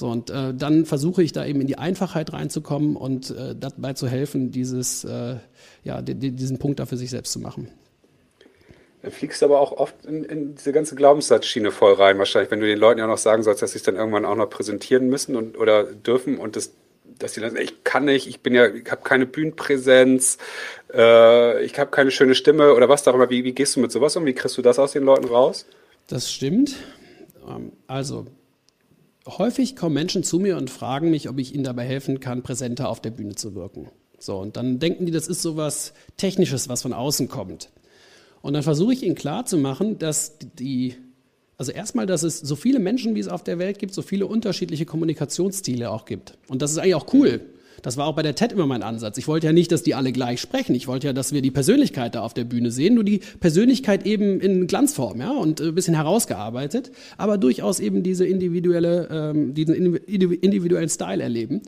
So, 0.00 0.08
und 0.08 0.30
äh, 0.30 0.54
dann 0.54 0.86
versuche 0.86 1.22
ich 1.22 1.32
da 1.32 1.44
eben 1.44 1.60
in 1.60 1.66
die 1.66 1.76
Einfachheit 1.76 2.32
reinzukommen 2.32 2.96
und 2.96 3.32
äh, 3.32 3.54
dabei 3.54 3.92
zu 3.92 4.08
helfen, 4.08 4.50
dieses, 4.50 5.04
äh, 5.04 5.36
ja, 5.84 6.00
diesen 6.00 6.58
Punkt 6.58 6.80
da 6.80 6.86
für 6.86 6.96
sich 6.96 7.10
selbst 7.10 7.32
zu 7.32 7.38
machen. 7.38 7.68
Du 9.02 9.10
fliegst 9.10 9.42
aber 9.42 9.60
auch 9.60 9.72
oft 9.72 10.06
in, 10.06 10.24
in, 10.24 10.54
diese 10.54 10.72
ganze 10.72 10.94
Glaubenssatzschiene 10.94 11.70
voll 11.70 11.92
rein, 11.92 12.18
wahrscheinlich, 12.18 12.50
wenn 12.50 12.60
du 12.60 12.66
den 12.66 12.78
Leuten 12.78 12.98
ja 12.98 13.06
noch 13.06 13.18
sagen 13.18 13.42
sollst, 13.42 13.60
dass 13.60 13.72
sie 13.72 13.76
es 13.76 13.82
dann 13.82 13.96
irgendwann 13.96 14.24
auch 14.24 14.36
noch 14.36 14.48
präsentieren 14.48 15.10
müssen 15.10 15.36
und, 15.36 15.58
oder 15.58 15.84
dürfen 15.84 16.38
und 16.38 16.56
das, 16.56 16.72
dass 17.18 17.34
sie 17.34 17.42
dann 17.42 17.50
sagen, 17.50 17.62
ich 17.62 17.84
kann 17.84 18.06
nicht, 18.06 18.26
ich 18.26 18.40
bin 18.40 18.54
ja, 18.54 18.68
ich 18.68 18.90
habe 18.90 19.02
keine 19.02 19.26
Bühnenpräsenz, 19.26 20.38
äh, 20.94 21.62
ich 21.62 21.78
habe 21.78 21.90
keine 21.90 22.10
schöne 22.10 22.34
Stimme 22.34 22.72
oder 22.72 22.88
was 22.88 23.02
darüber. 23.02 23.28
Wie, 23.28 23.44
wie 23.44 23.52
gehst 23.52 23.76
du 23.76 23.80
mit 23.80 23.92
sowas 23.92 24.16
um? 24.16 24.24
Wie 24.24 24.32
kriegst 24.32 24.56
du 24.56 24.62
das 24.62 24.78
aus 24.78 24.92
den 24.92 25.04
Leuten 25.04 25.26
raus? 25.26 25.66
Das 26.06 26.32
stimmt. 26.32 26.76
Ähm, 27.46 27.72
also, 27.86 28.24
häufig 29.38 29.76
kommen 29.76 29.94
Menschen 29.94 30.22
zu 30.22 30.38
mir 30.38 30.56
und 30.56 30.70
fragen 30.70 31.10
mich, 31.10 31.28
ob 31.28 31.38
ich 31.38 31.54
ihnen 31.54 31.64
dabei 31.64 31.84
helfen 31.84 32.20
kann, 32.20 32.42
präsenter 32.42 32.88
auf 32.88 33.00
der 33.00 33.10
Bühne 33.10 33.34
zu 33.34 33.54
wirken. 33.54 33.88
So, 34.18 34.38
und 34.38 34.56
dann 34.56 34.78
denken 34.78 35.06
die, 35.06 35.12
das 35.12 35.28
ist 35.28 35.42
so 35.42 35.56
was 35.56 35.94
Technisches, 36.16 36.68
was 36.68 36.82
von 36.82 36.92
außen 36.92 37.28
kommt. 37.28 37.70
Und 38.42 38.54
dann 38.54 38.62
versuche 38.62 38.92
ich 38.92 39.02
ihnen 39.02 39.14
klarzumachen, 39.14 39.98
dass 39.98 40.38
die, 40.38 40.94
also 41.56 41.72
erstmal, 41.72 42.06
dass 42.06 42.22
es 42.22 42.38
so 42.38 42.56
viele 42.56 42.78
Menschen, 42.78 43.14
wie 43.14 43.20
es 43.20 43.28
auf 43.28 43.44
der 43.44 43.58
Welt 43.58 43.78
gibt, 43.78 43.94
so 43.94 44.02
viele 44.02 44.26
unterschiedliche 44.26 44.86
Kommunikationsstile 44.86 45.90
auch 45.90 46.04
gibt. 46.04 46.38
Und 46.48 46.62
das 46.62 46.70
ist 46.70 46.78
eigentlich 46.78 46.94
auch 46.94 47.12
cool. 47.12 47.40
Das 47.82 47.96
war 47.96 48.06
auch 48.06 48.14
bei 48.14 48.22
der 48.22 48.34
TED 48.34 48.52
immer 48.52 48.66
mein 48.66 48.82
Ansatz. 48.82 49.16
Ich 49.18 49.28
wollte 49.28 49.46
ja 49.46 49.52
nicht, 49.52 49.72
dass 49.72 49.82
die 49.82 49.94
alle 49.94 50.12
gleich 50.12 50.40
sprechen. 50.40 50.74
Ich 50.74 50.86
wollte 50.88 51.08
ja, 51.08 51.12
dass 51.12 51.32
wir 51.32 51.42
die 51.42 51.50
Persönlichkeit 51.50 52.14
da 52.14 52.22
auf 52.22 52.34
der 52.34 52.44
Bühne 52.44 52.70
sehen, 52.70 52.94
nur 52.94 53.04
die 53.04 53.20
Persönlichkeit 53.40 54.06
eben 54.06 54.40
in 54.40 54.66
Glanzform, 54.66 55.20
ja, 55.20 55.30
und 55.30 55.60
ein 55.60 55.68
äh, 55.68 55.72
bisschen 55.72 55.94
herausgearbeitet, 55.94 56.90
aber 57.16 57.38
durchaus 57.38 57.80
eben 57.80 58.02
diese 58.02 58.26
individuelle, 58.26 59.08
ähm, 59.10 59.54
diesen 59.54 59.96
individuellen 59.96 60.88
Style 60.88 61.22
erleben. 61.22 61.62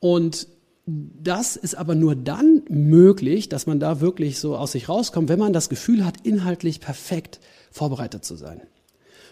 Und 0.00 0.46
das 0.86 1.56
ist 1.56 1.74
aber 1.74 1.94
nur 1.94 2.16
dann 2.16 2.62
möglich, 2.68 3.48
dass 3.48 3.66
man 3.66 3.78
da 3.78 4.00
wirklich 4.00 4.38
so 4.38 4.56
aus 4.56 4.72
sich 4.72 4.88
rauskommt, 4.88 5.28
wenn 5.28 5.38
man 5.38 5.52
das 5.52 5.68
Gefühl 5.68 6.04
hat, 6.04 6.14
inhaltlich 6.22 6.80
perfekt 6.80 7.40
vorbereitet 7.70 8.24
zu 8.24 8.36
sein. 8.36 8.62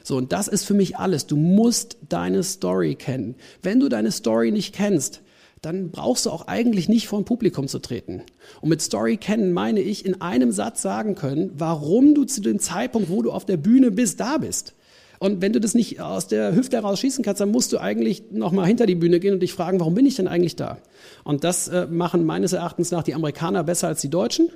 So, 0.02 0.16
und 0.16 0.32
das 0.32 0.48
ist 0.48 0.64
für 0.64 0.74
mich 0.74 0.98
alles. 0.98 1.26
Du 1.26 1.36
musst 1.36 1.96
deine 2.08 2.42
Story 2.42 2.94
kennen. 2.94 3.36
Wenn 3.62 3.80
du 3.80 3.88
deine 3.88 4.12
Story 4.12 4.52
nicht 4.52 4.74
kennst, 4.74 5.22
dann 5.66 5.90
brauchst 5.90 6.26
du 6.26 6.30
auch 6.30 6.46
eigentlich 6.46 6.88
nicht 6.88 7.08
vor 7.08 7.18
ein 7.18 7.24
Publikum 7.24 7.66
zu 7.66 7.80
treten. 7.80 8.22
Und 8.60 8.68
mit 8.68 8.80
Story 8.80 9.16
kennen 9.16 9.52
meine 9.52 9.80
ich 9.80 10.06
in 10.06 10.20
einem 10.20 10.52
Satz 10.52 10.80
sagen 10.80 11.16
können, 11.16 11.50
warum 11.58 12.14
du 12.14 12.24
zu 12.24 12.40
dem 12.40 12.60
Zeitpunkt, 12.60 13.10
wo 13.10 13.20
du 13.20 13.32
auf 13.32 13.44
der 13.44 13.56
Bühne 13.56 13.90
bist, 13.90 14.20
da 14.20 14.38
bist. 14.38 14.74
Und 15.18 15.42
wenn 15.42 15.52
du 15.52 15.60
das 15.60 15.74
nicht 15.74 16.00
aus 16.00 16.28
der 16.28 16.54
Hüfte 16.54 16.76
heraus 16.76 17.00
schießen 17.00 17.24
kannst, 17.24 17.40
dann 17.40 17.50
musst 17.50 17.72
du 17.72 17.78
eigentlich 17.78 18.30
nochmal 18.30 18.66
hinter 18.66 18.86
die 18.86 18.94
Bühne 18.94 19.18
gehen 19.18 19.34
und 19.34 19.40
dich 19.40 19.52
fragen, 19.52 19.80
warum 19.80 19.94
bin 19.94 20.06
ich 20.06 20.14
denn 20.14 20.28
eigentlich 20.28 20.54
da? 20.54 20.78
Und 21.24 21.42
das 21.42 21.66
äh, 21.68 21.86
machen 21.86 22.24
meines 22.24 22.52
Erachtens 22.52 22.92
nach 22.92 23.02
die 23.02 23.14
Amerikaner 23.14 23.64
besser 23.64 23.88
als 23.88 24.00
die 24.00 24.10
Deutschen. 24.10 24.50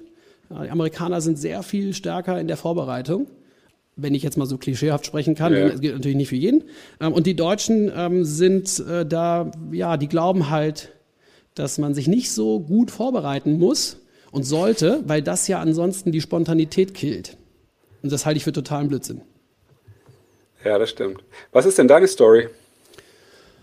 Die 0.50 0.70
Amerikaner 0.70 1.20
sind 1.20 1.38
sehr 1.38 1.62
viel 1.62 1.92
stärker 1.94 2.40
in 2.40 2.48
der 2.48 2.56
Vorbereitung 2.56 3.26
wenn 4.02 4.14
ich 4.14 4.22
jetzt 4.22 4.36
mal 4.36 4.46
so 4.46 4.58
klischeehaft 4.58 5.06
sprechen 5.06 5.34
kann, 5.34 5.52
ja. 5.52 5.68
das 5.68 5.80
gilt 5.80 5.94
natürlich 5.94 6.16
nicht 6.16 6.28
für 6.28 6.36
jeden. 6.36 6.64
Ähm, 7.00 7.12
und 7.12 7.26
die 7.26 7.36
Deutschen 7.36 7.90
ähm, 7.94 8.24
sind 8.24 8.80
äh, 8.80 9.04
da, 9.06 9.50
ja, 9.72 9.96
die 9.96 10.08
glauben 10.08 10.50
halt, 10.50 10.92
dass 11.60 11.78
man 11.78 11.94
sich 11.94 12.08
nicht 12.08 12.30
so 12.30 12.58
gut 12.58 12.90
vorbereiten 12.90 13.58
muss 13.58 13.98
und 14.32 14.44
sollte, 14.44 15.02
weil 15.06 15.22
das 15.22 15.46
ja 15.46 15.60
ansonsten 15.60 16.10
die 16.10 16.20
Spontanität 16.20 16.94
killt. 16.94 17.36
Und 18.02 18.10
das 18.10 18.24
halte 18.24 18.38
ich 18.38 18.44
für 18.44 18.52
totalen 18.52 18.88
Blödsinn. 18.88 19.20
Ja, 20.64 20.78
das 20.78 20.90
stimmt. 20.90 21.22
Was 21.52 21.66
ist 21.66 21.78
denn 21.78 21.86
deine 21.88 22.08
Story? 22.08 22.48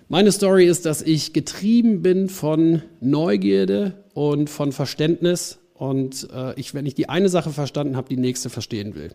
Meine 0.10 0.32
Story 0.32 0.66
ist, 0.66 0.86
dass 0.86 1.02
ich 1.02 1.34
getrieben 1.34 2.02
bin 2.02 2.30
von 2.30 2.84
Neugierde 3.02 4.06
und 4.14 4.50
von 4.50 4.72
Verständnis 4.72 5.60
und 5.74 6.28
äh, 6.34 6.58
ich, 6.60 6.74
wenn 6.74 6.86
ich 6.86 6.96
die 6.96 7.10
eine 7.10 7.30
Sache 7.30 7.50
verstanden 7.50 7.98
habe, 7.98 8.10
die 8.10 8.18
nächste 8.18 8.50
verstehen 8.50 8.96
will. 8.96 9.12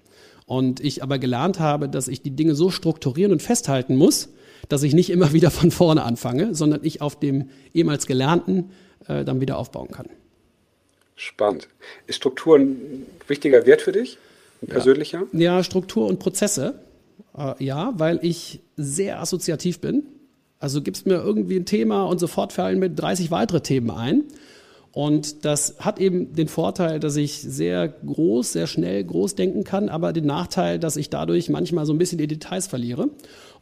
Und 0.47 0.81
ich 0.81 1.03
aber 1.03 1.19
gelernt 1.19 1.61
habe, 1.61 1.89
dass 1.89 2.09
ich 2.09 2.23
die 2.23 2.35
Dinge 2.35 2.55
so 2.55 2.71
strukturieren 2.71 3.33
und 3.33 3.43
festhalten 3.43 3.97
muss, 3.97 4.29
dass 4.69 4.83
ich 4.83 4.95
nicht 4.95 5.11
immer 5.11 5.33
wieder 5.33 5.51
von 5.51 5.71
vorne 5.71 6.03
anfange, 6.03 6.55
sondern 6.55 6.81
ich 6.83 7.01
auf 7.01 7.19
dem 7.19 7.51
ehemals 7.75 8.07
Gelernten 8.07 8.71
äh, 9.09 9.25
dann 9.25 9.41
wieder 9.41 9.59
aufbauen 9.59 9.91
kann. 9.91 10.07
Spannend. 11.17 11.69
Ist 12.07 12.17
Struktur 12.17 12.59
ein 12.59 13.07
wichtiger 13.29 13.67
Wert 13.67 13.83
für 13.83 13.93
dich? 13.93 14.19
Ein 14.63 14.69
persönlicher? 14.69 15.25
Ja, 15.33 15.41
ja 15.41 15.65
Struktur 15.65 16.07
und 16.07 16.19
Prozesse. 16.19 16.75
Äh, 17.37 17.63
ja, 17.65 17.93
weil 17.97 18.19
ich 18.23 18.61
sehr 18.77 19.21
assoziativ 19.21 19.81
bin. 19.81 20.05
Also 20.59 20.83
gibst 20.83 21.07
mir 21.07 21.17
irgendwie 21.17 21.57
ein 21.57 21.67
Thema 21.67 22.05
und 22.05 22.19
sofort 22.19 22.53
fallen 22.53 22.79
mir 22.79 22.91
30 22.91 23.31
weitere 23.31 23.61
Themen 23.61 23.91
ein. 23.91 24.25
Und 24.93 25.47
das 25.47 25.77
hat 25.79 25.99
eben 25.99 26.35
den 26.35 26.49
Vorteil, 26.49 27.01
dass 27.01 27.17
ich 27.17 27.41
sehr 27.41 27.89
groß, 27.89 28.53
sehr 28.53 28.67
schnell 28.67 29.03
groß 29.03 29.35
denken 29.35 29.65
kann, 29.65 29.89
aber 29.89 30.13
den 30.13 30.27
Nachteil, 30.27 30.79
dass 30.79 30.97
ich 30.97 31.09
dadurch 31.09 31.49
manchmal 31.49 31.87
so 31.87 31.95
ein 31.95 31.99
bisschen 31.99 32.19
die 32.19 32.27
Details 32.27 32.67
verliere. 32.67 33.09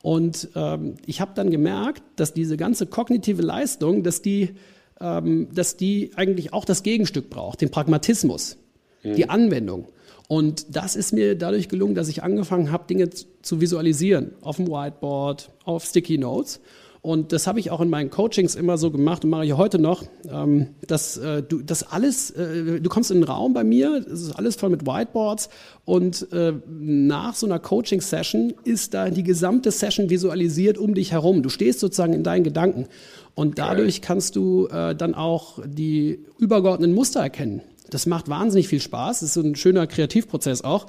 Und 0.03 0.48
ähm, 0.55 0.94
ich 1.05 1.20
habe 1.20 1.32
dann 1.34 1.51
gemerkt, 1.51 2.03
dass 2.16 2.32
diese 2.32 2.57
ganze 2.57 2.86
kognitive 2.86 3.42
Leistung, 3.42 4.03
dass 4.03 4.22
die, 4.22 4.55
ähm, 5.01 5.48
dass 5.53 5.76
die 5.76 6.12
eigentlich 6.16 6.53
auch 6.53 6.64
das 6.64 6.82
Gegenstück 6.82 7.28
braucht, 7.28 7.61
den 7.61 7.70
Pragmatismus, 7.70 8.57
mhm. 9.03 9.14
die 9.14 9.28
Anwendung. 9.28 9.88
Und 10.28 10.76
das 10.76 10.96
ist 10.96 11.12
mir 11.12 11.36
dadurch 11.36 11.68
gelungen, 11.68 11.94
dass 11.94 12.09
ich 12.09 12.22
angefangen 12.22 12.70
habe, 12.70 12.86
Dinge 12.86 13.11
zu 13.11 13.61
visualisieren 13.61 14.32
auf 14.42 14.57
dem 14.57 14.68
Whiteboard, 14.68 15.51
auf 15.64 15.84
Sticky 15.84 16.18
Notes. 16.18 16.61
Und 17.03 17.32
das 17.32 17.46
habe 17.46 17.59
ich 17.61 17.70
auch 17.70 17.80
in 17.80 17.88
meinen 17.88 18.11
Coachings 18.11 18.55
immer 18.55 18.76
so 18.76 18.90
gemacht 18.90 19.24
und 19.24 19.30
mache 19.30 19.46
ich 19.46 19.55
heute 19.55 19.78
noch, 19.78 20.05
ähm, 20.30 20.68
dass 20.86 21.16
äh, 21.16 21.42
du 21.42 21.62
das 21.62 21.82
alles, 21.82 22.30
äh, 22.32 22.78
du 22.80 22.90
kommst 22.90 23.11
in 23.11 23.18
einen 23.18 23.24
Raum 23.24 23.55
bei 23.55 23.64
mir, 23.64 24.05
es 24.07 24.20
ist 24.20 24.32
alles 24.32 24.57
voll 24.57 24.68
mit 24.68 24.86
Whiteboards 24.86 25.48
und 25.86 26.30
äh, 26.32 26.53
nach 26.68 27.34
so 27.34 27.46
einer 27.46 27.59
Coaching-Session 27.59 28.53
ist 28.64 28.92
da 28.92 29.09
die 29.09 29.22
gesamte 29.22 29.70
Session 29.70 30.11
visualisiert 30.11 30.76
um 30.76 30.94
dich 30.94 31.12
herum. 31.12 31.42
Du 31.42 31.48
stehst 31.48 31.80
sozusagen 31.80 32.12
in 32.12 32.22
deinen 32.22 32.44
Gedanken 32.44 32.86
und 33.34 33.59
dadurch 33.59 34.03
kannst 34.03 34.36
du 34.36 34.68
dann 34.68 35.14
auch 35.14 35.61
die 35.64 36.26
übergeordneten 36.38 36.94
Muster 36.94 37.20
erkennen. 37.20 37.62
Das 37.88 38.07
macht 38.07 38.28
wahnsinnig 38.28 38.68
viel 38.68 38.80
Spaß. 38.80 39.20
Das 39.20 39.28
ist 39.28 39.34
so 39.34 39.40
ein 39.40 39.57
schöner 39.57 39.86
Kreativprozess 39.86 40.62
auch. 40.62 40.86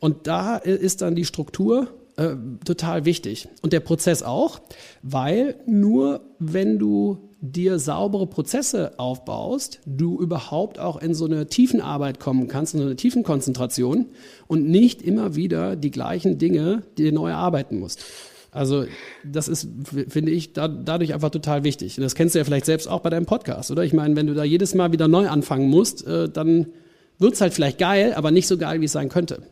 Und 0.00 0.26
da 0.26 0.56
ist 0.56 1.02
dann 1.02 1.14
die 1.14 1.24
Struktur 1.24 1.88
äh, 2.16 2.36
total 2.64 3.04
wichtig. 3.04 3.48
Und 3.62 3.72
der 3.72 3.80
Prozess 3.80 4.22
auch, 4.22 4.60
weil 5.02 5.56
nur 5.66 6.20
wenn 6.38 6.78
du 6.78 7.30
dir 7.40 7.78
saubere 7.78 8.26
Prozesse 8.26 8.92
aufbaust, 8.98 9.80
du 9.84 10.18
überhaupt 10.18 10.78
auch 10.78 11.00
in 11.00 11.14
so 11.14 11.26
eine 11.26 11.46
Tiefenarbeit 11.46 12.18
kommen 12.20 12.48
kannst, 12.48 12.74
in 12.74 12.80
so 12.80 12.86
eine 12.86 12.96
Tiefenkonzentration 12.96 14.06
und 14.46 14.68
nicht 14.68 15.02
immer 15.02 15.36
wieder 15.36 15.76
die 15.76 15.90
gleichen 15.90 16.38
Dinge 16.38 16.84
dir 16.96 17.12
neu 17.12 17.30
erarbeiten 17.30 17.78
musst. 17.78 18.04
Also 18.50 18.84
das 19.24 19.48
ist, 19.48 19.68
finde 20.08 20.30
ich, 20.30 20.52
da, 20.52 20.68
dadurch 20.68 21.12
einfach 21.12 21.30
total 21.30 21.64
wichtig. 21.64 21.98
Und 21.98 22.04
das 22.04 22.14
kennst 22.14 22.34
du 22.34 22.38
ja 22.38 22.44
vielleicht 22.44 22.66
selbst 22.66 22.86
auch 22.86 23.00
bei 23.00 23.10
deinem 23.10 23.26
Podcast, 23.26 23.70
oder? 23.72 23.82
Ich 23.82 23.92
meine, 23.92 24.14
wenn 24.14 24.28
du 24.28 24.34
da 24.34 24.44
jedes 24.44 24.74
Mal 24.74 24.92
wieder 24.92 25.08
neu 25.08 25.28
anfangen 25.28 25.68
musst, 25.68 26.06
äh, 26.06 26.28
dann 26.28 26.66
wird 27.18 27.34
es 27.34 27.40
halt 27.40 27.52
vielleicht 27.52 27.78
geil, 27.78 28.14
aber 28.14 28.30
nicht 28.30 28.46
so 28.46 28.56
geil, 28.56 28.80
wie 28.80 28.84
es 28.84 28.92
sein 28.92 29.08
könnte. 29.08 29.42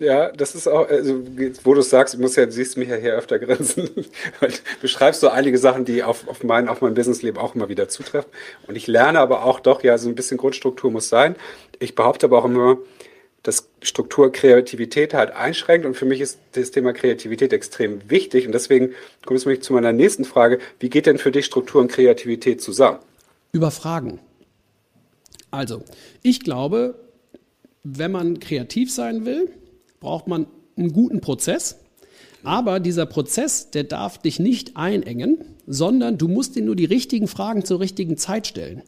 Ja, 0.00 0.32
das 0.32 0.54
ist 0.54 0.66
auch, 0.66 0.88
also, 0.88 1.22
wo 1.62 1.74
du 1.74 1.80
es 1.80 1.90
sagst, 1.90 2.14
ich 2.14 2.20
muss 2.20 2.34
ja, 2.34 2.50
siehst 2.50 2.78
mich 2.78 2.88
ja 2.88 2.96
hier 2.96 3.14
öfter 3.14 3.38
grinsen, 3.38 3.90
weil 4.40 4.50
beschreibst 4.80 5.20
so 5.20 5.28
einige 5.28 5.58
Sachen, 5.58 5.84
die 5.84 6.02
auf, 6.02 6.26
auf 6.26 6.42
mein, 6.42 6.68
auf 6.68 6.80
mein 6.80 6.94
Businessleben 6.94 7.38
auch 7.38 7.54
immer 7.54 7.68
wieder 7.68 7.86
zutreffen. 7.90 8.30
Und 8.66 8.76
ich 8.76 8.86
lerne 8.86 9.20
aber 9.20 9.44
auch 9.44 9.60
doch, 9.60 9.82
ja, 9.82 9.98
so 9.98 10.08
ein 10.08 10.14
bisschen 10.14 10.38
Grundstruktur 10.38 10.90
muss 10.90 11.10
sein. 11.10 11.36
Ich 11.80 11.94
behaupte 11.94 12.26
aber 12.26 12.38
auch 12.38 12.46
immer, 12.46 12.78
dass 13.42 13.68
Struktur 13.82 14.32
Kreativität 14.32 15.12
halt 15.12 15.32
einschränkt 15.32 15.84
und 15.84 15.94
für 15.94 16.06
mich 16.06 16.22
ist 16.22 16.38
das 16.52 16.70
Thema 16.70 16.94
Kreativität 16.94 17.52
extrem 17.52 18.00
wichtig 18.08 18.46
und 18.46 18.52
deswegen 18.52 18.94
kommt 19.26 19.38
es 19.38 19.44
mich 19.44 19.62
zu 19.62 19.74
meiner 19.74 19.92
nächsten 19.92 20.24
Frage. 20.24 20.60
Wie 20.78 20.88
geht 20.88 21.04
denn 21.04 21.18
für 21.18 21.30
dich 21.30 21.44
Struktur 21.44 21.82
und 21.82 21.92
Kreativität 21.92 22.62
zusammen? 22.62 23.00
Über 23.52 23.70
Fragen. 23.70 24.18
Also, 25.50 25.82
ich 26.22 26.40
glaube, 26.40 26.94
wenn 27.82 28.12
man 28.12 28.40
kreativ 28.40 28.90
sein 28.90 29.26
will, 29.26 29.50
braucht 30.00 30.26
man 30.26 30.46
einen 30.76 30.92
guten 30.92 31.20
Prozess. 31.20 31.76
Aber 32.42 32.80
dieser 32.80 33.04
Prozess, 33.04 33.70
der 33.70 33.84
darf 33.84 34.16
dich 34.16 34.40
nicht 34.40 34.76
einengen, 34.76 35.44
sondern 35.66 36.16
du 36.16 36.26
musst 36.26 36.56
dir 36.56 36.62
nur 36.62 36.74
die 36.74 36.86
richtigen 36.86 37.28
Fragen 37.28 37.66
zur 37.66 37.80
richtigen 37.80 38.16
Zeit 38.16 38.46
stellen. 38.46 38.82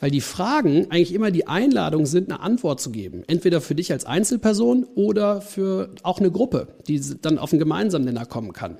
Weil 0.00 0.10
die 0.10 0.20
Fragen 0.20 0.90
eigentlich 0.90 1.14
immer 1.14 1.30
die 1.30 1.46
Einladung 1.46 2.04
sind, 2.06 2.30
eine 2.32 2.40
Antwort 2.40 2.80
zu 2.80 2.90
geben. 2.90 3.22
Entweder 3.28 3.60
für 3.60 3.76
dich 3.76 3.92
als 3.92 4.04
Einzelperson 4.04 4.84
oder 4.96 5.40
für 5.40 5.90
auch 6.02 6.18
eine 6.18 6.32
Gruppe, 6.32 6.68
die 6.88 7.00
dann 7.22 7.38
auf 7.38 7.52
einen 7.52 7.60
gemeinsamen 7.60 8.04
Nenner 8.04 8.26
kommen 8.26 8.52
kann. 8.52 8.78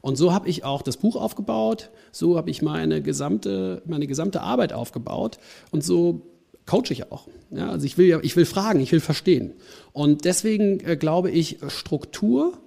Und 0.00 0.16
so 0.16 0.32
habe 0.32 0.48
ich 0.48 0.64
auch 0.64 0.82
das 0.82 0.96
Buch 0.96 1.16
aufgebaut, 1.16 1.90
so 2.12 2.36
habe 2.36 2.48
ich 2.50 2.62
meine 2.62 3.02
gesamte, 3.02 3.82
meine 3.86 4.06
gesamte 4.06 4.40
Arbeit 4.40 4.72
aufgebaut 4.72 5.38
und 5.70 5.84
so 5.84 6.22
coache 6.66 6.90
ich 6.90 7.10
auch. 7.10 7.28
Ja, 7.50 7.70
also 7.70 7.86
ich 7.86 7.96
will 7.96 8.06
ja, 8.06 8.20
ich 8.22 8.36
will 8.36 8.44
fragen, 8.44 8.80
ich 8.80 8.92
will 8.92 9.00
verstehen. 9.00 9.52
Und 9.92 10.24
deswegen 10.24 10.80
äh, 10.80 10.96
glaube 10.96 11.30
ich, 11.30 11.58
Struktur 11.68 12.58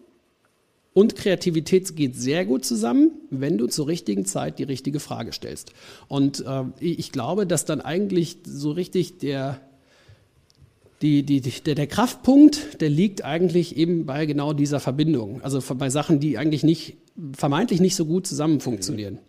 und 0.93 1.16
Kreativität 1.16 1.95
geht 1.95 2.16
sehr 2.16 2.45
gut 2.45 2.66
zusammen, 2.66 3.12
wenn 3.30 3.58
du 3.58 3.68
zur 3.68 3.88
richtigen 3.88 4.26
Zeit 4.26 4.58
die 4.58 4.64
richtige 4.64 5.00
Frage 5.00 5.32
stellst. 5.34 5.74
Und 6.08 6.43
äh, 6.45 6.64
ich 6.80 7.12
glaube, 7.12 7.45
dass 7.45 7.66
dann 7.66 7.82
eigentlich 7.82 8.38
so 8.45 8.72
richtig 8.72 9.20
der, 9.20 9.62
die, 11.02 11.24
die, 11.24 11.41
der, 11.41 11.76
der 11.76 11.88
Kraftpunkt, 11.88 12.82
der 12.82 12.89
liegt 12.89 13.24
eigentlich 13.24 13.78
eben 13.78 14.06
bei 14.06 14.26
genau 14.26 14.54
dieser 14.54 14.80
Verbindung. 14.80 15.41
Also 15.41 15.62
bei 15.76 15.89
Sachen, 15.89 16.20
die 16.20 16.38
eigentlich 16.38 16.64
nicht, 16.64 16.97
vermeintlich 17.34 17.80
nicht 17.80 17.95
so 17.95 18.06
gut 18.06 18.26
zusammen 18.26 18.60
funktionieren. 18.60 19.20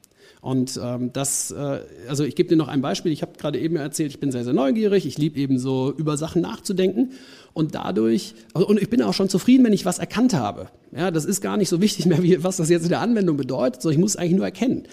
Und 0.41 0.81
ähm, 0.83 1.13
das, 1.13 1.51
äh, 1.51 1.81
also 2.09 2.25
ich 2.25 2.35
gebe 2.35 2.49
dir 2.49 2.57
noch 2.57 2.69
ein 2.69 2.81
Beispiel. 2.81 3.13
Ich 3.13 3.23
habe 3.23 3.33
gerade 3.39 3.59
eben 3.59 3.77
erzählt, 3.77 4.11
ich 4.11 4.21
bin 4.21 4.33
sehr, 4.33 4.45
sehr 4.45 4.53
neugierig. 4.53 5.07
Ich 5.07 5.19
liebe 5.19 5.39
eben 5.39 5.59
so 5.59 5.93
über 5.97 6.17
Sachen 6.17 6.43
nachzudenken. 6.43 7.13
Und 7.53 7.75
dadurch, 7.75 8.35
also, 8.55 8.67
und 8.67 8.81
ich 8.81 8.89
bin 8.89 9.03
auch 9.03 9.15
schon 9.15 9.29
zufrieden, 9.29 9.65
wenn 9.65 9.73
ich 9.73 9.85
was 9.85 9.99
erkannt 9.99 10.35
habe. 10.35 10.69
Ja, 10.97 11.11
das 11.11 11.25
ist 11.25 11.41
gar 11.41 11.57
nicht 11.57 11.69
so 11.69 11.81
wichtig 11.81 12.07
mehr, 12.07 12.23
wie, 12.23 12.43
was 12.43 12.57
das 12.57 12.69
jetzt 12.69 12.85
in 12.85 12.89
der 12.89 13.01
Anwendung 13.01 13.37
bedeutet, 13.37 13.83
sondern 13.83 13.99
ich 13.99 14.01
muss 14.01 14.13
es 14.13 14.17
eigentlich 14.17 14.37
nur 14.37 14.45
erkennen. 14.45 14.85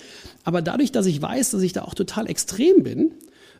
Aber 0.43 0.61
dadurch, 0.61 0.91
dass 0.91 1.05
ich 1.05 1.21
weiß, 1.21 1.51
dass 1.51 1.61
ich 1.61 1.73
da 1.73 1.83
auch 1.83 1.93
total 1.93 2.29
extrem 2.29 2.83
bin, 2.83 3.11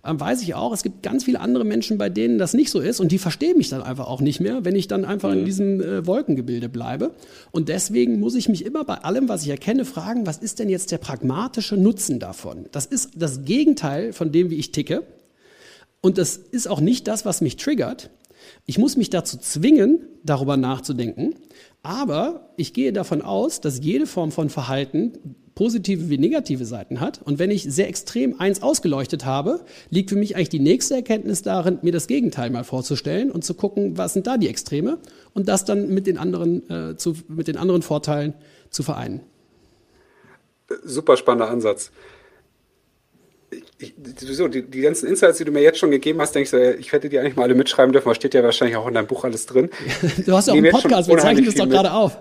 ähm, 0.05 0.19
weiß 0.19 0.41
ich 0.41 0.55
auch, 0.55 0.73
es 0.73 0.83
gibt 0.83 1.03
ganz 1.03 1.23
viele 1.23 1.39
andere 1.39 1.65
Menschen, 1.65 1.97
bei 1.97 2.09
denen 2.09 2.37
das 2.37 2.53
nicht 2.53 2.69
so 2.69 2.79
ist 2.79 2.99
und 2.99 3.11
die 3.11 3.17
verstehen 3.17 3.57
mich 3.57 3.69
dann 3.69 3.81
einfach 3.81 4.07
auch 4.07 4.21
nicht 4.21 4.39
mehr, 4.39 4.65
wenn 4.65 4.75
ich 4.75 4.87
dann 4.87 5.05
einfach 5.05 5.31
mhm. 5.31 5.39
in 5.39 5.45
diesem 5.45 5.81
äh, 5.81 6.05
Wolkengebilde 6.05 6.69
bleibe. 6.69 7.11
Und 7.51 7.69
deswegen 7.69 8.19
muss 8.19 8.35
ich 8.35 8.49
mich 8.49 8.65
immer 8.65 8.83
bei 8.83 8.95
allem, 8.95 9.29
was 9.29 9.43
ich 9.43 9.49
erkenne, 9.49 9.85
fragen, 9.85 10.25
was 10.25 10.37
ist 10.37 10.59
denn 10.59 10.69
jetzt 10.69 10.91
der 10.91 10.97
pragmatische 10.97 11.77
Nutzen 11.77 12.19
davon? 12.19 12.65
Das 12.71 12.85
ist 12.85 13.11
das 13.15 13.43
Gegenteil 13.45 14.13
von 14.13 14.31
dem, 14.31 14.49
wie 14.49 14.55
ich 14.55 14.71
ticke. 14.71 15.03
Und 16.01 16.17
das 16.17 16.37
ist 16.37 16.67
auch 16.67 16.79
nicht 16.79 17.07
das, 17.07 17.25
was 17.25 17.41
mich 17.41 17.57
triggert. 17.57 18.09
Ich 18.65 18.77
muss 18.77 18.97
mich 18.97 19.09
dazu 19.09 19.37
zwingen, 19.37 19.99
darüber 20.23 20.57
nachzudenken. 20.57 21.35
Aber 21.83 22.53
ich 22.57 22.73
gehe 22.73 22.93
davon 22.93 23.21
aus, 23.21 23.61
dass 23.61 23.83
jede 23.83 24.07
Form 24.07 24.31
von 24.31 24.49
Verhalten 24.49 25.13
positive 25.57 26.11
wie 26.11 26.19
negative 26.19 26.65
Seiten 26.65 26.99
hat. 26.99 27.19
Und 27.23 27.39
wenn 27.39 27.49
ich 27.49 27.63
sehr 27.63 27.89
extrem 27.89 28.39
eins 28.39 28.61
ausgeleuchtet 28.61 29.25
habe, 29.25 29.61
liegt 29.89 30.11
für 30.11 30.15
mich 30.15 30.35
eigentlich 30.35 30.49
die 30.49 30.59
nächste 30.59 30.93
Erkenntnis 30.93 31.41
darin, 31.41 31.79
mir 31.81 31.91
das 31.91 32.05
Gegenteil 32.05 32.51
mal 32.51 32.63
vorzustellen 32.63 33.31
und 33.31 33.43
zu 33.43 33.55
gucken, 33.55 33.97
was 33.97 34.13
sind 34.13 34.27
da 34.27 34.37
die 34.37 34.49
Extreme 34.49 34.99
und 35.33 35.49
das 35.49 35.65
dann 35.65 35.89
mit 35.89 36.05
den 36.05 36.19
anderen, 36.19 36.69
äh, 36.69 36.95
zu, 36.95 37.15
mit 37.27 37.47
den 37.47 37.57
anderen 37.57 37.81
Vorteilen 37.81 38.35
zu 38.69 38.83
vereinen. 38.83 39.21
Super 40.83 41.17
spannender 41.17 41.49
Ansatz. 41.49 41.89
Ich, 43.79 43.95
sowieso, 44.19 44.47
die, 44.49 44.61
die, 44.61 44.81
ganzen 44.81 45.07
Insights, 45.07 45.39
die 45.39 45.45
du 45.45 45.51
mir 45.51 45.61
jetzt 45.61 45.79
schon 45.79 45.89
gegeben 45.89 46.21
hast, 46.21 46.35
denke 46.35 46.43
ich 46.43 46.49
so, 46.51 46.57
ich 46.57 46.91
hätte 46.91 47.09
die 47.09 47.17
eigentlich 47.17 47.35
mal 47.35 47.43
alle 47.43 47.55
mitschreiben 47.55 47.93
dürfen, 47.93 48.09
aber 48.09 48.15
steht 48.15 48.35
ja 48.35 48.43
wahrscheinlich 48.43 48.77
auch 48.77 48.87
in 48.87 48.93
deinem 48.93 49.07
Buch 49.07 49.23
alles 49.23 49.47
drin. 49.47 49.71
du 50.23 50.33
hast 50.33 50.49
ja 50.49 50.53
auch 50.53 50.57
einen 50.57 50.69
Podcast, 50.69 51.09
wir 51.09 51.17
zeichnen 51.17 51.45
das 51.45 51.55
doch 51.55 51.67
gerade 51.67 51.93
auf. 51.93 52.19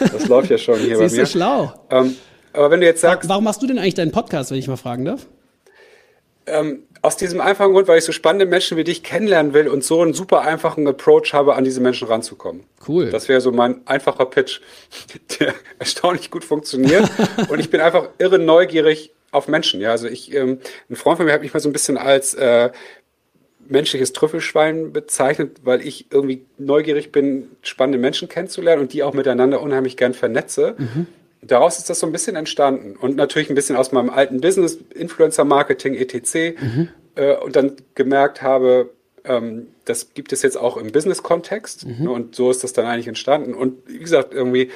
Das 0.00 0.28
läuft 0.28 0.50
ja 0.50 0.58
schon 0.58 0.78
hier 0.78 0.96
bei 0.96 1.02
mir. 1.02 1.08
Siehst 1.08 1.34
du 1.34 1.38
schlau. 1.38 1.72
Ähm, 1.90 2.16
aber 2.52 2.70
wenn 2.70 2.80
du 2.80 2.86
jetzt 2.86 3.00
sagst. 3.00 3.28
Warum 3.28 3.44
machst 3.44 3.62
du 3.62 3.66
denn 3.66 3.78
eigentlich 3.78 3.94
deinen 3.94 4.12
Podcast, 4.12 4.50
wenn 4.50 4.58
ich 4.58 4.68
mal 4.68 4.76
fragen 4.76 5.04
darf? 5.04 5.26
Ähm, 6.46 6.84
aus 7.02 7.16
diesem 7.16 7.40
einfachen 7.40 7.72
Grund, 7.72 7.88
weil 7.88 7.98
ich 7.98 8.04
so 8.04 8.12
spannende 8.12 8.46
Menschen 8.46 8.76
wie 8.76 8.84
dich 8.84 9.02
kennenlernen 9.02 9.52
will 9.52 9.68
und 9.68 9.84
so 9.84 10.00
einen 10.00 10.14
super 10.14 10.42
einfachen 10.42 10.86
Approach 10.86 11.32
habe, 11.32 11.54
an 11.54 11.64
diese 11.64 11.80
Menschen 11.80 12.08
ranzukommen. 12.08 12.64
Cool. 12.86 13.10
Das 13.10 13.28
wäre 13.28 13.40
so 13.40 13.52
mein 13.52 13.86
einfacher 13.86 14.26
Pitch, 14.26 14.60
der 15.40 15.54
erstaunlich 15.78 16.30
gut 16.30 16.44
funktioniert. 16.44 17.08
und 17.48 17.58
ich 17.58 17.70
bin 17.70 17.80
einfach 17.80 18.08
irre 18.18 18.38
neugierig 18.38 19.12
auf 19.32 19.48
Menschen. 19.48 19.80
Ja, 19.80 19.90
also 19.90 20.06
ich, 20.08 20.32
ähm, 20.34 20.60
ein 20.88 20.96
Freund 20.96 21.18
von 21.18 21.26
mir 21.26 21.32
hat 21.32 21.42
mich 21.42 21.52
mal 21.52 21.60
so 21.60 21.68
ein 21.68 21.72
bisschen 21.72 21.98
als 21.98 22.34
äh, 22.34 22.70
menschliches 23.68 24.12
Trüffelschwein 24.12 24.92
bezeichnet, 24.92 25.58
weil 25.64 25.86
ich 25.86 26.06
irgendwie 26.10 26.44
neugierig 26.58 27.12
bin, 27.12 27.48
spannende 27.62 27.98
Menschen 27.98 28.28
kennenzulernen 28.28 28.82
und 28.82 28.92
die 28.92 29.02
auch 29.02 29.14
miteinander 29.14 29.60
unheimlich 29.60 29.96
gern 29.96 30.14
vernetze. 30.14 30.74
Mhm. 30.78 31.06
Daraus 31.42 31.78
ist 31.78 31.90
das 31.90 32.00
so 32.00 32.06
ein 32.06 32.12
bisschen 32.12 32.36
entstanden 32.36 32.96
und 32.96 33.16
natürlich 33.16 33.50
ein 33.50 33.54
bisschen 33.54 33.76
aus 33.76 33.92
meinem 33.92 34.10
alten 34.10 34.40
Business, 34.40 34.78
Influencer-Marketing, 34.94 35.94
etc. 35.94 36.60
Mhm. 36.60 36.88
Äh, 37.14 37.36
und 37.36 37.56
dann 37.56 37.72
gemerkt 37.94 38.42
habe, 38.42 38.90
ähm, 39.24 39.68
das 39.84 40.14
gibt 40.14 40.32
es 40.32 40.42
jetzt 40.42 40.56
auch 40.56 40.76
im 40.76 40.90
Business-Kontext 40.90 41.86
mhm. 41.86 42.08
und 42.08 42.34
so 42.34 42.50
ist 42.50 42.64
das 42.64 42.72
dann 42.72 42.86
eigentlich 42.86 43.08
entstanden. 43.08 43.54
Und 43.54 43.78
wie 43.86 43.98
gesagt, 43.98 44.34
irgendwie, 44.34 44.70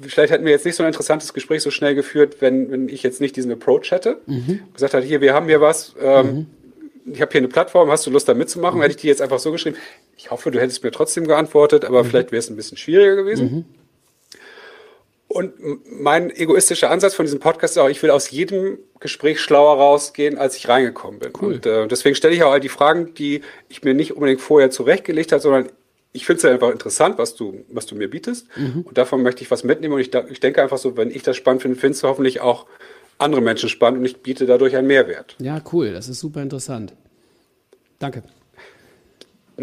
vielleicht 0.00 0.32
hätten 0.32 0.44
wir 0.44 0.52
jetzt 0.52 0.64
nicht 0.64 0.76
so 0.76 0.82
ein 0.82 0.88
interessantes 0.88 1.32
Gespräch 1.32 1.62
so 1.62 1.70
schnell 1.70 1.94
geführt, 1.94 2.36
wenn, 2.40 2.70
wenn 2.70 2.88
ich 2.88 3.02
jetzt 3.02 3.20
nicht 3.20 3.36
diesen 3.36 3.52
Approach 3.52 3.90
hätte. 3.90 4.20
Mhm. 4.26 4.60
Gesagt 4.74 4.94
hätte, 4.94 5.06
hier, 5.06 5.20
wir 5.20 5.34
haben 5.34 5.46
hier 5.46 5.60
was, 5.60 5.94
ähm, 6.00 6.26
mhm 6.26 6.46
ich 7.06 7.20
habe 7.20 7.32
hier 7.32 7.40
eine 7.40 7.48
Plattform, 7.48 7.90
hast 7.90 8.06
du 8.06 8.10
Lust 8.10 8.28
da 8.28 8.34
mitzumachen? 8.34 8.78
Mhm. 8.78 8.82
Hätte 8.82 8.94
ich 8.96 9.00
die 9.00 9.08
jetzt 9.08 9.22
einfach 9.22 9.38
so 9.38 9.52
geschrieben. 9.52 9.76
Ich 10.16 10.30
hoffe, 10.30 10.50
du 10.50 10.60
hättest 10.60 10.82
mir 10.84 10.90
trotzdem 10.90 11.26
geantwortet, 11.26 11.84
aber 11.84 12.02
mhm. 12.02 12.08
vielleicht 12.08 12.32
wäre 12.32 12.38
es 12.38 12.50
ein 12.50 12.56
bisschen 12.56 12.76
schwieriger 12.76 13.16
gewesen. 13.16 13.50
Mhm. 13.50 13.64
Und 15.28 15.54
mein 15.86 16.30
egoistischer 16.30 16.90
Ansatz 16.90 17.14
von 17.14 17.24
diesem 17.24 17.40
Podcast 17.40 17.76
ist 17.76 17.82
auch, 17.82 17.88
ich 17.88 18.02
will 18.02 18.10
aus 18.10 18.30
jedem 18.30 18.78
Gespräch 19.00 19.40
schlauer 19.40 19.78
rausgehen, 19.78 20.36
als 20.36 20.56
ich 20.56 20.68
reingekommen 20.68 21.20
bin. 21.20 21.32
Cool. 21.40 21.54
Und 21.54 21.64
äh, 21.64 21.88
deswegen 21.88 22.14
stelle 22.14 22.34
ich 22.34 22.42
auch 22.42 22.52
all 22.52 22.60
die 22.60 22.68
Fragen, 22.68 23.14
die 23.14 23.40
ich 23.70 23.82
mir 23.82 23.94
nicht 23.94 24.12
unbedingt 24.12 24.42
vorher 24.42 24.70
zurechtgelegt 24.70 25.32
habe, 25.32 25.40
sondern 25.40 25.70
ich 26.12 26.26
finde 26.26 26.36
es 26.36 26.42
ja 26.42 26.50
einfach 26.50 26.70
interessant, 26.70 27.16
was 27.16 27.34
du, 27.34 27.64
was 27.70 27.86
du 27.86 27.94
mir 27.94 28.10
bietest. 28.10 28.46
Mhm. 28.56 28.82
Und 28.82 28.98
davon 28.98 29.22
möchte 29.22 29.42
ich 29.42 29.50
was 29.50 29.64
mitnehmen. 29.64 29.94
Und 29.94 30.00
ich, 30.00 30.10
ich 30.30 30.40
denke 30.40 30.62
einfach 30.62 30.76
so, 30.76 30.98
wenn 30.98 31.10
ich 31.10 31.22
das 31.22 31.38
spannend 31.38 31.62
finde, 31.62 31.78
findest 31.78 32.02
du 32.02 32.08
hoffentlich 32.08 32.42
auch 32.42 32.66
andere 33.18 33.40
Menschen 33.40 33.68
spannend 33.68 34.00
und 34.00 34.04
ich 34.06 34.22
biete 34.22 34.46
dadurch 34.46 34.76
einen 34.76 34.86
Mehrwert. 34.86 35.36
Ja, 35.38 35.62
cool. 35.72 35.92
Das 35.92 36.08
ist 36.08 36.20
super 36.20 36.42
interessant. 36.42 36.94
Danke. 37.98 38.22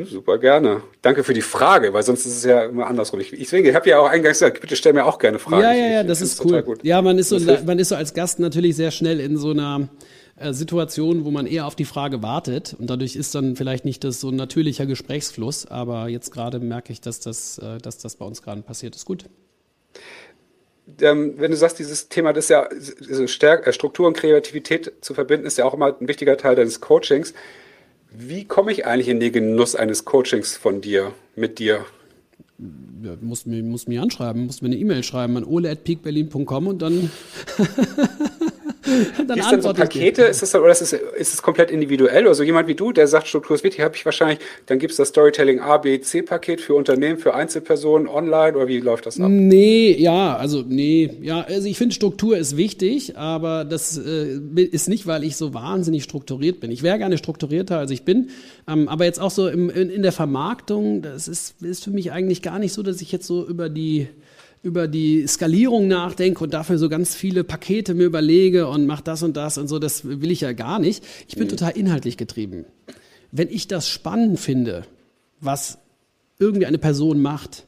Super 0.06 0.38
gerne. 0.38 0.84
Danke 1.02 1.24
für 1.24 1.34
die 1.34 1.42
Frage, 1.42 1.92
weil 1.94 2.04
sonst 2.04 2.26
ist 2.26 2.38
es 2.38 2.44
ja 2.44 2.66
immer 2.66 2.88
andersrum. 2.88 3.20
Ich, 3.20 3.34
ich, 3.34 3.52
ich 3.52 3.76
habe 3.76 3.90
ja 3.90 4.00
auch 4.00 4.08
eingangs 4.08 4.40
gesagt, 4.40 4.62
bitte 4.62 4.76
stell 4.76 4.94
mir 4.94 5.06
auch 5.06 5.18
gerne 5.18 5.40
Fragen. 5.40 5.64
Ja, 5.64 5.74
ja, 5.74 5.88
ja, 5.88 6.04
das 6.04 6.22
ist 6.22 6.44
cool. 6.46 6.64
Ja, 6.84 7.02
man 7.02 7.18
ist, 7.18 7.30
so, 7.30 7.40
man 7.66 7.80
ist 7.80 7.90
so 7.90 7.96
als 7.96 8.14
Gast 8.14 8.40
natürlich 8.40 8.76
sehr 8.76 8.92
schnell 8.92 9.20
in 9.20 9.36
so 9.38 9.50
einer 9.50 9.90
äh, 10.38 10.54
Situation, 10.54 11.26
wo 11.26 11.32
man 11.32 11.48
eher 11.48 11.66
auf 11.66 11.76
die 11.76 11.86
Frage 11.86 12.22
wartet 12.22 12.76
und 12.80 12.90
dadurch 12.90 13.16
ist 13.16 13.36
dann 13.36 13.56
vielleicht 13.56 13.84
nicht 13.84 14.04
das 14.04 14.22
so 14.22 14.30
ein 14.30 14.36
natürlicher 14.36 14.86
Gesprächsfluss, 14.86 15.66
aber 15.66 16.08
jetzt 16.08 16.32
gerade 16.32 16.60
merke 16.60 16.94
ich, 16.94 17.02
dass 17.02 17.20
das, 17.20 17.58
äh, 17.58 17.80
dass 17.80 17.98
das 17.98 18.16
bei 18.16 18.26
uns 18.26 18.42
gerade 18.42 18.62
passiert 18.62 18.96
ist. 18.96 19.06
Gut. 19.06 19.26
Ähm, 21.02 21.36
wenn 21.38 21.52
du 21.52 21.58
sagst, 21.58 21.80
dieses 21.80 22.10
Thema, 22.10 22.34
das 22.34 22.50
ja 22.50 22.66
äh, 22.66 23.74
Struktur 23.74 24.08
und 24.08 24.16
Kreativität 24.16 24.94
zu 25.02 25.14
verbinden, 25.14 25.46
ist 25.46 25.58
ja 25.58 25.66
auch 25.66 25.74
immer 25.74 25.96
ein 26.00 26.08
wichtiger 26.08 26.38
Teil 26.38 26.56
deines 26.56 26.82
Coachings. 26.82 27.34
Wie 28.12 28.46
komme 28.46 28.72
ich 28.72 28.86
eigentlich 28.86 29.10
in 29.10 29.20
den 29.20 29.32
Genuss 29.32 29.76
eines 29.76 30.06
Coachings 30.06 30.58
von 30.58 30.82
dir, 30.82 31.14
mit 31.36 31.60
dir? 31.60 31.86
Ja, 33.04 33.12
musst 33.22 33.48
mir, 33.48 33.64
musst 33.64 33.88
mir 33.88 34.02
anschreiben, 34.02 34.46
musst 34.46 34.62
mir 34.62 34.68
eine 34.68 34.76
E-Mail 34.76 35.04
schreiben 35.04 35.38
an 35.38 35.46
ole.peakberlin.com 35.46 36.68
und 36.68 36.82
dann 36.82 37.12
dann 39.28 39.40
ist 39.40 39.52
dann 39.52 39.62
so 39.62 39.74
Pakete, 39.74 40.24
ist 40.24 40.42
das, 40.42 40.56
oder 40.56 40.72
ist 40.72 40.82
es, 40.82 40.94
ist 40.94 41.34
es 41.34 41.42
komplett 41.42 41.72
individuell? 41.72 42.28
Also 42.28 42.44
jemand 42.44 42.68
wie 42.68 42.76
du, 42.76 42.92
der 42.92 43.08
sagt, 43.08 43.28
Struktur 43.28 43.56
ist 43.56 43.64
wichtig, 43.64 43.82
habe 43.82 43.96
ich 43.96 44.06
wahrscheinlich, 44.06 44.40
dann 44.66 44.80
gibt 44.80 44.92
es 44.92 44.98
das 44.98 45.10
Storytelling 45.10 45.60
A, 45.60 45.78
B, 45.78 46.00
C-Paket 46.00 46.62
für 46.62 46.74
Unternehmen, 46.74 47.18
für 47.18 47.34
Einzelpersonen, 47.34 48.08
online 48.08 48.58
oder 48.58 48.68
wie 48.68 48.80
läuft 48.80 49.06
das 49.06 49.20
ab? 49.20 49.30
Nee, 49.30 49.96
ja, 49.98 50.36
also 50.36 50.64
nee, 50.68 51.10
ja, 51.22 51.42
also 51.42 51.68
ich 51.68 51.78
finde 51.78 51.96
Struktur 51.96 52.38
ist 52.38 52.58
wichtig, 52.58 53.18
aber 53.18 53.66
das 53.66 53.98
äh, 53.98 54.40
ist 54.62 54.90
nicht, 54.90 55.08
weil 55.08 55.24
ich 55.24 55.36
so 55.36 55.54
wahnsinnig 55.54 56.04
strukturiert 56.04 56.60
bin. 56.60 56.72
Ich 56.72 56.84
wäre 56.84 56.98
gerne 56.98 57.18
strukturierter, 57.18 57.78
als 57.78 57.92
ich 57.92 58.04
bin, 58.04 58.30
ähm, 58.68 58.88
aber 58.88 59.06
jetzt 59.06 59.20
auch 59.20 59.32
so 59.32 59.48
im, 59.48 59.70
in, 59.70 59.90
in 59.90 60.02
der 60.02 60.12
Vermarktung, 60.12 61.02
das 61.02 61.28
ist, 61.28 61.62
ist 61.62 61.84
für 61.84 61.92
mich 61.92 62.12
eigentlich 62.12 62.42
gar 62.42 62.60
nicht 62.60 62.74
so, 62.74 62.84
dass 62.84 63.02
ich 63.02 63.12
jetzt 63.12 63.28
so 63.28 63.46
über 63.46 63.70
die 63.70 64.08
über 64.62 64.88
die 64.88 65.26
Skalierung 65.28 65.88
nachdenke 65.88 66.44
und 66.44 66.54
dafür 66.54 66.78
so 66.78 66.90
ganz 66.90 67.16
viele 67.16 67.44
Pakete 67.44 67.94
mir 67.94 68.06
überlege 68.06 68.68
und 68.68 68.86
mache 68.86 69.04
das 69.04 69.24
und 69.24 69.38
das 69.38 69.58
und 69.58 69.68
so, 69.68 69.80
das 69.80 70.06
will 70.06 70.32
ich 70.32 70.42
ja 70.42 70.52
gar 70.52 70.80
nicht. 70.80 71.04
Ich 71.28 71.36
bin 71.36 71.46
mhm. 71.46 71.52
total 71.52 71.78
inhaltlich 71.78 72.18
getrieben. 72.18 72.66
Wenn 73.32 73.50
ich 73.50 73.68
das 73.68 73.88
spannend 73.88 74.40
finde, 74.40 74.86
was 75.40 75.78
irgendwie 76.40 76.66
eine 76.66 76.78
Person 76.78 77.22
macht, 77.22 77.68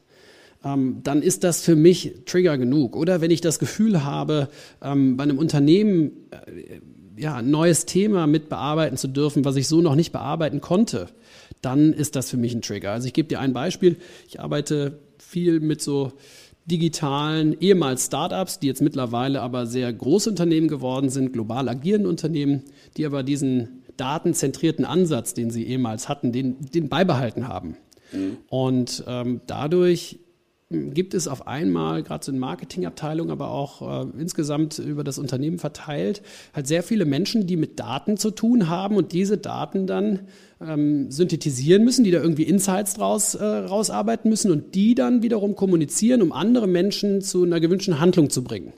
ähm, 0.64 1.00
dann 1.02 1.22
ist 1.22 1.44
das 1.44 1.62
für 1.62 1.76
mich 1.76 2.12
Trigger 2.26 2.58
genug. 2.58 2.96
Oder 2.96 3.20
wenn 3.20 3.30
ich 3.30 3.40
das 3.40 3.58
Gefühl 3.58 4.04
habe, 4.04 4.48
ähm, 4.82 5.16
bei 5.16 5.24
einem 5.24 5.38
Unternehmen 5.38 6.12
äh, 6.30 6.80
ja, 7.20 7.36
ein 7.36 7.50
neues 7.50 7.86
Thema 7.86 8.26
mit 8.26 8.48
bearbeiten 8.48 8.96
zu 8.96 9.08
dürfen, 9.08 9.44
was 9.44 9.56
ich 9.56 9.68
so 9.68 9.80
noch 9.80 9.94
nicht 9.94 10.12
bearbeiten 10.12 10.60
konnte, 10.60 11.08
dann 11.60 11.92
ist 11.92 12.16
das 12.16 12.30
für 12.30 12.36
mich 12.36 12.54
ein 12.54 12.62
Trigger. 12.62 12.92
Also 12.92 13.06
ich 13.06 13.12
gebe 13.12 13.28
dir 13.28 13.40
ein 13.40 13.52
Beispiel. 13.52 13.96
Ich 14.28 14.40
arbeite 14.40 14.98
viel 15.18 15.60
mit 15.60 15.80
so 15.80 16.12
digitalen, 16.64 17.56
ehemals 17.60 18.06
Startups, 18.06 18.58
die 18.58 18.68
jetzt 18.68 18.82
mittlerweile 18.82 19.42
aber 19.42 19.66
sehr 19.66 19.92
große 19.92 20.30
Unternehmen 20.30 20.68
geworden 20.68 21.08
sind, 21.08 21.32
global 21.32 21.68
agierende 21.68 22.08
Unternehmen, 22.08 22.62
die 22.96 23.04
aber 23.04 23.22
diesen 23.22 23.82
datenzentrierten 23.96 24.84
Ansatz, 24.84 25.34
den 25.34 25.50
sie 25.50 25.66
ehemals 25.66 26.08
hatten, 26.08 26.32
den, 26.32 26.56
den 26.60 26.88
beibehalten 26.88 27.48
haben. 27.48 27.76
Mhm. 28.12 28.36
Und 28.48 29.04
ähm, 29.06 29.40
dadurch 29.46 30.18
gibt 30.72 31.14
es 31.14 31.28
auf 31.28 31.46
einmal, 31.46 32.02
gerade 32.02 32.24
so 32.24 32.32
in 32.32 32.38
Marketingabteilungen, 32.38 33.30
aber 33.30 33.50
auch 33.50 34.06
äh, 34.06 34.06
insgesamt 34.18 34.78
über 34.78 35.04
das 35.04 35.18
Unternehmen 35.18 35.58
verteilt, 35.58 36.22
halt 36.54 36.66
sehr 36.66 36.82
viele 36.82 37.04
Menschen, 37.04 37.46
die 37.46 37.56
mit 37.56 37.78
Daten 37.78 38.16
zu 38.16 38.30
tun 38.30 38.68
haben 38.68 38.96
und 38.96 39.12
diese 39.12 39.38
Daten 39.38 39.86
dann 39.86 40.20
ähm, 40.66 41.10
synthetisieren 41.10 41.84
müssen, 41.84 42.04
die 42.04 42.10
da 42.10 42.20
irgendwie 42.20 42.44
Insights 42.44 42.94
draus 42.94 43.34
äh, 43.34 43.44
rausarbeiten 43.44 44.30
müssen 44.30 44.50
und 44.50 44.74
die 44.74 44.94
dann 44.94 45.22
wiederum 45.22 45.54
kommunizieren, 45.54 46.22
um 46.22 46.32
andere 46.32 46.66
Menschen 46.66 47.20
zu 47.20 47.44
einer 47.44 47.60
gewünschten 47.60 48.00
Handlung 48.00 48.30
zu 48.30 48.44
bringen. 48.44 48.72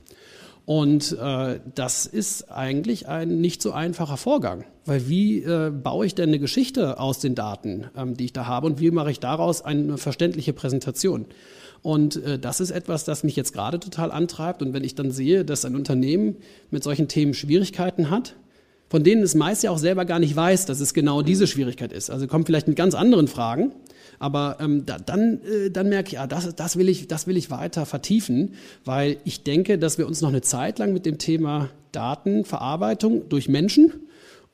Und 0.66 1.16
äh, 1.20 1.60
das 1.74 2.06
ist 2.06 2.50
eigentlich 2.50 3.06
ein 3.06 3.40
nicht 3.40 3.60
so 3.60 3.72
einfacher 3.72 4.16
Vorgang, 4.16 4.64
weil 4.86 5.08
wie 5.08 5.40
äh, 5.42 5.70
baue 5.70 6.06
ich 6.06 6.14
denn 6.14 6.30
eine 6.30 6.38
Geschichte 6.38 6.98
aus 6.98 7.18
den 7.18 7.34
Daten, 7.34 7.84
ähm, 7.94 8.16
die 8.16 8.24
ich 8.26 8.32
da 8.32 8.46
habe 8.46 8.66
und 8.66 8.80
wie 8.80 8.90
mache 8.90 9.10
ich 9.10 9.20
daraus 9.20 9.60
eine 9.60 9.98
verständliche 9.98 10.54
Präsentation? 10.54 11.26
Und 11.82 12.16
äh, 12.24 12.38
das 12.38 12.60
ist 12.60 12.70
etwas, 12.70 13.04
das 13.04 13.24
mich 13.24 13.36
jetzt 13.36 13.52
gerade 13.52 13.78
total 13.78 14.10
antreibt. 14.10 14.62
Und 14.62 14.72
wenn 14.72 14.84
ich 14.84 14.94
dann 14.94 15.10
sehe, 15.10 15.44
dass 15.44 15.66
ein 15.66 15.76
Unternehmen 15.76 16.36
mit 16.70 16.82
solchen 16.82 17.08
Themen 17.08 17.34
Schwierigkeiten 17.34 18.08
hat, 18.08 18.36
von 18.94 19.02
denen 19.02 19.24
es 19.24 19.34
meist 19.34 19.64
ja 19.64 19.72
auch 19.72 19.78
selber 19.78 20.04
gar 20.04 20.20
nicht 20.20 20.36
weiß, 20.36 20.66
dass 20.66 20.78
es 20.78 20.94
genau 20.94 21.20
diese 21.20 21.48
Schwierigkeit 21.48 21.92
ist. 21.92 22.10
Also 22.10 22.28
kommt 22.28 22.46
vielleicht 22.46 22.68
mit 22.68 22.76
ganz 22.76 22.94
anderen 22.94 23.26
Fragen, 23.26 23.72
aber 24.20 24.58
ähm, 24.60 24.86
da, 24.86 24.98
dann, 24.98 25.40
äh, 25.42 25.68
dann 25.68 25.88
merke 25.88 26.10
ich, 26.10 26.12
ja, 26.12 26.28
das, 26.28 26.54
das, 26.54 26.76
will 26.76 26.88
ich, 26.88 27.08
das 27.08 27.26
will 27.26 27.36
ich 27.36 27.50
weiter 27.50 27.86
vertiefen, 27.86 28.54
weil 28.84 29.16
ich 29.24 29.42
denke, 29.42 29.80
dass 29.80 29.98
wir 29.98 30.06
uns 30.06 30.20
noch 30.20 30.28
eine 30.28 30.42
Zeit 30.42 30.78
lang 30.78 30.92
mit 30.92 31.06
dem 31.06 31.18
Thema 31.18 31.70
Datenverarbeitung 31.90 33.28
durch 33.28 33.48
Menschen 33.48 33.92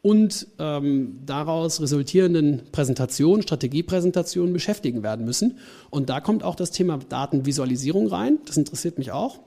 und 0.01 0.47
ähm, 0.59 1.19
daraus 1.27 1.83
resultierenden 1.83 2.63
Präsentationen, 2.73 3.43
Strategiepräsentationen 3.43 4.55
beschäftigen 4.55 5.03
werden 5.03 5.27
müssen. 5.27 5.59
Und 5.91 6.09
da 6.09 6.23
kommt 6.23 6.45
auch 6.45 6.55
das 6.55 6.71
Thema 6.71 6.99
Datenvisualisierung 7.07 8.07
rein. 8.07 8.39
Das 8.47 8.57
interessiert 8.57 8.97
mich 8.97 9.13
auch. 9.13 9.39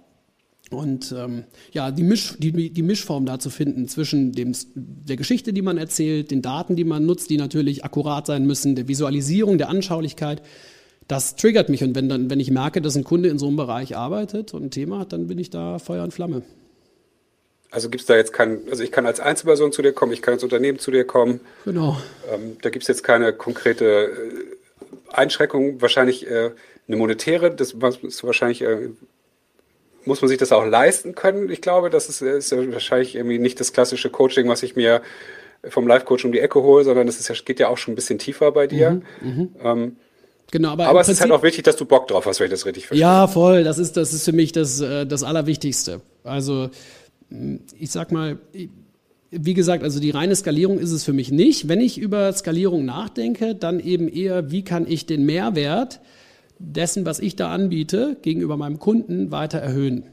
Und 0.74 1.14
ähm, 1.18 1.44
ja, 1.72 1.92
die, 1.92 2.04
Misch, 2.04 2.36
die, 2.40 2.72
die 2.72 2.82
Mischform 2.82 3.26
da 3.26 3.40
zu 3.40 3.50
finden 3.50 3.88
zwischen 3.88 4.32
dem, 4.32 4.54
der 4.76 5.16
Geschichte, 5.16 5.54
die 5.54 5.62
man 5.62 5.78
erzählt, 5.78 6.32
den 6.32 6.42
Daten, 6.42 6.76
die 6.76 6.84
man 6.84 7.06
nutzt, 7.06 7.30
die 7.30 7.38
natürlich 7.38 7.86
akkurat 7.86 8.26
sein 8.26 8.46
müssen, 8.46 8.76
der 8.76 8.88
Visualisierung, 8.88 9.58
der 9.58 9.70
Anschaulichkeit, 9.70 10.42
das 11.08 11.36
triggert 11.36 11.70
mich. 11.70 11.84
Und 11.84 11.96
wenn, 11.96 12.10
dann, 12.10 12.30
wenn 12.30 12.40
ich 12.40 12.52
merke, 12.52 12.82
dass 12.82 12.96
ein 12.96 13.04
Kunde 13.04 13.30
in 13.30 13.38
so 13.38 13.48
einem 13.48 13.58
Bereich 13.58 13.96
arbeitet 13.96 14.54
und 14.54 14.64
ein 14.64 14.72
Thema 14.72 15.00
hat, 15.00 15.14
dann 15.14 15.28
bin 15.28 15.38
ich 15.38 15.50
da 15.50 15.80
Feuer 15.80 16.04
und 16.04 16.14
Flamme. 16.14 16.44
Also 17.72 17.90
gibt 17.90 18.02
es 18.02 18.08
da 18.08 18.16
jetzt 18.16 18.34
kein, 18.34 18.60
also 18.70 18.84
ich 18.84 18.92
kann 18.92 19.08
als 19.08 19.20
Einzelperson 19.20 19.72
zu 19.72 19.82
dir 19.82 19.94
kommen, 19.94 20.14
ich 20.14 20.22
kann 20.22 20.36
als 20.36 20.44
Unternehmen 20.44 20.78
zu 20.78 20.92
dir 20.92 21.06
kommen. 21.06 21.40
Genau. 21.66 21.98
Ähm, 22.32 22.58
da 22.62 22.70
gibt 22.70 22.84
es 22.84 22.88
jetzt 22.88 23.04
keine 23.04 23.34
konkrete 23.34 23.86
äh, 23.86 24.12
Einschränkung, 25.12 25.82
wahrscheinlich 25.82 26.30
äh, 26.30 26.52
eine 26.88 26.98
monetäre, 26.98 27.50
das 27.50 27.74
ist 27.74 28.24
wahrscheinlich, 28.24 28.62
äh, 28.62 28.90
muss 30.06 30.22
man 30.22 30.30
sich 30.30 30.38
das 30.38 30.52
auch 30.52 30.66
leisten 30.66 31.16
können. 31.16 31.50
Ich 31.50 31.62
glaube, 31.62 31.90
das 31.90 32.10
ist, 32.10 32.22
ist 32.22 32.52
wahrscheinlich 32.72 33.16
irgendwie 33.16 33.40
nicht 33.40 33.60
das 33.60 33.74
klassische 33.74 34.10
Coaching, 34.10 34.48
was 34.48 34.64
ich 34.64 34.76
mir 34.76 35.02
vom 35.70 35.88
Live-Coach 35.88 36.26
um 36.26 36.32
die 36.32 36.40
Ecke 36.40 36.62
hole, 36.62 36.84
sondern 36.84 37.08
das 37.08 37.20
ist 37.20 37.30
ja, 37.30 37.36
geht 37.46 37.60
ja 37.60 37.70
auch 37.70 37.78
schon 37.78 37.94
ein 37.94 37.96
bisschen 37.96 38.20
tiefer 38.20 38.52
bei 38.52 38.68
dir. 38.68 39.02
Mhm, 39.22 39.30
mhm. 39.30 39.50
ähm, 39.64 39.96
Genau, 40.52 40.70
aber, 40.70 40.88
aber 40.88 41.00
es 41.00 41.08
Prinzip, 41.08 41.26
ist 41.26 41.32
halt 41.32 41.40
auch 41.40 41.44
wichtig, 41.44 41.64
dass 41.64 41.78
du 41.78 41.86
Bock 41.86 42.08
drauf 42.08 42.28
hast, 42.28 42.40
wenn 42.40 42.46
ich 42.46 42.52
das 42.52 42.68
richtig 42.68 42.86
verstehe. 42.86 43.02
Ja, 43.02 43.28
voll. 43.28 43.64
Das 43.64 43.80
ist, 43.80 43.98
das 43.98 44.14
ist 44.14 44.24
für 44.24 44.34
mich 44.34 44.52
das, 44.52 44.80
äh, 44.82 45.08
das 45.08 45.24
Allerwichtigste. 45.24 46.02
Also 46.24 46.70
ich 47.80 47.90
sag 47.90 48.12
mal, 48.12 48.38
wie 49.32 49.54
gesagt, 49.56 49.84
also 49.84 50.00
die 50.00 50.12
reine 50.12 50.36
Skalierung 50.36 50.78
ist 50.78 50.92
es 50.92 51.04
für 51.04 51.14
mich 51.14 51.32
nicht. 51.32 51.68
Wenn 51.68 51.82
ich 51.82 51.98
über 51.98 52.32
Skalierung 52.34 52.86
nachdenke, 52.86 53.56
dann 53.56 53.80
eben 53.80 54.08
eher, 54.08 54.52
wie 54.52 54.64
kann 54.64 54.86
ich 54.88 55.08
den 55.08 55.26
Mehrwert 55.26 56.02
dessen, 56.60 57.06
was 57.06 57.20
ich 57.20 57.36
da 57.36 57.52
anbiete, 57.52 58.18
gegenüber 58.22 58.58
meinem 58.58 58.80
Kunden 58.80 59.32
weiter 59.32 59.60
erhöhen. 59.60 60.04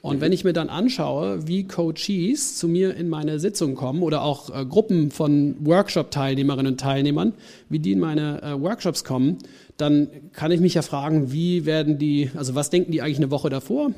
Und 0.00 0.20
wenn 0.20 0.32
ich 0.32 0.44
mir 0.44 0.52
dann 0.52 0.68
anschaue, 0.68 1.48
wie 1.48 1.64
Coaches 1.64 2.56
zu 2.56 2.68
mir 2.68 2.94
in 2.94 3.08
meine 3.08 3.40
Sitzung 3.40 3.74
kommen 3.74 4.02
oder 4.02 4.22
auch 4.22 4.48
äh, 4.48 4.64
Gruppen 4.64 5.10
von 5.10 5.56
Workshop-Teilnehmerinnen 5.60 6.72
und 6.72 6.80
Teilnehmern, 6.80 7.34
wie 7.68 7.80
die 7.80 7.92
in 7.92 7.98
meine 7.98 8.40
äh, 8.42 8.60
Workshops 8.60 9.02
kommen, 9.02 9.38
dann 9.76 10.08
kann 10.32 10.52
ich 10.52 10.60
mich 10.60 10.74
ja 10.74 10.82
fragen, 10.82 11.32
wie 11.32 11.66
werden 11.66 11.98
die, 11.98 12.30
also 12.36 12.54
was 12.54 12.70
denken 12.70 12.92
die 12.92 13.02
eigentlich 13.02 13.18
eine 13.18 13.32
Woche 13.32 13.50
davor? 13.50 13.90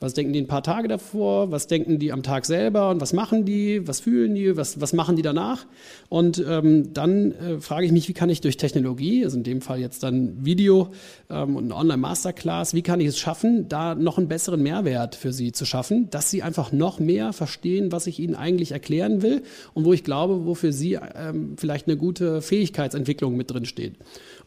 Was 0.00 0.14
denken 0.14 0.32
die 0.32 0.40
ein 0.40 0.46
paar 0.46 0.62
Tage 0.62 0.88
davor? 0.88 1.50
Was 1.50 1.66
denken 1.66 1.98
die 1.98 2.12
am 2.12 2.22
Tag 2.22 2.46
selber? 2.46 2.90
Und 2.90 3.00
was 3.00 3.12
machen 3.12 3.44
die? 3.44 3.86
Was 3.86 4.00
fühlen 4.00 4.34
die? 4.34 4.56
Was, 4.56 4.80
was 4.80 4.92
machen 4.92 5.16
die 5.16 5.22
danach? 5.22 5.66
Und 6.08 6.42
ähm, 6.46 6.92
dann 6.92 7.32
äh, 7.32 7.60
frage 7.60 7.86
ich 7.86 7.92
mich, 7.92 8.08
wie 8.08 8.12
kann 8.12 8.30
ich 8.30 8.40
durch 8.40 8.56
Technologie, 8.56 9.24
also 9.24 9.36
in 9.36 9.42
dem 9.42 9.60
Fall 9.60 9.80
jetzt 9.80 10.02
dann 10.02 10.44
Video 10.44 10.92
ähm, 11.30 11.56
und 11.56 11.64
eine 11.64 11.76
Online-Masterclass, 11.76 12.74
wie 12.74 12.82
kann 12.82 13.00
ich 13.00 13.08
es 13.08 13.18
schaffen, 13.18 13.68
da 13.68 13.94
noch 13.94 14.18
einen 14.18 14.28
besseren 14.28 14.62
Mehrwert 14.62 15.14
für 15.14 15.32
sie 15.32 15.52
zu 15.52 15.64
schaffen, 15.64 16.08
dass 16.10 16.30
sie 16.30 16.42
einfach 16.42 16.72
noch 16.72 17.00
mehr 17.00 17.32
verstehen, 17.32 17.90
was 17.92 18.06
ich 18.06 18.20
ihnen 18.20 18.34
eigentlich 18.34 18.72
erklären 18.72 19.22
will 19.22 19.42
und 19.74 19.84
wo 19.84 19.92
ich 19.92 20.04
glaube, 20.04 20.46
wofür 20.46 20.72
sie 20.72 20.94
ähm, 20.94 21.54
vielleicht 21.56 21.88
eine 21.88 21.96
gute 21.96 22.40
Fähigkeitsentwicklung 22.42 23.36
mit 23.36 23.50
drin 23.50 23.64
steht. 23.64 23.96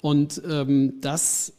Und 0.02 0.42
ähm, 0.50 0.94
das 1.02 1.54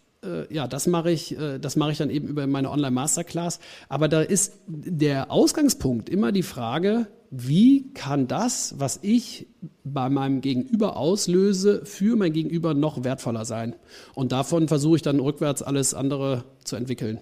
ja, 0.51 0.69
das 0.69 0.87
mache 0.87 1.11
ich, 1.11 1.39
äh, 1.39 1.59
das 1.59 1.77
mache 1.77 1.93
ich 1.93 1.99
dann 1.99 2.11
eben 2.11 2.29
über 2.29 2.47
meine 2.47 2.71
Online-Masterclass. 2.71 3.59
Aber 3.89 4.09
da 4.09 4.23
ist 4.23 4.61
der 4.67 5.31
Ausgangspunkt 5.31 6.09
immer 6.09 6.33
die 6.33 6.43
Frage, 6.43 7.09
wie 7.31 7.93
kann 7.95 8.29
das, 8.29 8.75
was 8.77 8.99
ich 9.03 9.47
bei 9.85 10.11
meinem 10.11 10.43
Gegenüber 10.43 10.97
auslöse, 10.97 11.85
für 11.85 12.15
mein 12.15 12.33
Gegenüber 12.33 12.75
noch 12.75 13.05
wertvoller 13.05 13.47
sein? 13.47 13.75
Und 14.15 14.33
davon 14.33 14.69
versuche 14.69 14.97
ich 14.97 15.03
dann 15.03 15.19
rückwärts 15.19 15.63
alles 15.63 15.95
andere 15.95 16.45
zu 16.63 16.77
entwickeln. 16.77 17.21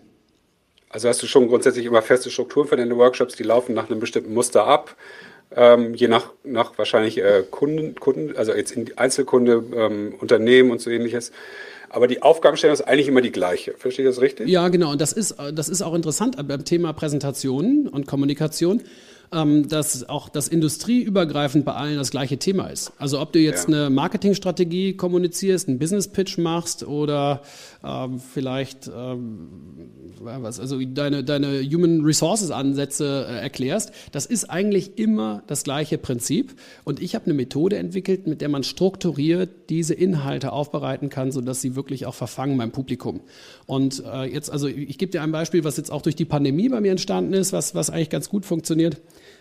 Also 0.88 1.08
hast 1.08 1.22
du 1.22 1.28
schon 1.28 1.46
grundsätzlich 1.46 1.86
immer 1.86 2.02
feste 2.02 2.30
Strukturen 2.30 2.66
für 2.66 2.76
deine 2.76 2.96
Workshops, 2.96 3.36
die 3.36 3.44
laufen 3.44 3.72
nach 3.72 3.88
einem 3.88 4.00
bestimmten 4.00 4.34
Muster 4.34 4.66
ab, 4.66 4.96
ähm, 5.54 5.94
je 5.94 6.08
nach, 6.08 6.32
nach 6.42 6.76
wahrscheinlich 6.76 7.18
äh, 7.18 7.44
Kunden, 7.48 7.94
Kunden, 7.94 8.36
also 8.36 8.52
jetzt 8.52 8.76
Einzelkunde, 8.96 9.62
ähm, 9.74 10.14
Unternehmen 10.18 10.72
und 10.72 10.80
so 10.80 10.90
ähnliches. 10.90 11.30
Aber 11.90 12.06
die 12.06 12.22
Aufgabenstellung 12.22 12.72
ist 12.72 12.82
eigentlich 12.82 13.08
immer 13.08 13.20
die 13.20 13.32
gleiche. 13.32 13.74
Verstehe 13.76 14.08
ich 14.08 14.14
das 14.14 14.22
richtig? 14.22 14.48
Ja, 14.48 14.68
genau. 14.68 14.92
Und 14.92 15.00
das 15.00 15.12
ist, 15.12 15.34
das 15.52 15.68
ist 15.68 15.82
auch 15.82 15.94
interessant 15.94 16.36
beim 16.46 16.64
Thema 16.64 16.92
Präsentationen 16.92 17.88
und 17.88 18.06
Kommunikation 18.06 18.82
dass 19.30 20.08
auch 20.08 20.28
das 20.28 20.48
industrieübergreifend 20.48 21.64
bei 21.64 21.72
allen 21.74 21.96
das 21.96 22.10
gleiche 22.10 22.38
Thema 22.38 22.66
ist. 22.66 22.92
Also 22.98 23.20
ob 23.20 23.32
du 23.32 23.38
jetzt 23.38 23.68
ja. 23.68 23.76
eine 23.76 23.90
Marketingstrategie 23.90 24.94
kommunizierst, 24.94 25.68
einen 25.68 25.78
Business 25.78 26.08
Pitch 26.08 26.36
machst 26.36 26.84
oder 26.84 27.42
ähm, 27.84 28.18
vielleicht 28.18 28.90
ähm, 28.92 29.48
was, 30.20 30.60
also 30.60 30.78
deine, 30.84 31.24
deine 31.24 31.62
Human 31.62 32.02
Resources 32.04 32.50
Ansätze 32.50 33.26
äh, 33.28 33.40
erklärst, 33.40 33.92
das 34.12 34.26
ist 34.26 34.50
eigentlich 34.50 34.98
immer 34.98 35.42
das 35.46 35.64
gleiche 35.64 35.98
Prinzip. 35.98 36.54
Und 36.84 37.00
ich 37.00 37.14
habe 37.14 37.26
eine 37.26 37.34
Methode 37.34 37.76
entwickelt, 37.76 38.26
mit 38.26 38.40
der 38.40 38.48
man 38.48 38.62
strukturiert 38.62 39.50
diese 39.70 39.94
Inhalte 39.94 40.52
aufbereiten 40.52 41.08
kann, 41.08 41.32
sodass 41.32 41.60
sie 41.60 41.76
wirklich 41.76 42.06
auch 42.06 42.14
verfangen 42.14 42.58
beim 42.58 42.70
Publikum. 42.70 43.20
Und 43.66 44.02
äh, 44.04 44.24
jetzt, 44.24 44.50
also 44.50 44.66
ich 44.66 44.98
gebe 44.98 45.12
dir 45.12 45.22
ein 45.22 45.32
Beispiel, 45.32 45.64
was 45.64 45.76
jetzt 45.76 45.90
auch 45.90 46.02
durch 46.02 46.16
die 46.16 46.24
Pandemie 46.24 46.68
bei 46.68 46.80
mir 46.80 46.90
entstanden 46.90 47.32
ist, 47.32 47.52
was, 47.52 47.74
was 47.74 47.90
eigentlich 47.90 48.10
ganz 48.10 48.28
gut 48.28 48.44
funktioniert. 48.44 49.00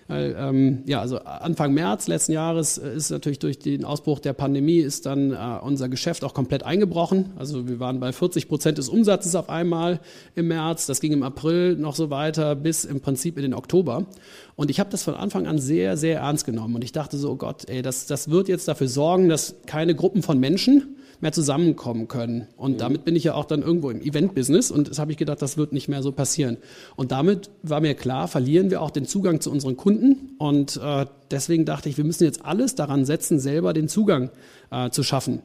Weil, 0.09 0.35
ähm, 0.39 0.79
ja, 0.87 1.01
also 1.01 1.19
Anfang 1.19 1.71
März 1.71 2.07
letzten 2.07 2.31
Jahres 2.31 2.79
äh, 2.79 2.95
ist 2.95 3.11
natürlich 3.11 3.37
durch 3.37 3.59
den 3.59 3.85
Ausbruch 3.85 4.17
der 4.17 4.33
Pandemie 4.33 4.79
ist 4.79 5.05
dann 5.05 5.31
äh, 5.31 5.35
unser 5.61 5.87
Geschäft 5.87 6.23
auch 6.23 6.33
komplett 6.33 6.63
eingebrochen. 6.63 7.29
Also 7.37 7.67
wir 7.67 7.79
waren 7.79 7.99
bei 7.99 8.11
40 8.11 8.49
Prozent 8.49 8.79
des 8.79 8.89
Umsatzes 8.89 9.35
auf 9.35 9.49
einmal 9.49 9.99
im 10.33 10.47
März. 10.47 10.87
Das 10.87 10.99
ging 10.99 11.11
im 11.11 11.21
April 11.21 11.75
noch 11.75 11.93
so 11.93 12.09
weiter 12.09 12.55
bis 12.55 12.85
im 12.85 13.01
Prinzip 13.01 13.37
in 13.37 13.43
den 13.43 13.53
Oktober. 13.53 14.07
Und 14.55 14.71
ich 14.71 14.79
habe 14.79 14.89
das 14.89 15.03
von 15.03 15.13
Anfang 15.13 15.45
an 15.45 15.59
sehr, 15.59 15.95
sehr 15.95 16.21
ernst 16.21 16.43
genommen. 16.43 16.73
Und 16.73 16.83
ich 16.83 16.91
dachte 16.91 17.15
so, 17.15 17.29
oh 17.29 17.35
Gott, 17.35 17.69
ey, 17.69 17.83
das, 17.83 18.07
das 18.07 18.31
wird 18.31 18.47
jetzt 18.47 18.67
dafür 18.67 18.87
sorgen, 18.87 19.29
dass 19.29 19.57
keine 19.67 19.93
Gruppen 19.93 20.23
von 20.23 20.39
Menschen 20.39 20.95
mehr 21.21 21.31
zusammenkommen 21.31 22.07
können. 22.07 22.47
Und 22.57 22.73
mhm. 22.73 22.77
damit 22.77 23.05
bin 23.05 23.15
ich 23.15 23.25
ja 23.25 23.33
auch 23.33 23.45
dann 23.45 23.61
irgendwo 23.61 23.89
im 23.89 24.01
Event-Business 24.01 24.71
und 24.71 24.89
das 24.89 24.99
habe 24.99 25.11
ich 25.11 25.17
gedacht, 25.17 25.41
das 25.41 25.57
wird 25.57 25.73
nicht 25.73 25.87
mehr 25.87 26.01
so 26.01 26.11
passieren. 26.11 26.57
Und 26.95 27.11
damit 27.11 27.49
war 27.63 27.81
mir 27.81 27.95
klar, 27.95 28.27
verlieren 28.27 28.69
wir 28.71 28.81
auch 28.81 28.91
den 28.91 29.05
Zugang 29.05 29.41
zu 29.41 29.51
unseren 29.51 29.77
Kunden. 29.77 30.35
Und 30.37 30.79
äh, 30.83 31.05
deswegen 31.31 31.65
dachte 31.65 31.89
ich, 31.89 31.97
wir 31.97 32.05
müssen 32.05 32.23
jetzt 32.23 32.45
alles 32.45 32.75
daran 32.75 33.05
setzen, 33.05 33.39
selber 33.39 33.73
den 33.73 33.87
Zugang 33.87 34.31
äh, 34.71 34.89
zu 34.89 35.03
schaffen. 35.03 35.41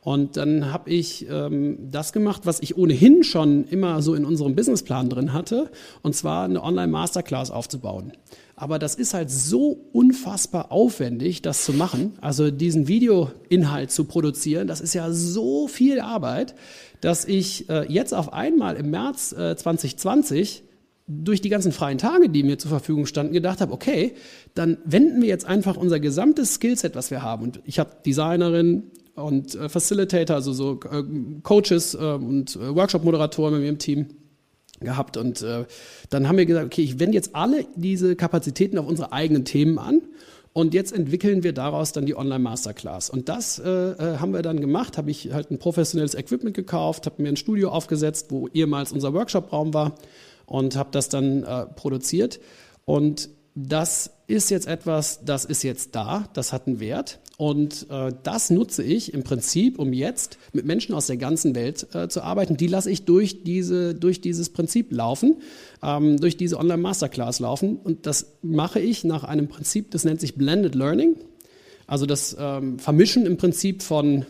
Und 0.00 0.36
dann 0.36 0.72
habe 0.72 0.90
ich 0.90 1.28
ähm, 1.28 1.90
das 1.90 2.12
gemacht, 2.12 2.42
was 2.44 2.60
ich 2.60 2.78
ohnehin 2.78 3.24
schon 3.24 3.64
immer 3.64 4.00
so 4.00 4.14
in 4.14 4.24
unserem 4.24 4.54
Businessplan 4.54 5.10
drin 5.10 5.32
hatte, 5.32 5.70
und 6.02 6.14
zwar 6.14 6.44
eine 6.44 6.62
Online-Masterclass 6.62 7.50
aufzubauen. 7.50 8.12
Aber 8.60 8.80
das 8.80 8.96
ist 8.96 9.14
halt 9.14 9.30
so 9.30 9.86
unfassbar 9.92 10.72
aufwendig, 10.72 11.42
das 11.42 11.64
zu 11.64 11.72
machen. 11.72 12.14
Also 12.20 12.50
diesen 12.50 12.88
Videoinhalt 12.88 13.92
zu 13.92 14.04
produzieren, 14.04 14.66
das 14.66 14.80
ist 14.80 14.94
ja 14.94 15.12
so 15.12 15.68
viel 15.68 16.00
Arbeit, 16.00 16.56
dass 17.00 17.24
ich 17.24 17.70
äh, 17.70 17.90
jetzt 17.90 18.12
auf 18.12 18.32
einmal 18.32 18.74
im 18.74 18.90
März 18.90 19.32
äh, 19.32 19.54
2020 19.54 20.64
durch 21.06 21.40
die 21.40 21.50
ganzen 21.50 21.70
freien 21.70 21.98
Tage, 21.98 22.28
die 22.28 22.42
mir 22.42 22.58
zur 22.58 22.70
Verfügung 22.70 23.06
standen, 23.06 23.32
gedacht 23.32 23.60
habe, 23.60 23.72
okay, 23.72 24.14
dann 24.54 24.78
wenden 24.84 25.22
wir 25.22 25.28
jetzt 25.28 25.46
einfach 25.46 25.76
unser 25.76 26.00
gesamtes 26.00 26.54
Skillset, 26.54 26.96
was 26.96 27.12
wir 27.12 27.22
haben. 27.22 27.44
Und 27.44 27.60
ich 27.64 27.78
habe 27.78 27.90
Designerin 28.04 28.90
und 29.14 29.54
äh, 29.54 29.68
Facilitator, 29.68 30.34
also 30.34 30.52
so 30.52 30.80
äh, 30.90 31.04
Coaches 31.44 31.94
äh, 31.94 31.98
und 31.98 32.56
äh, 32.56 32.74
Workshop-Moderatoren 32.74 33.54
mit 33.54 33.62
mir 33.62 33.68
im 33.68 33.78
Team 33.78 34.06
gehabt. 34.80 35.16
Und 35.16 35.42
äh, 35.42 35.64
dann 36.10 36.28
haben 36.28 36.38
wir 36.38 36.46
gesagt, 36.46 36.66
okay, 36.66 36.82
ich 36.82 36.98
wende 36.98 37.14
jetzt 37.14 37.34
alle 37.34 37.66
diese 37.76 38.16
Kapazitäten 38.16 38.78
auf 38.78 38.86
unsere 38.86 39.12
eigenen 39.12 39.44
Themen 39.44 39.78
an. 39.78 40.02
Und 40.52 40.74
jetzt 40.74 40.92
entwickeln 40.92 41.44
wir 41.44 41.52
daraus 41.52 41.92
dann 41.92 42.06
die 42.06 42.16
Online-Masterclass. 42.16 43.10
Und 43.10 43.28
das 43.28 43.58
äh, 43.58 43.68
äh, 43.68 44.18
haben 44.18 44.32
wir 44.32 44.42
dann 44.42 44.60
gemacht, 44.60 44.98
habe 44.98 45.10
ich 45.10 45.32
halt 45.32 45.50
ein 45.50 45.58
professionelles 45.58 46.14
Equipment 46.14 46.56
gekauft, 46.56 47.06
habe 47.06 47.22
mir 47.22 47.28
ein 47.28 47.36
Studio 47.36 47.70
aufgesetzt, 47.70 48.26
wo 48.30 48.48
ehemals 48.48 48.90
unser 48.90 49.14
Workshop-Raum 49.14 49.72
war 49.74 49.94
und 50.46 50.74
habe 50.76 50.88
das 50.90 51.08
dann 51.08 51.44
äh, 51.44 51.66
produziert. 51.66 52.40
Und 52.84 53.28
das 53.54 54.10
ist 54.26 54.50
jetzt 54.50 54.66
etwas, 54.66 55.24
das 55.24 55.44
ist 55.44 55.62
jetzt 55.62 55.94
da, 55.94 56.24
das 56.32 56.52
hat 56.52 56.66
einen 56.66 56.80
Wert. 56.80 57.20
Und 57.38 57.86
äh, 57.88 58.12
das 58.24 58.50
nutze 58.50 58.82
ich 58.82 59.14
im 59.14 59.22
Prinzip, 59.22 59.78
um 59.78 59.92
jetzt 59.92 60.38
mit 60.52 60.66
Menschen 60.66 60.92
aus 60.92 61.06
der 61.06 61.16
ganzen 61.16 61.54
Welt 61.54 61.86
äh, 61.94 62.08
zu 62.08 62.22
arbeiten. 62.22 62.56
Die 62.56 62.66
lasse 62.66 62.90
ich 62.90 63.04
durch, 63.04 63.44
diese, 63.44 63.94
durch 63.94 64.20
dieses 64.20 64.50
Prinzip 64.50 64.90
laufen, 64.90 65.36
ähm, 65.80 66.18
durch 66.18 66.36
diese 66.36 66.58
Online-Masterclass 66.58 67.38
laufen. 67.38 67.76
Und 67.76 68.06
das 68.06 68.32
mache 68.42 68.80
ich 68.80 69.04
nach 69.04 69.22
einem 69.22 69.46
Prinzip, 69.46 69.92
das 69.92 70.02
nennt 70.02 70.20
sich 70.20 70.34
Blended 70.34 70.74
Learning. 70.74 71.14
Also 71.86 72.06
das 72.06 72.36
ähm, 72.40 72.80
Vermischen 72.80 73.24
im 73.24 73.36
Prinzip 73.36 73.84
von 73.84 74.26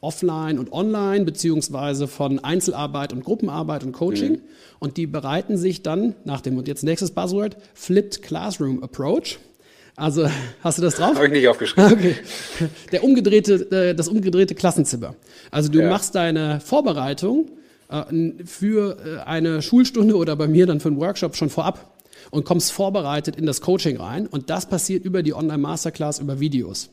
offline 0.00 0.58
und 0.58 0.72
online, 0.72 1.26
beziehungsweise 1.26 2.08
von 2.08 2.38
Einzelarbeit 2.38 3.12
und 3.12 3.26
Gruppenarbeit 3.26 3.84
und 3.84 3.92
Coaching. 3.92 4.32
Mhm. 4.32 4.40
Und 4.78 4.96
die 4.96 5.06
bereiten 5.06 5.58
sich 5.58 5.82
dann 5.82 6.14
nach 6.24 6.40
dem, 6.40 6.56
und 6.56 6.66
jetzt 6.66 6.82
nächstes 6.82 7.10
Buzzword, 7.10 7.58
Flipped 7.74 8.22
Classroom 8.22 8.82
Approach. 8.82 9.38
Also 9.98 10.28
hast 10.62 10.78
du 10.78 10.82
das 10.82 10.94
drauf? 10.94 11.16
Habe 11.16 11.26
ich 11.26 11.32
nicht 11.32 11.48
aufgeschrieben. 11.48 11.92
Okay. 11.92 12.14
Der 12.92 13.02
umgedrehte, 13.02 13.70
äh, 13.70 13.94
das 13.94 14.06
umgedrehte 14.06 14.54
Klassenzimmer. 14.54 15.16
Also 15.50 15.70
du 15.70 15.80
ja. 15.80 15.90
machst 15.90 16.14
deine 16.14 16.60
Vorbereitung 16.60 17.50
äh, 17.90 18.44
für 18.44 18.96
äh, 19.04 19.18
eine 19.28 19.60
Schulstunde 19.60 20.16
oder 20.16 20.36
bei 20.36 20.46
mir 20.46 20.66
dann 20.66 20.78
für 20.78 20.88
einen 20.88 21.00
Workshop 21.00 21.34
schon 21.34 21.50
vorab 21.50 21.98
und 22.30 22.44
kommst 22.44 22.70
vorbereitet 22.70 23.34
in 23.34 23.44
das 23.44 23.60
Coaching 23.60 23.96
rein. 23.96 24.28
Und 24.28 24.50
das 24.50 24.68
passiert 24.68 25.04
über 25.04 25.24
die 25.24 25.34
Online-Masterclass, 25.34 26.20
über 26.20 26.38
Videos. 26.38 26.90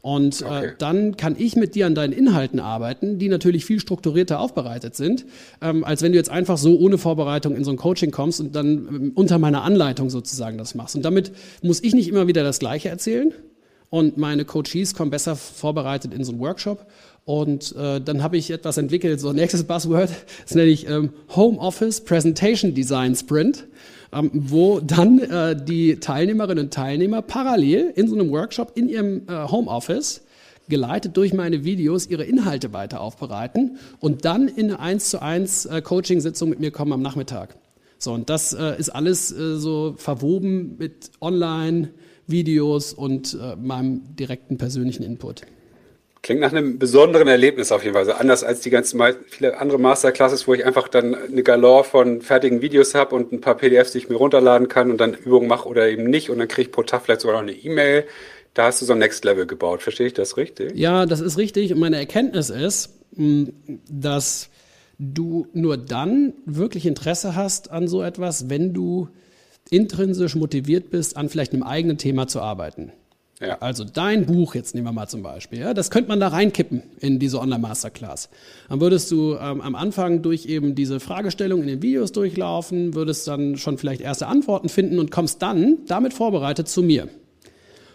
Und 0.00 0.42
äh, 0.42 0.44
okay. 0.44 0.66
äh, 0.66 0.72
dann 0.78 1.16
kann 1.16 1.36
ich 1.38 1.56
mit 1.56 1.74
dir 1.74 1.86
an 1.86 1.94
deinen 1.94 2.12
Inhalten 2.12 2.60
arbeiten, 2.60 3.18
die 3.18 3.28
natürlich 3.28 3.64
viel 3.64 3.80
strukturierter 3.80 4.40
aufbereitet 4.40 4.94
sind, 4.94 5.26
ähm, 5.60 5.84
als 5.84 6.02
wenn 6.02 6.12
du 6.12 6.18
jetzt 6.18 6.30
einfach 6.30 6.58
so 6.58 6.78
ohne 6.78 6.98
Vorbereitung 6.98 7.56
in 7.56 7.64
so 7.64 7.70
ein 7.70 7.76
Coaching 7.76 8.10
kommst 8.10 8.40
und 8.40 8.54
dann 8.54 8.68
ähm, 8.68 9.12
unter 9.14 9.38
meiner 9.38 9.62
Anleitung 9.62 10.10
sozusagen 10.10 10.58
das 10.58 10.74
machst. 10.74 10.96
Und 10.96 11.02
damit 11.02 11.32
muss 11.62 11.82
ich 11.82 11.94
nicht 11.94 12.08
immer 12.08 12.26
wieder 12.26 12.44
das 12.44 12.58
Gleiche 12.58 12.88
erzählen. 12.88 13.32
Und 13.90 14.18
meine 14.18 14.44
Coaches 14.44 14.94
kommen 14.94 15.10
besser 15.10 15.34
vorbereitet 15.34 16.12
in 16.12 16.22
so 16.22 16.32
einen 16.32 16.40
Workshop. 16.40 16.86
Und 17.24 17.74
äh, 17.76 18.00
dann 18.00 18.22
habe 18.22 18.36
ich 18.36 18.50
etwas 18.50 18.76
entwickelt, 18.78 19.20
so 19.20 19.32
nächstes 19.32 19.64
Buzzword, 19.64 20.10
das 20.44 20.54
nenne 20.54 20.70
ich 20.70 20.88
ähm, 20.88 21.10
Home 21.36 21.58
Office 21.58 22.02
Presentation 22.02 22.74
Design 22.74 23.14
Sprint 23.14 23.66
ähm, 24.12 24.30
wo 24.32 24.80
dann 24.80 25.18
äh, 25.18 25.56
die 25.56 26.00
Teilnehmerinnen 26.00 26.64
und 26.66 26.74
Teilnehmer 26.74 27.22
parallel 27.22 27.92
in 27.94 28.08
so 28.08 28.14
einem 28.14 28.30
Workshop 28.30 28.72
in 28.74 28.88
ihrem 28.88 29.22
äh, 29.28 29.48
Homeoffice 29.48 30.22
geleitet 30.68 31.16
durch 31.16 31.34
meine 31.34 31.64
Videos 31.64 32.06
ihre 32.06 32.24
Inhalte 32.24 32.72
weiter 32.72 33.00
aufbereiten 33.00 33.78
und 34.00 34.24
dann 34.24 34.48
in 34.48 34.66
eine 34.66 34.80
1 34.80 35.10
zu 35.10 35.22
1 35.22 35.66
äh, 35.66 35.82
Coaching-Sitzung 35.82 36.48
mit 36.48 36.60
mir 36.60 36.70
kommen 36.70 36.92
am 36.92 37.02
Nachmittag. 37.02 37.56
So, 37.98 38.12
und 38.12 38.30
das 38.30 38.52
äh, 38.52 38.78
ist 38.78 38.90
alles 38.90 39.28
so 39.28 39.94
verwoben 39.96 40.76
mit 40.78 41.10
Online-Videos 41.20 42.92
und 42.92 43.36
meinem 43.60 44.16
direkten 44.16 44.56
persönlichen 44.56 45.02
Input. 45.02 45.42
Klingt 46.28 46.42
nach 46.42 46.52
einem 46.52 46.78
besonderen 46.78 47.26
Erlebnis 47.26 47.72
auf 47.72 47.84
jeden 47.84 47.94
Fall. 47.94 48.02
Also 48.02 48.12
anders 48.12 48.44
als 48.44 48.60
die 48.60 48.68
ganzen 48.68 49.00
viele 49.28 49.58
andere 49.58 49.78
Masterclasses, 49.78 50.46
wo 50.46 50.52
ich 50.52 50.66
einfach 50.66 50.86
dann 50.88 51.14
eine 51.14 51.42
Galore 51.42 51.84
von 51.84 52.20
fertigen 52.20 52.60
Videos 52.60 52.94
habe 52.94 53.14
und 53.14 53.32
ein 53.32 53.40
paar 53.40 53.56
PDFs, 53.56 53.92
die 53.92 53.98
ich 53.98 54.10
mir 54.10 54.16
runterladen 54.16 54.68
kann 54.68 54.90
und 54.90 55.00
dann 55.00 55.14
Übungen 55.14 55.48
mache 55.48 55.66
oder 55.66 55.88
eben 55.88 56.04
nicht 56.04 56.28
und 56.28 56.38
dann 56.38 56.46
kriege 56.46 56.68
ich 56.68 56.70
pro 56.70 56.82
Tag 56.82 57.00
vielleicht 57.00 57.22
sogar 57.22 57.36
noch 57.36 57.48
eine 57.48 57.56
E-Mail. 57.56 58.04
Da 58.52 58.66
hast 58.66 58.82
du 58.82 58.84
so 58.84 58.92
ein 58.92 58.98
Next 58.98 59.24
Level 59.24 59.46
gebaut. 59.46 59.80
Verstehe 59.80 60.06
ich 60.06 60.12
das 60.12 60.36
richtig? 60.36 60.72
Ja, 60.74 61.06
das 61.06 61.20
ist 61.20 61.38
richtig. 61.38 61.72
Und 61.72 61.80
meine 61.80 61.96
Erkenntnis 61.96 62.50
ist, 62.50 62.90
hm, 63.16 63.54
dass 63.88 64.50
du 64.98 65.46
nur 65.54 65.78
dann 65.78 66.34
wirklich 66.44 66.84
Interesse 66.84 67.36
hast 67.36 67.70
an 67.70 67.88
so 67.88 68.02
etwas, 68.02 68.50
wenn 68.50 68.74
du 68.74 69.08
intrinsisch 69.70 70.34
motiviert 70.34 70.90
bist, 70.90 71.16
an 71.16 71.30
vielleicht 71.30 71.54
einem 71.54 71.62
eigenen 71.62 71.96
Thema 71.96 72.26
zu 72.26 72.42
arbeiten. 72.42 72.92
Ja. 73.40 73.58
Also 73.60 73.84
dein 73.84 74.26
Buch, 74.26 74.56
jetzt 74.56 74.74
nehmen 74.74 74.86
wir 74.86 74.92
mal 74.92 75.06
zum 75.06 75.22
Beispiel, 75.22 75.60
ja, 75.60 75.72
das 75.72 75.90
könnte 75.90 76.08
man 76.08 76.18
da 76.18 76.28
reinkippen 76.28 76.82
in 76.98 77.20
diese 77.20 77.40
Online-Masterclass. 77.40 78.30
Dann 78.68 78.80
würdest 78.80 79.10
du 79.12 79.34
ähm, 79.34 79.60
am 79.60 79.76
Anfang 79.76 80.22
durch 80.22 80.46
eben 80.46 80.74
diese 80.74 80.98
Fragestellung 80.98 81.62
in 81.62 81.68
den 81.68 81.82
Videos 81.82 82.10
durchlaufen, 82.10 82.94
würdest 82.94 83.28
dann 83.28 83.56
schon 83.56 83.78
vielleicht 83.78 84.00
erste 84.00 84.26
Antworten 84.26 84.68
finden 84.68 84.98
und 84.98 85.12
kommst 85.12 85.40
dann 85.40 85.78
damit 85.86 86.14
vorbereitet 86.14 86.68
zu 86.68 86.82
mir. 86.82 87.08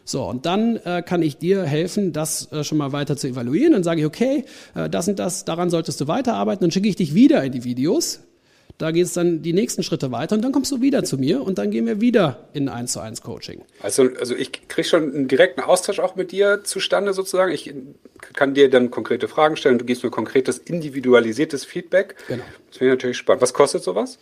So, 0.05 0.23
und 0.23 0.45
dann 0.45 0.77
äh, 0.77 1.01
kann 1.01 1.21
ich 1.21 1.37
dir 1.37 1.63
helfen, 1.63 2.13
das 2.13 2.51
äh, 2.51 2.63
schon 2.63 2.77
mal 2.77 2.91
weiter 2.91 3.17
zu 3.17 3.27
evaluieren. 3.27 3.73
Dann 3.73 3.83
sage 3.83 4.01
ich, 4.01 4.05
okay, 4.05 4.45
äh, 4.75 4.89
das 4.89 5.07
und 5.07 5.19
das, 5.19 5.45
daran 5.45 5.69
solltest 5.69 5.99
du 6.01 6.07
weiterarbeiten. 6.07 6.61
Dann 6.61 6.71
schicke 6.71 6.89
ich 6.89 6.95
dich 6.95 7.15
wieder 7.15 7.43
in 7.43 7.51
die 7.51 7.63
Videos, 7.63 8.21
Da 8.77 8.91
geht 8.91 9.05
es 9.05 9.13
dann 9.13 9.41
die 9.41 9.53
nächsten 9.53 9.83
Schritte 9.83 10.11
weiter 10.11 10.35
und 10.35 10.41
dann 10.41 10.51
kommst 10.51 10.71
du 10.71 10.81
wieder 10.81 11.03
zu 11.03 11.17
mir 11.17 11.41
und 11.41 11.57
dann 11.57 11.69
gehen 11.69 11.85
wir 11.85 12.01
wieder 12.01 12.49
in 12.53 12.69
1 12.69 12.91
zu 12.91 12.99
1 12.99 13.21
Coaching. 13.21 13.61
Also, 13.81 14.09
also 14.19 14.35
ich 14.35 14.67
kriege 14.67 14.87
schon 14.87 15.13
einen 15.13 15.27
direkten 15.27 15.61
Austausch 15.61 15.99
auch 15.99 16.15
mit 16.15 16.31
dir 16.31 16.63
zustande 16.63 17.13
sozusagen. 17.13 17.51
Ich 17.51 17.73
kann 18.33 18.53
dir 18.53 18.69
dann 18.69 18.89
konkrete 18.89 19.27
Fragen 19.27 19.57
stellen, 19.57 19.77
du 19.77 19.85
gibst 19.85 20.03
mir 20.03 20.09
konkretes, 20.09 20.57
individualisiertes 20.57 21.65
Feedback. 21.65 22.15
Genau. 22.27 22.43
Das 22.69 22.77
finde 22.77 22.93
ich 22.93 22.97
natürlich 22.97 23.17
spannend. 23.17 23.41
Was 23.41 23.53
kostet 23.53 23.83
sowas? 23.83 24.17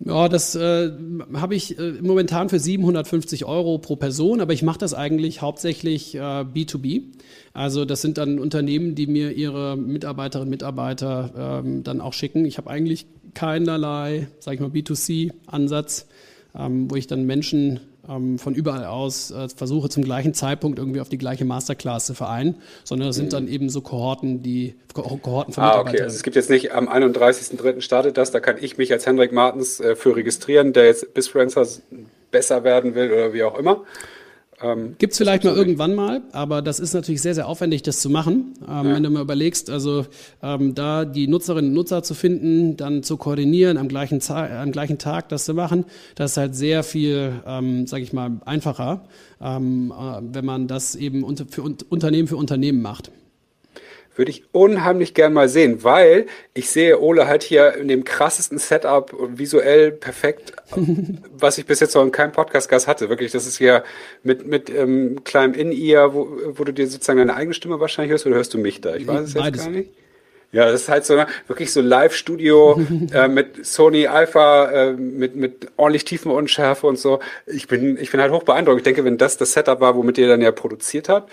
Ja, 0.00 0.28
das 0.28 0.54
äh, 0.54 0.92
habe 1.34 1.56
ich 1.56 1.76
äh, 1.76 1.94
momentan 2.00 2.48
für 2.48 2.60
750 2.60 3.46
Euro 3.46 3.78
pro 3.78 3.96
Person, 3.96 4.40
aber 4.40 4.52
ich 4.52 4.62
mache 4.62 4.78
das 4.78 4.94
eigentlich 4.94 5.42
hauptsächlich 5.42 6.14
äh, 6.14 6.18
B2B. 6.20 7.02
Also 7.52 7.84
das 7.84 8.00
sind 8.00 8.16
dann 8.16 8.38
Unternehmen, 8.38 8.94
die 8.94 9.08
mir 9.08 9.32
ihre 9.32 9.76
Mitarbeiterinnen 9.76 10.46
und 10.46 10.50
Mitarbeiter 10.50 11.62
ähm, 11.64 11.82
dann 11.82 12.00
auch 12.00 12.12
schicken. 12.12 12.44
Ich 12.44 12.58
habe 12.58 12.70
eigentlich 12.70 13.06
keinerlei, 13.38 14.26
sage 14.40 14.56
ich 14.56 14.60
mal, 14.60 14.70
B2C-Ansatz, 14.70 16.06
ähm, 16.58 16.90
wo 16.90 16.96
ich 16.96 17.06
dann 17.06 17.24
Menschen 17.24 17.78
ähm, 18.08 18.36
von 18.40 18.54
überall 18.54 18.84
aus 18.84 19.30
äh, 19.30 19.48
versuche 19.48 19.88
zum 19.88 20.02
gleichen 20.02 20.34
Zeitpunkt 20.34 20.80
irgendwie 20.80 21.00
auf 21.00 21.08
die 21.08 21.18
gleiche 21.18 21.44
Masterclass 21.44 22.06
zu 22.06 22.14
vereinen, 22.14 22.56
sondern 22.82 23.10
das 23.10 23.16
sind 23.16 23.32
dann 23.32 23.46
eben 23.46 23.70
so 23.70 23.80
Kohorten, 23.80 24.42
die 24.42 24.74
Kohorten 24.92 25.54
von 25.54 25.62
ah, 25.62 25.78
okay. 25.78 26.02
Also 26.02 26.16
es 26.16 26.24
gibt 26.24 26.34
jetzt 26.34 26.50
nicht 26.50 26.72
am 26.72 26.88
31.03. 26.88 27.80
startet 27.80 28.16
das, 28.16 28.32
da 28.32 28.40
kann 28.40 28.56
ich 28.60 28.76
mich 28.76 28.92
als 28.92 29.06
Hendrik 29.06 29.30
Martens 29.30 29.78
äh, 29.78 29.94
für 29.94 30.16
registrieren, 30.16 30.72
der 30.72 30.86
jetzt 30.86 31.14
bis 31.14 31.28
Freelancers 31.28 31.82
besser 32.32 32.64
werden 32.64 32.96
will 32.96 33.12
oder 33.12 33.32
wie 33.32 33.44
auch 33.44 33.56
immer. 33.56 33.84
Ähm, 34.60 34.96
Gibt 34.98 35.12
es 35.12 35.18
vielleicht 35.18 35.44
mal 35.44 35.54
irgendwann 35.54 35.94
mal, 35.94 36.22
aber 36.32 36.62
das 36.62 36.80
ist 36.80 36.92
natürlich 36.92 37.22
sehr, 37.22 37.34
sehr 37.34 37.46
aufwendig, 37.46 37.82
das 37.82 38.00
zu 38.00 38.10
machen. 38.10 38.54
Ähm, 38.62 38.68
ja. 38.68 38.94
Wenn 38.94 39.02
du 39.02 39.10
mal 39.10 39.22
überlegst, 39.22 39.70
also 39.70 40.06
ähm, 40.42 40.74
da 40.74 41.04
die 41.04 41.28
Nutzerinnen 41.28 41.70
und 41.70 41.74
Nutzer 41.74 42.02
zu 42.02 42.14
finden, 42.14 42.76
dann 42.76 43.02
zu 43.02 43.16
koordinieren, 43.16 43.76
am 43.76 43.88
gleichen, 43.88 44.20
am 44.28 44.72
gleichen 44.72 44.98
Tag 44.98 45.28
das 45.28 45.44
zu 45.44 45.54
machen, 45.54 45.84
das 46.16 46.32
ist 46.32 46.36
halt 46.36 46.56
sehr 46.56 46.82
viel, 46.82 47.34
ähm, 47.46 47.86
sage 47.86 48.02
ich 48.02 48.12
mal, 48.12 48.40
einfacher, 48.44 49.04
ähm, 49.40 49.92
äh, 49.96 50.20
wenn 50.34 50.44
man 50.44 50.66
das 50.66 50.96
eben 50.96 51.22
unter, 51.22 51.46
für 51.48 51.62
Unternehmen 51.62 52.26
für 52.26 52.36
Unternehmen 52.36 52.82
macht. 52.82 53.12
Würde 54.18 54.32
ich 54.32 54.42
unheimlich 54.50 55.14
gern 55.14 55.32
mal 55.32 55.48
sehen, 55.48 55.84
weil 55.84 56.26
ich 56.52 56.70
sehe 56.70 57.00
Ole 57.00 57.28
halt 57.28 57.44
hier 57.44 57.74
in 57.74 57.86
dem 57.86 58.02
krassesten 58.02 58.58
Setup 58.58 59.12
und 59.12 59.38
visuell 59.38 59.92
perfekt, 59.92 60.54
was 61.38 61.56
ich 61.56 61.66
bis 61.66 61.78
jetzt 61.78 61.94
noch 61.94 62.02
in 62.02 62.10
keinem 62.10 62.32
Podcast-Gast 62.32 62.88
hatte. 62.88 63.08
Wirklich, 63.10 63.30
das 63.30 63.46
ist 63.46 63.58
hier 63.58 63.84
mit, 64.24 64.44
mit 64.44 64.70
ähm, 64.70 65.22
kleinem 65.22 65.54
In-Ear, 65.54 66.14
wo, 66.14 66.28
wo 66.54 66.64
du 66.64 66.72
dir 66.72 66.88
sozusagen 66.88 67.20
deine 67.20 67.36
eigene 67.36 67.54
Stimme 67.54 67.78
wahrscheinlich 67.78 68.10
hörst 68.10 68.26
oder 68.26 68.34
hörst 68.34 68.52
du 68.54 68.58
mich 68.58 68.80
da? 68.80 68.96
Ich 68.96 69.06
weiß 69.06 69.20
es 69.20 69.34
jetzt 69.34 69.42
Beides. 69.42 69.64
gar 69.64 69.70
nicht. 69.70 69.90
Ja, 70.50 70.64
das 70.64 70.82
ist 70.82 70.88
halt 70.88 71.04
so 71.04 71.22
wirklich 71.46 71.72
so 71.72 71.80
Live-Studio 71.80 72.80
äh, 73.12 73.28
mit 73.28 73.64
Sony 73.64 74.08
Alpha, 74.08 74.70
äh, 74.70 74.92
mit, 74.94 75.36
mit 75.36 75.68
ordentlich 75.76 76.04
Tiefenunschärfe 76.04 76.88
und 76.88 76.98
so. 76.98 77.20
Ich 77.46 77.68
bin, 77.68 77.98
ich 78.00 78.10
bin 78.10 78.20
halt 78.20 78.32
hoch 78.32 78.42
beeindruckt. 78.42 78.78
Ich 78.78 78.84
denke, 78.84 79.04
wenn 79.04 79.18
das 79.18 79.36
das 79.36 79.52
Setup 79.52 79.80
war, 79.80 79.94
womit 79.94 80.18
ihr 80.18 80.26
dann 80.26 80.40
ja 80.40 80.50
produziert 80.50 81.08
habt, 81.08 81.30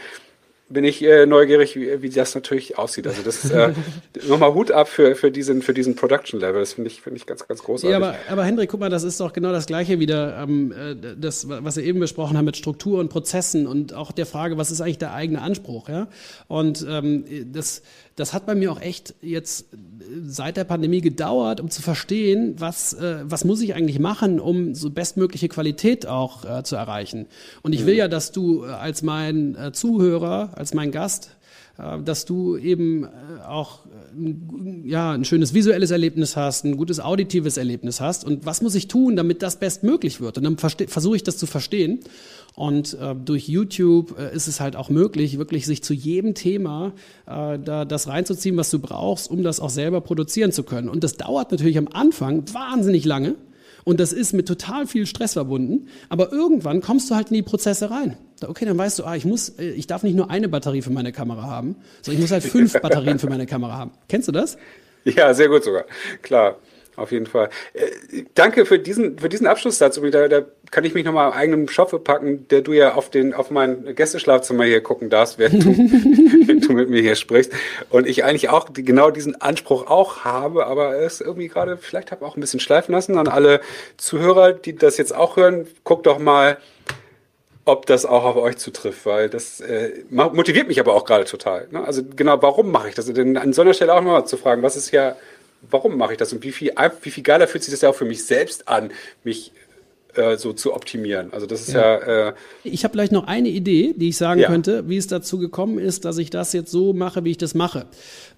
bin 0.67 0.83
ich 0.83 1.03
äh, 1.03 1.27
neugierig, 1.27 1.75
wie, 1.75 2.01
wie 2.01 2.09
das 2.09 2.33
natürlich 2.33 2.77
aussieht. 2.77 3.05
Also 3.05 3.21
das 3.21 3.45
ist 3.45 3.51
äh, 3.51 3.73
nochmal 4.27 4.53
Hut 4.55 4.71
ab 4.71 4.87
für, 4.87 5.15
für 5.15 5.29
diesen, 5.29 5.61
für 5.61 5.75
diesen 5.75 5.95
Production 5.95 6.39
Level. 6.39 6.59
Das 6.59 6.73
finde 6.73 6.89
ich, 6.89 7.01
finde 7.01 7.17
ich 7.17 7.27
ganz, 7.27 7.47
ganz 7.47 7.61
großartig. 7.61 7.91
Ja, 7.91 7.97
aber, 7.97 8.15
aber 8.27 8.43
Hendrik, 8.43 8.71
guck 8.71 8.79
mal, 8.79 8.89
das 8.89 9.03
ist 9.03 9.19
doch 9.19 9.31
genau 9.31 9.51
das 9.51 9.67
Gleiche 9.67 9.99
wieder, 9.99 10.41
ähm, 10.41 10.71
äh, 10.71 10.95
das, 11.17 11.47
was 11.47 11.77
wir 11.77 11.83
eben 11.83 11.99
besprochen 11.99 12.35
haben 12.35 12.45
mit 12.45 12.57
Struktur 12.57 12.99
und 12.99 13.09
Prozessen 13.09 13.67
und 13.67 13.93
auch 13.93 14.11
der 14.11 14.25
Frage, 14.25 14.57
was 14.57 14.71
ist 14.71 14.81
eigentlich 14.81 14.97
der 14.97 15.13
eigene 15.13 15.41
Anspruch, 15.41 15.87
ja? 15.87 16.07
Und 16.47 16.83
ähm, 16.89 17.25
das, 17.51 17.83
das 18.15 18.33
hat 18.33 18.47
bei 18.47 18.55
mir 18.55 18.71
auch 18.71 18.81
echt 18.81 19.13
jetzt 19.21 19.67
seit 20.25 20.57
der 20.57 20.63
Pandemie 20.63 21.01
gedauert, 21.01 21.59
um 21.59 21.69
zu 21.69 21.81
verstehen, 21.81 22.55
was, 22.57 22.93
äh, 22.93 23.19
was 23.23 23.45
muss 23.45 23.61
ich 23.61 23.75
eigentlich 23.75 23.99
machen, 23.99 24.39
um 24.39 24.75
so 24.75 24.89
bestmögliche 24.89 25.49
Qualität 25.49 26.07
auch 26.07 26.45
äh, 26.45 26.63
zu 26.63 26.75
erreichen. 26.75 27.27
Und 27.61 27.73
ich 27.73 27.85
will 27.85 27.93
mhm. 27.93 27.99
ja, 27.99 28.07
dass 28.07 28.31
du 28.31 28.63
äh, 28.63 28.67
als 28.67 29.01
mein 29.01 29.55
äh, 29.55 29.71
Zuhörer, 29.71 30.51
als 30.55 30.73
mein 30.73 30.91
Gast, 30.91 31.31
äh, 31.77 32.01
dass 32.01 32.25
du 32.25 32.57
eben 32.57 33.03
äh, 33.03 33.07
auch 33.47 33.79
ja, 34.83 35.11
ein 35.11 35.25
schönes 35.25 35.53
visuelles 35.53 35.91
Erlebnis 35.91 36.35
hast, 36.35 36.63
ein 36.63 36.77
gutes 36.77 36.99
auditives 36.99 37.57
Erlebnis 37.57 37.99
hast. 37.99 38.23
Und 38.23 38.45
was 38.45 38.61
muss 38.61 38.75
ich 38.75 38.87
tun, 38.87 39.15
damit 39.15 39.41
das 39.41 39.57
bestmöglich 39.57 40.21
wird? 40.21 40.37
Und 40.37 40.43
dann 40.45 40.57
versuche 40.57 41.15
ich 41.15 41.23
das 41.23 41.37
zu 41.37 41.45
verstehen. 41.45 41.99
Und 42.55 42.93
äh, 42.93 43.15
durch 43.15 43.49
YouTube 43.49 44.17
äh, 44.17 44.33
ist 44.33 44.47
es 44.47 44.61
halt 44.61 44.77
auch 44.77 44.89
möglich, 44.89 45.37
wirklich 45.37 45.65
sich 45.65 45.83
zu 45.83 45.93
jedem 45.93 46.35
Thema 46.35 46.93
äh, 47.25 47.59
da 47.59 47.83
das 47.83 48.07
reinzuziehen, 48.07 48.55
was 48.55 48.69
du 48.69 48.79
brauchst, 48.79 49.29
um 49.29 49.43
das 49.43 49.59
auch 49.59 49.69
selber 49.69 49.99
produzieren 49.99 50.53
zu 50.53 50.63
können. 50.63 50.87
Und 50.87 51.03
das 51.03 51.17
dauert 51.17 51.51
natürlich 51.51 51.77
am 51.77 51.89
Anfang 51.91 52.43
wahnsinnig 52.53 53.03
lange. 53.03 53.35
Und 53.83 53.99
das 53.99 54.13
ist 54.13 54.33
mit 54.33 54.47
total 54.47 54.87
viel 54.87 55.05
Stress 55.05 55.33
verbunden. 55.33 55.89
Aber 56.09 56.31
irgendwann 56.31 56.81
kommst 56.81 57.11
du 57.11 57.15
halt 57.15 57.29
in 57.29 57.35
die 57.35 57.43
Prozesse 57.43 57.91
rein. 57.91 58.17
Okay, 58.45 58.65
dann 58.65 58.77
weißt 58.77 58.99
du, 58.99 59.03
ah, 59.03 59.15
ich 59.15 59.25
muss, 59.25 59.49
äh, 59.49 59.69
ich 59.71 59.85
darf 59.85 60.03
nicht 60.03 60.15
nur 60.15 60.31
eine 60.31 60.47
Batterie 60.47 60.81
für 60.81 60.91
meine 60.91 61.11
Kamera 61.11 61.43
haben, 61.43 61.75
sondern 62.01 62.19
ich 62.19 62.21
muss 62.21 62.31
halt 62.31 62.43
fünf 62.43 62.73
Batterien 62.81 63.19
für 63.19 63.29
meine 63.29 63.45
Kamera 63.45 63.77
haben. 63.77 63.91
Kennst 64.07 64.27
du 64.27 64.31
das? 64.31 64.57
Ja, 65.03 65.33
sehr 65.33 65.49
gut 65.49 65.63
sogar. 65.63 65.85
Klar. 66.23 66.57
Auf 66.95 67.11
jeden 67.11 67.25
Fall. 67.25 67.49
Äh, 67.73 68.23
danke 68.35 68.65
für 68.65 68.79
diesen, 68.79 69.19
für 69.19 69.29
diesen 69.29 69.47
Abschlusssatz. 69.47 69.99
Da, 70.11 70.27
da 70.27 70.41
kann 70.71 70.85
ich 70.85 70.93
mich 70.93 71.05
nochmal 71.05 71.27
am 71.27 71.33
eigenen 71.33 71.67
Schopfe 71.67 71.99
packen, 71.99 72.47
der 72.47 72.61
du 72.61 72.73
ja 72.73 72.95
auf, 72.95 73.09
den, 73.09 73.33
auf 73.33 73.51
mein 73.51 73.95
Gästeschlafzimmer 73.95 74.63
hier 74.63 74.81
gucken 74.81 75.09
darfst, 75.09 75.37
während 75.37 75.63
du, 75.63 75.67
wenn 76.47 76.61
du 76.61 76.73
mit 76.73 76.89
mir 76.89 77.01
hier 77.01 77.15
sprichst. 77.15 77.51
Und 77.89 78.07
ich 78.07 78.23
eigentlich 78.23 78.49
auch 78.49 78.69
die, 78.69 78.85
genau 78.85 79.11
diesen 79.11 79.39
Anspruch 79.41 79.87
auch 79.87 80.23
habe, 80.23 80.67
aber 80.67 80.97
es 80.97 81.21
irgendwie 81.21 81.47
gerade 81.47 81.77
vielleicht 81.77 82.11
habe 82.11 82.25
auch 82.25 82.37
ein 82.37 82.41
bisschen 82.41 82.59
schleifen 82.59 82.93
lassen. 82.93 83.17
An 83.17 83.27
alle 83.27 83.61
Zuhörer, 83.97 84.53
die 84.53 84.75
das 84.75 84.97
jetzt 84.97 85.13
auch 85.13 85.37
hören, 85.37 85.67
guckt 85.83 86.05
doch 86.05 86.19
mal, 86.19 86.57
ob 87.65 87.87
das 87.87 88.05
auch 88.05 88.23
auf 88.23 88.35
euch 88.35 88.57
zutrifft, 88.57 89.05
weil 89.05 89.27
das 89.27 89.59
äh, 89.59 90.03
motiviert 90.09 90.67
mich 90.67 90.79
aber 90.79 90.93
auch 90.93 91.03
gerade 91.03 91.25
total. 91.25 91.67
Ne? 91.71 91.83
Also 91.83 92.03
genau, 92.15 92.39
warum 92.41 92.71
mache 92.71 92.89
ich 92.89 92.95
das? 92.95 93.11
Denn 93.11 93.37
an 93.37 93.53
so 93.53 93.63
einer 93.63 93.73
Stelle 93.73 93.93
auch 93.93 94.01
nochmal 94.01 94.27
zu 94.27 94.37
fragen, 94.37 94.61
was 94.61 94.75
ist 94.75 94.91
ja 94.91 95.15
warum 95.69 95.97
mache 95.97 96.13
ich 96.13 96.17
das 96.17 96.33
und 96.33 96.43
wie 96.43 96.51
viel, 96.51 96.73
wie 97.01 97.11
viel 97.11 97.23
geiler 97.23 97.47
fühlt 97.47 97.63
sich 97.63 97.73
das 97.73 97.81
ja 97.81 97.89
auch 97.89 97.95
für 97.95 98.05
mich 98.05 98.25
selbst 98.25 98.67
an, 98.67 98.91
mich 99.23 99.51
äh, 100.15 100.37
so 100.37 100.53
zu 100.53 100.73
optimieren. 100.73 101.33
Also 101.33 101.45
das 101.45 101.61
ist 101.61 101.73
ja. 101.73 101.99
ja 101.99 102.29
äh 102.29 102.33
ich 102.63 102.83
habe 102.83 102.93
vielleicht 102.93 103.11
noch 103.11 103.27
eine 103.27 103.49
Idee, 103.49 103.93
die 103.95 104.09
ich 104.09 104.17
sagen 104.17 104.39
ja. 104.39 104.47
könnte, 104.47 104.87
wie 104.89 104.97
es 104.97 105.07
dazu 105.07 105.37
gekommen 105.37 105.77
ist, 105.79 106.05
dass 106.05 106.17
ich 106.17 106.29
das 106.29 106.53
jetzt 106.53 106.71
so 106.71 106.93
mache, 106.93 107.23
wie 107.23 107.31
ich 107.31 107.37
das 107.37 107.53
mache. 107.53 107.85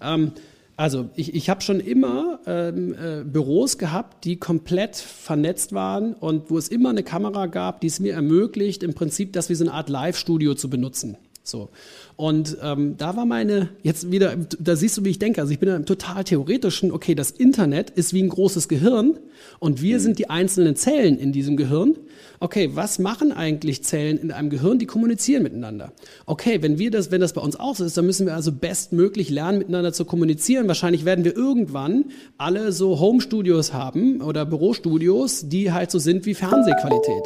Ähm, 0.01 0.31
also 0.75 1.09
ich, 1.15 1.33
ich 1.33 1.49
habe 1.49 1.61
schon 1.61 1.79
immer 1.79 2.39
ähm, 2.45 2.93
äh, 2.93 3.23
Büros 3.23 3.79
gehabt, 3.79 4.25
die 4.25 4.37
komplett 4.37 4.95
vernetzt 4.95 5.73
waren 5.73 6.13
und 6.13 6.51
wo 6.51 6.57
es 6.57 6.67
immer 6.67 6.89
eine 6.89 7.01
Kamera 7.01 7.47
gab, 7.47 7.81
die 7.81 7.87
es 7.87 7.99
mir 7.99 8.13
ermöglicht, 8.13 8.83
im 8.83 8.93
Prinzip 8.93 9.33
das 9.33 9.49
wie 9.49 9.55
so 9.55 9.63
eine 9.63 9.73
Art 9.73 9.89
Live-Studio 9.89 10.53
zu 10.53 10.69
benutzen. 10.69 11.17
So. 11.43 11.69
Und 12.17 12.57
ähm, 12.63 12.95
da 12.97 13.15
war 13.15 13.27
meine, 13.27 13.69
jetzt 13.83 14.11
wieder, 14.11 14.35
da 14.59 14.75
siehst 14.75 14.97
du, 14.97 15.05
wie 15.05 15.09
ich 15.09 15.19
denke. 15.19 15.39
Also 15.39 15.53
ich 15.53 15.59
bin 15.59 15.69
da 15.69 15.75
im 15.75 15.85
total 15.85 16.23
theoretischen, 16.23 16.91
okay, 16.91 17.13
das 17.13 17.29
Internet 17.29 17.91
ist 17.91 18.11
wie 18.11 18.23
ein 18.23 18.29
großes 18.29 18.67
Gehirn 18.67 19.19
und 19.59 19.83
wir 19.83 19.97
mhm. 19.97 20.01
sind 20.01 20.19
die 20.19 20.27
einzelnen 20.27 20.75
Zellen 20.75 21.19
in 21.19 21.31
diesem 21.31 21.57
Gehirn. 21.57 21.95
Okay, 22.39 22.71
was 22.73 22.99
machen 22.99 23.31
eigentlich 23.31 23.83
Zellen 23.83 24.17
in 24.17 24.31
einem 24.31 24.49
Gehirn? 24.49 24.77
Die 24.77 24.85
kommunizieren 24.85 25.43
miteinander. 25.43 25.91
Okay, 26.25 26.61
wenn 26.61 26.77
wir 26.77 26.91
das, 26.91 27.09
wenn 27.11 27.21
das 27.21 27.33
bei 27.33 27.41
uns 27.41 27.55
auch 27.55 27.75
so 27.75 27.83
ist, 27.83 27.97
dann 27.97 28.05
müssen 28.05 28.27
wir 28.27 28.35
also 28.35 28.51
bestmöglich 28.51 29.29
lernen, 29.29 29.59
miteinander 29.59 29.93
zu 29.93 30.05
kommunizieren. 30.05 30.67
Wahrscheinlich 30.67 31.05
werden 31.05 31.23
wir 31.23 31.35
irgendwann 31.35 32.05
alle 32.37 32.71
so 32.71 32.99
Home-Studios 32.99 33.73
haben 33.73 34.21
oder 34.21 34.45
Bürostudios, 34.45 35.49
die 35.49 35.71
halt 35.71 35.89
so 35.89 35.97
sind 35.97 36.25
wie 36.25 36.35
Fernsehqualität. 36.35 37.23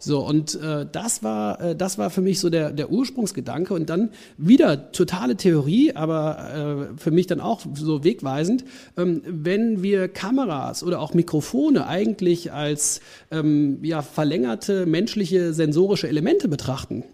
So, 0.00 0.24
und 0.26 0.60
äh, 0.60 0.86
das 0.90 1.22
war, 1.22 1.60
äh, 1.60 1.76
das 1.76 1.98
war 1.98 2.10
für 2.10 2.20
mich 2.20 2.40
so 2.40 2.50
der, 2.50 2.72
der 2.72 2.90
Ursprungsgedanke. 2.90 3.74
Und 3.74 3.90
dann 3.90 4.10
wieder 4.36 4.92
totale 4.92 5.36
Theorie, 5.36 5.94
aber 5.94 6.90
äh, 6.94 6.98
für 6.98 7.10
mich 7.10 7.26
dann 7.26 7.40
auch 7.40 7.62
so 7.74 8.04
wegweisend. 8.04 8.64
Ähm, 8.96 9.22
wenn 9.26 9.82
wir 9.82 10.08
Kameras 10.08 10.82
oder 10.82 11.00
auch 11.00 11.14
Mikrofone 11.14 11.86
eigentlich 11.86 12.52
als 12.52 13.00
ähm, 13.30 13.78
ja, 13.82 14.02
verlängerte 14.02 14.86
menschliche 14.86 15.52
sensorische 15.52 16.08
Elemente 16.08 16.48
betrachten, 16.48 17.04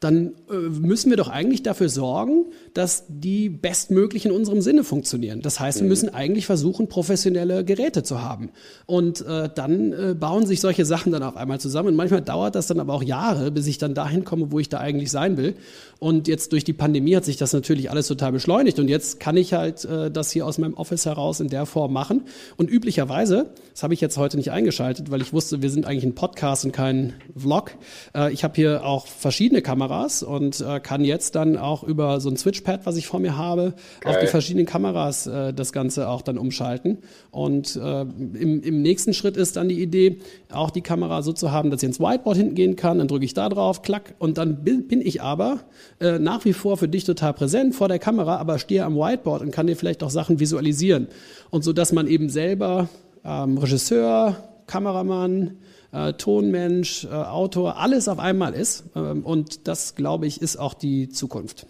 dann 0.00 0.32
äh, 0.50 0.54
müssen 0.54 1.10
wir 1.10 1.16
doch 1.16 1.28
eigentlich 1.28 1.62
dafür 1.62 1.88
sorgen, 1.88 2.46
dass 2.74 3.04
die 3.08 3.48
bestmöglich 3.48 4.26
in 4.26 4.32
unserem 4.32 4.60
Sinne 4.62 4.84
funktionieren. 4.84 5.42
Das 5.42 5.60
heißt, 5.60 5.78
wir 5.78 5.84
mhm. 5.84 5.88
müssen 5.88 6.08
eigentlich 6.14 6.46
versuchen, 6.46 6.88
professionelle 6.88 7.64
Geräte 7.64 8.02
zu 8.02 8.22
haben. 8.22 8.50
Und 8.86 9.24
äh, 9.26 9.48
dann 9.54 9.92
äh, 9.92 10.14
bauen 10.18 10.46
sich 10.46 10.60
solche 10.60 10.84
Sachen 10.84 11.12
dann 11.12 11.22
auf 11.22 11.36
einmal 11.36 11.60
zusammen. 11.60 11.88
Und 11.88 11.96
manchmal 11.96 12.22
dauert 12.22 12.54
das 12.54 12.66
dann 12.66 12.80
aber 12.80 12.94
auch 12.94 13.02
Jahre, 13.02 13.50
bis 13.50 13.66
ich 13.66 13.78
dann 13.78 13.94
dahin 13.94 14.24
komme, 14.24 14.52
wo 14.52 14.58
ich 14.58 14.68
da 14.68 14.78
eigentlich 14.78 15.10
sein 15.10 15.36
will. 15.36 15.54
Und 16.00 16.28
jetzt 16.28 16.52
durch 16.52 16.64
die 16.64 16.72
Pandemie 16.72 17.14
hat 17.14 17.26
sich 17.26 17.36
das 17.36 17.52
natürlich 17.52 17.90
alles 17.90 18.08
total 18.08 18.32
beschleunigt. 18.32 18.78
Und 18.78 18.88
jetzt 18.88 19.20
kann 19.20 19.36
ich 19.36 19.52
halt 19.52 19.84
äh, 19.84 20.10
das 20.10 20.30
hier 20.30 20.46
aus 20.46 20.56
meinem 20.56 20.72
Office 20.72 21.04
heraus 21.04 21.40
in 21.40 21.48
der 21.48 21.66
Form 21.66 21.92
machen. 21.92 22.22
Und 22.56 22.70
üblicherweise, 22.70 23.50
das 23.72 23.82
habe 23.82 23.92
ich 23.92 24.00
jetzt 24.00 24.16
heute 24.16 24.38
nicht 24.38 24.50
eingeschaltet, 24.50 25.10
weil 25.10 25.20
ich 25.20 25.34
wusste, 25.34 25.60
wir 25.60 25.68
sind 25.68 25.86
eigentlich 25.86 26.04
ein 26.04 26.14
Podcast 26.14 26.64
und 26.64 26.72
kein 26.72 27.12
Vlog. 27.36 27.72
Äh, 28.14 28.32
ich 28.32 28.44
habe 28.44 28.54
hier 28.56 28.82
auch 28.86 29.06
verschiedene 29.06 29.60
Kameras 29.60 30.22
und 30.22 30.62
äh, 30.62 30.80
kann 30.80 31.04
jetzt 31.04 31.34
dann 31.34 31.58
auch 31.58 31.82
über 31.82 32.18
so 32.20 32.30
ein 32.30 32.38
Switchpad, 32.38 32.86
was 32.86 32.96
ich 32.96 33.06
vor 33.06 33.20
mir 33.20 33.36
habe, 33.36 33.74
Geil. 34.00 34.14
auf 34.14 34.20
die 34.20 34.26
verschiedenen 34.26 34.64
Kameras 34.64 35.26
äh, 35.26 35.52
das 35.52 35.70
Ganze 35.70 36.08
auch 36.08 36.22
dann 36.22 36.38
umschalten. 36.38 37.00
Und 37.30 37.76
äh, 37.76 38.00
im, 38.00 38.62
im 38.62 38.80
nächsten 38.80 39.12
Schritt 39.12 39.36
ist 39.36 39.56
dann 39.56 39.68
die 39.68 39.82
Idee, 39.82 40.20
auch 40.50 40.70
die 40.70 40.80
Kamera 40.80 41.20
so 41.20 41.34
zu 41.34 41.52
haben, 41.52 41.70
dass 41.70 41.82
ich 41.82 41.88
ins 41.88 42.00
Whiteboard 42.00 42.38
hinten 42.38 42.54
gehen 42.54 42.76
kann. 42.76 42.96
Dann 42.96 43.08
drücke 43.08 43.26
ich 43.26 43.34
da 43.34 43.50
drauf, 43.50 43.82
klack, 43.82 44.14
und 44.18 44.38
dann 44.38 44.64
bin, 44.64 44.88
bin 44.88 45.02
ich 45.02 45.20
aber 45.20 45.60
äh, 46.00 46.18
nach 46.18 46.44
wie 46.44 46.52
vor 46.52 46.76
für 46.76 46.88
dich 46.88 47.04
total 47.04 47.34
präsent 47.34 47.74
vor 47.74 47.88
der 47.88 47.98
Kamera, 47.98 48.36
aber 48.36 48.58
stehe 48.58 48.84
am 48.84 48.96
Whiteboard 48.96 49.42
und 49.42 49.50
kann 49.50 49.66
dir 49.66 49.76
vielleicht 49.76 50.02
auch 50.02 50.10
Sachen 50.10 50.40
visualisieren. 50.40 51.08
Und 51.50 51.62
so, 51.62 51.72
dass 51.72 51.92
man 51.92 52.06
eben 52.06 52.30
selber 52.30 52.88
ähm, 53.24 53.58
Regisseur, 53.58 54.36
Kameramann, 54.66 55.58
äh, 55.92 56.12
Tonmensch, 56.14 57.04
äh, 57.04 57.08
Autor, 57.08 57.76
alles 57.76 58.08
auf 58.08 58.18
einmal 58.18 58.54
ist. 58.54 58.84
Ähm, 58.96 59.24
und 59.24 59.68
das, 59.68 59.94
glaube 59.94 60.26
ich, 60.26 60.40
ist 60.40 60.56
auch 60.56 60.74
die 60.74 61.08
Zukunft. 61.08 61.66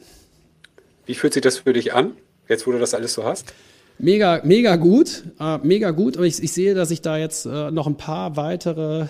Wie 1.06 1.14
fühlt 1.14 1.32
sich 1.32 1.42
das 1.42 1.58
für 1.58 1.72
dich 1.72 1.92
an, 1.92 2.12
jetzt 2.48 2.66
wo 2.66 2.72
du 2.72 2.78
das 2.78 2.94
alles 2.94 3.14
so 3.14 3.24
hast? 3.24 3.52
Mega, 3.98 4.40
mega 4.44 4.76
gut, 4.76 5.24
äh, 5.38 5.58
mega 5.58 5.90
gut. 5.90 6.16
Und 6.16 6.24
ich, 6.24 6.42
ich, 6.42 6.52
sehe, 6.52 6.74
dass 6.74 6.90
ich 6.90 7.02
da 7.02 7.18
jetzt 7.18 7.46
äh, 7.46 7.70
noch 7.70 7.86
ein 7.86 7.96
paar 7.96 8.36
weitere 8.36 9.08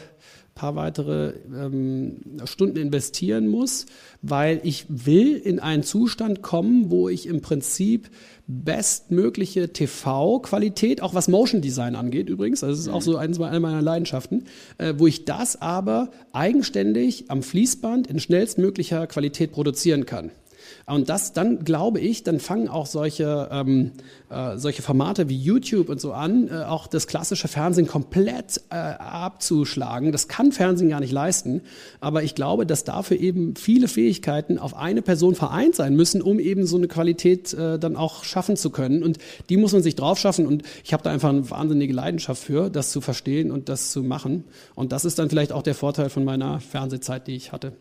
paar 0.60 0.76
weitere 0.76 1.32
ähm, 1.56 2.20
Stunden 2.44 2.76
investieren 2.76 3.48
muss, 3.48 3.86
weil 4.20 4.60
ich 4.62 4.84
will 4.90 5.34
in 5.36 5.58
einen 5.58 5.82
Zustand 5.82 6.42
kommen, 6.42 6.90
wo 6.90 7.08
ich 7.08 7.26
im 7.26 7.40
Prinzip 7.40 8.10
bestmögliche 8.46 9.72
TV-Qualität, 9.72 11.00
auch 11.00 11.14
was 11.14 11.28
Motion 11.28 11.62
Design 11.62 11.96
angeht 11.96 12.28
übrigens, 12.28 12.62
also 12.62 12.74
das 12.74 12.80
ist 12.80 12.92
auch 12.92 13.00
so 13.00 13.16
eines 13.16 13.38
meiner 13.38 13.80
Leidenschaften, 13.80 14.44
äh, 14.76 14.92
wo 14.98 15.06
ich 15.06 15.24
das 15.24 15.62
aber 15.62 16.10
eigenständig 16.34 17.30
am 17.30 17.42
Fließband 17.42 18.08
in 18.08 18.20
schnellstmöglicher 18.20 19.06
Qualität 19.06 19.52
produzieren 19.52 20.04
kann. 20.04 20.30
Und 20.86 21.08
das, 21.08 21.32
dann 21.32 21.64
glaube 21.64 22.00
ich, 22.00 22.22
dann 22.24 22.40
fangen 22.40 22.68
auch 22.68 22.86
solche, 22.86 23.48
ähm, 23.52 23.92
äh, 24.28 24.56
solche 24.56 24.82
Formate 24.82 25.28
wie 25.28 25.36
YouTube 25.36 25.88
und 25.88 26.00
so 26.00 26.12
an, 26.12 26.48
äh, 26.48 26.64
auch 26.64 26.86
das 26.86 27.06
klassische 27.06 27.48
Fernsehen 27.48 27.86
komplett 27.86 28.60
äh, 28.70 28.74
abzuschlagen. 28.74 30.12
Das 30.12 30.28
kann 30.28 30.52
Fernsehen 30.52 30.90
gar 30.90 31.00
nicht 31.00 31.12
leisten. 31.12 31.62
Aber 32.00 32.22
ich 32.22 32.34
glaube, 32.34 32.66
dass 32.66 32.84
dafür 32.84 33.18
eben 33.18 33.56
viele 33.56 33.88
Fähigkeiten 33.88 34.58
auf 34.58 34.76
eine 34.76 35.02
Person 35.02 35.34
vereint 35.34 35.74
sein 35.74 35.94
müssen, 35.94 36.22
um 36.22 36.38
eben 36.38 36.66
so 36.66 36.76
eine 36.76 36.88
Qualität 36.88 37.52
äh, 37.54 37.78
dann 37.78 37.96
auch 37.96 38.24
schaffen 38.24 38.56
zu 38.56 38.70
können. 38.70 39.02
Und 39.02 39.18
die 39.48 39.56
muss 39.56 39.72
man 39.72 39.82
sich 39.82 39.96
drauf 39.96 40.18
schaffen. 40.18 40.46
Und 40.46 40.62
ich 40.84 40.92
habe 40.92 41.02
da 41.02 41.10
einfach 41.10 41.30
eine 41.30 41.48
wahnsinnige 41.50 41.92
Leidenschaft 41.92 42.42
für, 42.42 42.70
das 42.70 42.90
zu 42.90 43.00
verstehen 43.00 43.50
und 43.50 43.68
das 43.68 43.92
zu 43.92 44.02
machen. 44.02 44.44
Und 44.74 44.92
das 44.92 45.04
ist 45.04 45.18
dann 45.18 45.30
vielleicht 45.30 45.52
auch 45.52 45.62
der 45.62 45.74
Vorteil 45.74 46.10
von 46.10 46.24
meiner 46.24 46.60
Fernsehzeit, 46.60 47.26
die 47.26 47.36
ich 47.36 47.52
hatte. 47.52 47.72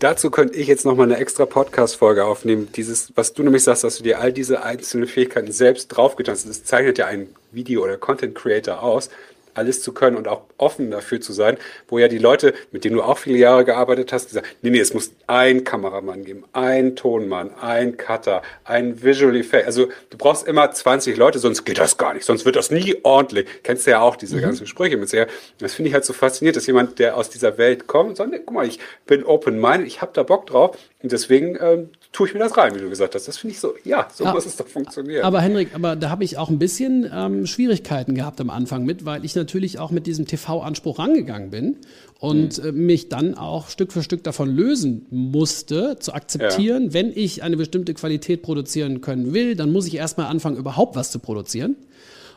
Dazu 0.00 0.30
könnte 0.30 0.58
ich 0.58 0.66
jetzt 0.66 0.84
nochmal 0.84 1.06
eine 1.06 1.18
extra 1.18 1.46
Podcast-Folge 1.46 2.24
aufnehmen. 2.24 2.68
Dieses, 2.74 3.12
was 3.14 3.32
du 3.32 3.44
nämlich 3.44 3.62
sagst, 3.62 3.84
dass 3.84 3.96
du 3.96 4.02
dir 4.02 4.20
all 4.20 4.32
diese 4.32 4.64
einzelnen 4.64 5.06
Fähigkeiten 5.06 5.52
selbst 5.52 5.88
draufgetan 5.88 6.34
hast, 6.34 6.48
das 6.48 6.64
zeichnet 6.64 6.98
ja 6.98 7.06
einen 7.06 7.34
Video- 7.52 7.84
oder 7.84 7.96
Content-Creator 7.96 8.82
aus 8.82 9.08
alles 9.54 9.82
zu 9.82 9.92
können 9.92 10.16
und 10.16 10.28
auch 10.28 10.42
offen 10.56 10.90
dafür 10.90 11.20
zu 11.20 11.32
sein, 11.32 11.56
wo 11.88 11.98
ja 11.98 12.08
die 12.08 12.18
Leute, 12.18 12.54
mit 12.70 12.84
denen 12.84 12.96
du 12.96 13.02
auch 13.02 13.18
viele 13.18 13.38
Jahre 13.38 13.64
gearbeitet 13.64 14.12
hast, 14.12 14.28
gesagt, 14.28 14.46
nee, 14.62 14.70
nee, 14.70 14.80
es 14.80 14.94
muss 14.94 15.12
ein 15.26 15.64
Kameramann 15.64 16.24
geben, 16.24 16.44
ein 16.52 16.96
Tonmann, 16.96 17.50
ein 17.60 17.96
Cutter, 17.96 18.42
ein 18.64 19.02
Visual 19.02 19.36
Effect. 19.36 19.66
Also 19.66 19.88
du 20.10 20.18
brauchst 20.18 20.46
immer 20.46 20.70
20 20.70 21.16
Leute, 21.16 21.38
sonst 21.38 21.64
geht 21.64 21.78
das 21.78 21.96
gar 21.96 22.14
nicht, 22.14 22.24
sonst 22.24 22.44
wird 22.44 22.56
das 22.56 22.70
nie 22.70 22.96
ordentlich. 23.02 23.46
Kennst 23.62 23.86
du 23.86 23.92
ja 23.92 24.00
auch 24.00 24.16
diese 24.16 24.36
mhm. 24.36 24.42
ganzen 24.42 24.66
Sprüche 24.66 24.96
mit 24.96 25.08
sehr. 25.08 25.26
Das 25.58 25.74
finde 25.74 25.88
ich 25.88 25.94
halt 25.94 26.04
so 26.04 26.12
faszinierend, 26.12 26.56
dass 26.56 26.66
jemand, 26.66 26.98
der 26.98 27.16
aus 27.16 27.30
dieser 27.30 27.58
Welt 27.58 27.86
kommt 27.86 28.10
und 28.10 28.16
sagt, 28.16 28.30
nee, 28.30 28.40
guck 28.44 28.54
mal, 28.54 28.66
ich 28.66 28.78
bin 29.06 29.24
open-minded, 29.24 29.86
ich 29.86 30.00
habe 30.00 30.12
da 30.14 30.22
Bock 30.22 30.46
drauf 30.46 30.76
und 31.02 31.10
deswegen 31.10 31.58
ähm, 31.60 31.88
tue 32.12 32.28
ich 32.28 32.34
mir 32.34 32.40
das 32.40 32.56
rein, 32.56 32.74
wie 32.74 32.78
du 32.78 32.88
gesagt 32.88 33.14
hast. 33.14 33.26
Das 33.26 33.38
finde 33.38 33.54
ich 33.54 33.60
so, 33.60 33.74
ja, 33.84 34.08
so 34.12 34.24
ja, 34.24 34.32
muss 34.32 34.46
es 34.46 34.56
doch 34.56 34.68
funktionieren. 34.68 35.24
Aber 35.24 35.40
Henrik, 35.40 35.74
aber 35.74 35.96
da 35.96 36.10
habe 36.10 36.22
ich 36.24 36.38
auch 36.38 36.48
ein 36.48 36.58
bisschen 36.58 37.10
ähm, 37.12 37.46
Schwierigkeiten 37.46 38.14
gehabt 38.14 38.40
am 38.40 38.50
Anfang 38.50 38.84
mit, 38.84 39.04
weil 39.04 39.24
ich 39.24 39.32
natürlich 39.42 39.78
auch 39.78 39.90
mit 39.90 40.06
diesem 40.06 40.26
TV-Anspruch 40.26 40.98
rangegangen 40.98 41.50
bin 41.50 41.76
und 42.18 42.58
mhm. 42.58 42.68
äh, 42.68 42.72
mich 42.72 43.08
dann 43.08 43.34
auch 43.34 43.68
Stück 43.68 43.92
für 43.92 44.02
Stück 44.02 44.22
davon 44.22 44.54
lösen 44.54 45.06
musste, 45.10 45.96
zu 45.98 46.14
akzeptieren, 46.14 46.86
ja. 46.86 46.92
wenn 46.92 47.12
ich 47.14 47.42
eine 47.42 47.56
bestimmte 47.56 47.94
Qualität 47.94 48.42
produzieren 48.42 49.00
können 49.00 49.34
will, 49.34 49.56
dann 49.56 49.72
muss 49.72 49.86
ich 49.86 49.96
erstmal 49.96 50.26
anfangen, 50.26 50.56
überhaupt 50.56 50.96
was 50.96 51.10
zu 51.10 51.18
produzieren. 51.18 51.76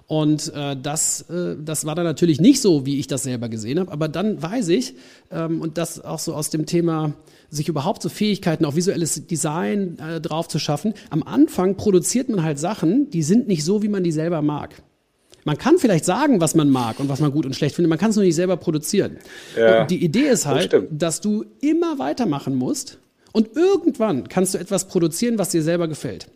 Und 0.07 0.53
äh, 0.53 0.75
das, 0.81 1.21
äh, 1.29 1.55
das 1.63 1.85
war 1.85 1.95
dann 1.95 2.05
natürlich 2.05 2.39
nicht 2.39 2.61
so, 2.61 2.85
wie 2.85 2.99
ich 2.99 3.07
das 3.07 3.23
selber 3.23 3.49
gesehen 3.49 3.79
habe. 3.79 3.91
Aber 3.91 4.07
dann 4.07 4.41
weiß 4.41 4.69
ich, 4.69 4.95
ähm, 5.31 5.61
und 5.61 5.77
das 5.77 6.03
auch 6.03 6.19
so 6.19 6.35
aus 6.35 6.49
dem 6.51 6.65
Thema 6.65 7.13
sich 7.49 7.69
überhaupt 7.69 8.01
so 8.01 8.09
Fähigkeiten, 8.09 8.65
auch 8.65 8.75
visuelles 8.75 9.25
Design 9.27 9.97
äh, 9.99 10.21
drauf 10.21 10.47
zu 10.47 10.59
schaffen. 10.59 10.93
Am 11.09 11.23
Anfang 11.23 11.75
produziert 11.75 12.29
man 12.29 12.43
halt 12.43 12.59
Sachen, 12.59 13.09
die 13.09 13.23
sind 13.23 13.47
nicht 13.47 13.63
so, 13.63 13.81
wie 13.81 13.87
man 13.87 14.03
die 14.03 14.11
selber 14.11 14.41
mag. 14.41 14.75
Man 15.45 15.57
kann 15.57 15.77
vielleicht 15.77 16.05
sagen, 16.05 16.41
was 16.41 16.55
man 16.55 16.69
mag 16.69 16.99
und 16.99 17.07
was 17.07 17.21
man 17.21 17.31
gut 17.31 17.45
und 17.45 17.55
schlecht 17.55 17.75
findet, 17.75 17.89
man 17.89 17.99
kann 17.99 18.09
es 18.09 18.15
nur 18.15 18.25
nicht 18.25 18.35
selber 18.35 18.57
produzieren. 18.57 19.17
Ja, 19.55 19.81
und 19.81 19.91
die 19.91 20.03
Idee 20.03 20.27
ist 20.27 20.45
halt, 20.45 20.73
das 20.73 20.83
dass 20.89 21.21
du 21.21 21.45
immer 21.61 21.99
weitermachen 21.99 22.55
musst 22.55 22.97
und 23.31 23.55
irgendwann 23.55 24.27
kannst 24.27 24.53
du 24.53 24.57
etwas 24.57 24.87
produzieren, 24.87 25.37
was 25.37 25.49
dir 25.49 25.61
selber 25.61 25.87
gefällt. 25.87 26.27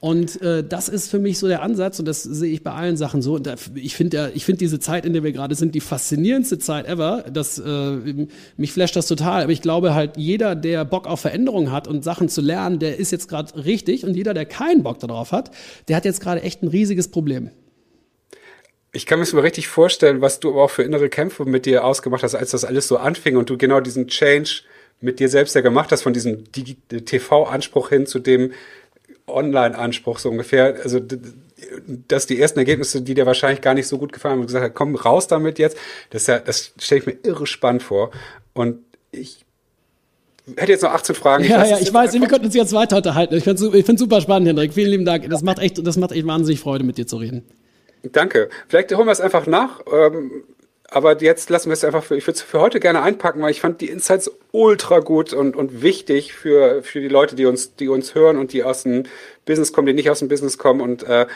Und 0.00 0.40
äh, 0.42 0.62
das 0.62 0.88
ist 0.88 1.10
für 1.10 1.18
mich 1.18 1.38
so 1.38 1.48
der 1.48 1.62
Ansatz 1.62 1.98
und 1.98 2.06
das 2.06 2.22
sehe 2.22 2.52
ich 2.52 2.62
bei 2.62 2.72
allen 2.72 2.96
Sachen 2.96 3.22
so. 3.22 3.34
Und 3.34 3.46
da, 3.46 3.56
ich 3.74 3.94
finde 3.94 4.16
ja, 4.16 4.28
ich 4.32 4.44
finde 4.44 4.58
diese 4.58 4.78
Zeit, 4.78 5.04
in 5.04 5.12
der 5.12 5.22
wir 5.22 5.32
gerade 5.32 5.54
sind, 5.54 5.74
die 5.74 5.80
faszinierendste 5.80 6.58
Zeit 6.58 6.86
ever. 6.86 7.24
Das, 7.32 7.58
äh, 7.58 8.26
mich 8.56 8.72
flasht 8.72 8.96
das 8.96 9.06
total. 9.06 9.44
Aber 9.44 9.52
ich 9.52 9.62
glaube 9.62 9.94
halt, 9.94 10.16
jeder, 10.16 10.54
der 10.54 10.84
Bock 10.84 11.06
auf 11.06 11.20
Veränderung 11.20 11.72
hat 11.72 11.88
und 11.88 12.04
Sachen 12.04 12.28
zu 12.28 12.40
lernen, 12.40 12.78
der 12.78 12.98
ist 12.98 13.10
jetzt 13.10 13.28
gerade 13.28 13.64
richtig. 13.64 14.04
Und 14.04 14.14
jeder, 14.14 14.34
der 14.34 14.46
keinen 14.46 14.82
Bock 14.82 14.98
darauf 14.98 15.32
hat, 15.32 15.50
der 15.88 15.96
hat 15.96 16.04
jetzt 16.04 16.20
gerade 16.20 16.42
echt 16.42 16.62
ein 16.62 16.68
riesiges 16.68 17.08
Problem. 17.08 17.50
Ich 18.96 19.04
kann 19.04 19.18
mir 19.18 19.26
mal 19.32 19.40
richtig 19.40 19.68
vorstellen, 19.68 20.22
was 20.22 20.40
du 20.40 20.48
aber 20.50 20.64
auch 20.64 20.70
für 20.70 20.82
innere 20.82 21.10
Kämpfe 21.10 21.44
mit 21.44 21.66
dir 21.66 21.84
ausgemacht 21.84 22.22
hast, 22.22 22.34
als 22.34 22.52
das 22.52 22.64
alles 22.64 22.88
so 22.88 22.96
anfing 22.96 23.36
und 23.36 23.50
du 23.50 23.58
genau 23.58 23.80
diesen 23.80 24.08
Change 24.08 24.62
mit 25.02 25.20
dir 25.20 25.28
selbst 25.28 25.54
ja 25.54 25.60
gemacht 25.60 25.92
hast, 25.92 26.02
von 26.02 26.14
diesem 26.14 26.44
TV-Anspruch 26.52 27.90
hin 27.90 28.06
zu 28.06 28.18
dem, 28.18 28.52
Online-Anspruch 29.26 30.18
so 30.18 30.30
ungefähr. 30.30 30.78
Also 30.82 31.00
dass 32.08 32.26
die 32.26 32.40
ersten 32.40 32.58
Ergebnisse, 32.58 33.02
die 33.02 33.14
dir 33.14 33.26
wahrscheinlich 33.26 33.60
gar 33.60 33.74
nicht 33.74 33.88
so 33.88 33.98
gut 33.98 34.12
gefallen 34.12 34.32
haben, 34.32 34.40
und 34.40 34.46
gesagt 34.46 34.64
hat, 34.64 34.74
komm 34.74 34.94
raus 34.94 35.26
damit 35.26 35.58
jetzt. 35.58 35.76
Das, 36.10 36.26
ja, 36.26 36.38
das 36.38 36.72
stelle 36.78 37.00
ich 37.00 37.06
mir 37.06 37.18
irre 37.22 37.46
spannend 37.46 37.82
vor. 37.82 38.12
Und 38.54 38.78
ich 39.10 39.44
hätte 40.56 40.72
jetzt 40.72 40.82
noch 40.82 40.92
18 40.92 41.14
Fragen. 41.16 41.44
Ja, 41.44 41.64
ich 41.64 41.70
ja, 41.70 41.78
ich 41.80 41.92
weiß, 41.92 42.12
wir 42.14 42.20
könnten 42.28 42.46
uns 42.46 42.54
jetzt 42.54 42.72
weiter 42.72 42.98
unterhalten. 42.98 43.34
Ich 43.34 43.44
finde 43.44 43.78
es 43.78 43.98
super 43.98 44.20
spannend, 44.20 44.48
Hendrik. 44.48 44.74
Vielen 44.74 44.90
lieben 44.90 45.04
Dank. 45.04 45.28
Das 45.28 45.42
macht 45.42 45.58
echt, 45.58 45.84
das 45.84 45.96
macht 45.96 46.12
echt 46.12 46.26
wahnsinnig 46.26 46.60
Freude, 46.60 46.84
mit 46.84 46.98
dir 46.98 47.06
zu 47.06 47.16
reden. 47.16 47.42
Danke. 48.02 48.48
Vielleicht 48.68 48.94
holen 48.94 49.06
wir 49.06 49.12
es 49.12 49.20
einfach 49.20 49.46
nach. 49.46 49.80
Ähm, 49.92 50.44
aber 50.88 51.20
jetzt 51.20 51.50
lassen 51.50 51.68
wir 51.68 51.72
es 51.72 51.84
einfach 51.84 52.04
für, 52.04 52.16
ich 52.16 52.26
würde 52.26 52.36
es 52.36 52.42
für 52.42 52.60
heute 52.60 52.78
gerne 52.78 53.02
einpacken, 53.02 53.42
weil 53.42 53.50
ich 53.50 53.60
fand 53.60 53.80
die 53.80 53.88
Insights 53.88 54.30
ultra 54.52 55.00
gut 55.00 55.32
und, 55.32 55.56
und 55.56 55.82
wichtig 55.82 56.32
für, 56.32 56.82
für 56.82 57.00
die 57.00 57.08
Leute, 57.08 57.34
die 57.34 57.46
uns, 57.46 57.74
die 57.74 57.88
uns 57.88 58.14
hören 58.14 58.38
und 58.38 58.52
die 58.52 58.62
aus 58.62 58.84
dem 58.84 59.02
Business 59.44 59.72
kommen, 59.72 59.86
die 59.86 59.94
nicht 59.94 60.10
aus 60.10 60.20
dem 60.20 60.28
Business 60.28 60.58
kommen 60.58 60.80
und 60.80 61.02
äh, 61.02 61.26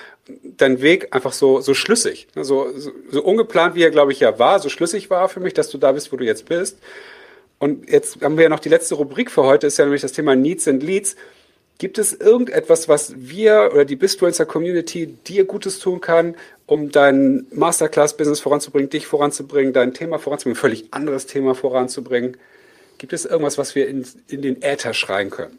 dein 0.45 0.81
Weg 0.83 1.09
einfach 1.11 1.33
so, 1.33 1.61
so 1.61 1.75
schlüssig, 1.75 2.29
ne, 2.37 2.45
so, 2.45 2.71
so, 2.77 2.93
so 3.11 3.23
ungeplant, 3.25 3.75
wie 3.75 3.83
er, 3.83 3.91
glaube 3.91 4.13
ich, 4.13 4.21
ja 4.21 4.39
war, 4.39 4.61
so 4.61 4.69
schlüssig 4.69 5.11
war 5.11 5.29
für 5.29 5.41
mich, 5.41 5.55
dass 5.55 5.69
du 5.69 5.79
da 5.79 5.93
bist, 5.93 6.13
wo 6.13 6.17
du 6.17 6.25
jetzt 6.25 6.47
bist. 6.49 6.79
Und 7.59 7.91
jetzt 7.91 8.23
haben 8.23 8.37
wir 8.37 8.45
ja 8.45 8.49
noch 8.49 8.61
die 8.61 8.71
letzte 8.71 8.95
Rubrik 8.95 9.31
für 9.31 9.43
heute, 9.43 9.67
ist 9.67 9.79
ja 9.79 9.85
nämlich 9.85 10.03
das 10.03 10.13
Thema 10.13 10.37
Needs 10.37 10.69
and 10.69 10.83
Leads. 10.83 11.17
Gibt 11.81 11.97
es 11.97 12.13
irgendetwas, 12.13 12.91
was 12.91 13.15
wir 13.17 13.71
oder 13.73 13.87
die 13.87 13.97
Bistfluencer 13.97 14.45
Community 14.45 15.07
dir 15.27 15.47
Gutes 15.47 15.79
tun 15.79 16.03
kann, 16.03 16.37
um 16.67 16.91
dein 16.91 17.47
Masterclass-Business 17.53 18.41
voranzubringen, 18.41 18.91
dich 18.91 19.07
voranzubringen, 19.07 19.73
dein 19.73 19.95
Thema 19.95 20.19
voranzubringen, 20.19 20.59
ein 20.59 20.61
völlig 20.61 20.93
anderes 20.93 21.25
Thema 21.25 21.55
voranzubringen? 21.55 22.37
Gibt 23.01 23.15
es 23.15 23.25
irgendwas, 23.25 23.57
was 23.57 23.75
wir 23.75 23.89
in, 23.89 24.05
in 24.29 24.43
den 24.43 24.61
Äther 24.61 24.93
schreien 24.93 25.31
können? 25.31 25.57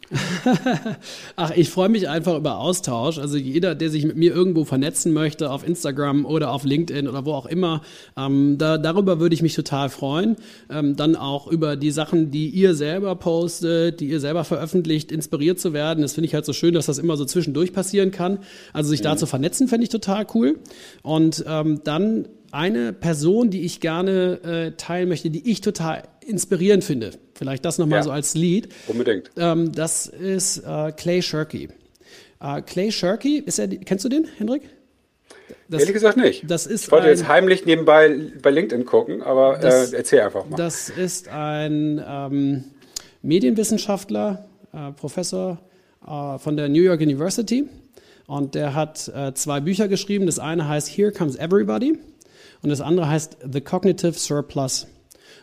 Ach, 1.36 1.50
ich 1.50 1.70
freue 1.70 1.88
mich 1.88 2.08
einfach 2.08 2.36
über 2.36 2.58
Austausch. 2.58 3.18
Also 3.18 3.36
jeder, 3.36 3.74
der 3.74 3.90
sich 3.90 4.04
mit 4.04 4.16
mir 4.16 4.32
irgendwo 4.32 4.64
vernetzen 4.64 5.12
möchte, 5.12 5.50
auf 5.50 5.66
Instagram 5.66 6.24
oder 6.24 6.52
auf 6.52 6.62
LinkedIn 6.62 7.08
oder 7.08 7.26
wo 7.26 7.32
auch 7.32 7.46
immer, 7.46 7.82
ähm, 8.16 8.58
da, 8.58 8.78
darüber 8.78 9.18
würde 9.18 9.34
ich 9.34 9.42
mich 9.42 9.56
total 9.56 9.90
freuen. 9.90 10.36
Ähm, 10.70 10.94
dann 10.94 11.16
auch 11.16 11.48
über 11.48 11.74
die 11.74 11.90
Sachen, 11.90 12.30
die 12.30 12.48
ihr 12.48 12.76
selber 12.76 13.16
postet, 13.16 13.98
die 13.98 14.06
ihr 14.06 14.20
selber 14.20 14.44
veröffentlicht, 14.44 15.10
inspiriert 15.10 15.58
zu 15.58 15.72
werden. 15.72 16.02
Das 16.02 16.14
finde 16.14 16.28
ich 16.28 16.34
halt 16.34 16.44
so 16.44 16.52
schön, 16.52 16.74
dass 16.74 16.86
das 16.86 16.98
immer 16.98 17.16
so 17.16 17.24
zwischendurch 17.24 17.72
passieren 17.72 18.12
kann. 18.12 18.38
Also 18.72 18.90
sich 18.90 19.00
mhm. 19.00 19.04
da 19.04 19.16
zu 19.16 19.26
vernetzen, 19.26 19.66
fände 19.66 19.82
ich 19.82 19.90
total 19.90 20.28
cool. 20.32 20.60
Und 21.02 21.44
ähm, 21.48 21.80
dann 21.82 22.28
eine 22.52 22.92
Person, 22.92 23.50
die 23.50 23.62
ich 23.62 23.80
gerne 23.80 24.44
äh, 24.44 24.72
teilen 24.76 25.08
möchte, 25.08 25.28
die 25.28 25.50
ich 25.50 25.60
total 25.60 26.04
inspirierend 26.26 26.84
finde. 26.84 27.12
Vielleicht 27.34 27.64
das 27.64 27.78
nochmal 27.78 28.00
ja, 28.00 28.02
so 28.04 28.10
als 28.10 28.34
Lied. 28.34 28.68
Unbedingt. 28.86 29.30
Ähm, 29.36 29.72
das 29.72 30.06
ist 30.06 30.58
äh, 30.58 30.92
Clay 30.92 31.22
Shirky. 31.22 31.68
Äh, 32.40 32.62
Clay 32.62 32.90
Shirky, 32.90 33.38
ist 33.38 33.58
er, 33.58 33.68
kennst 33.68 34.04
du 34.04 34.08
den, 34.08 34.26
Hendrik? 34.38 34.62
Das, 35.68 35.80
Ehrlich 35.80 35.94
gesagt 35.94 36.16
nicht. 36.16 36.50
Das 36.50 36.66
ist 36.66 36.84
ich 36.84 36.92
wollte 36.92 37.06
ein, 37.06 37.10
jetzt 37.10 37.28
heimlich 37.28 37.64
nebenbei 37.66 38.14
bei 38.42 38.50
LinkedIn 38.50 38.84
gucken, 38.84 39.22
aber 39.22 39.58
äh, 39.58 39.62
das, 39.62 39.92
äh, 39.92 39.96
erzähl 39.96 40.20
einfach 40.20 40.46
mal. 40.46 40.56
Das 40.56 40.88
ist 40.88 41.28
ein 41.28 42.02
ähm, 42.06 42.64
Medienwissenschaftler, 43.22 44.48
äh, 44.72 44.92
Professor 44.92 45.58
äh, 46.06 46.38
von 46.38 46.56
der 46.56 46.68
New 46.68 46.82
York 46.82 47.00
University. 47.00 47.64
Und 48.26 48.54
der 48.54 48.74
hat 48.74 49.12
zwei 49.34 49.60
Bücher 49.60 49.88
geschrieben. 49.88 50.24
Das 50.24 50.38
eine 50.38 50.66
heißt 50.66 50.88
Here 50.88 51.12
Comes 51.12 51.36
Everybody 51.36 51.98
und 52.62 52.70
das 52.70 52.80
andere 52.80 53.08
heißt 53.08 53.36
The 53.52 53.60
Cognitive 53.60 54.12
Surplus. 54.12 54.86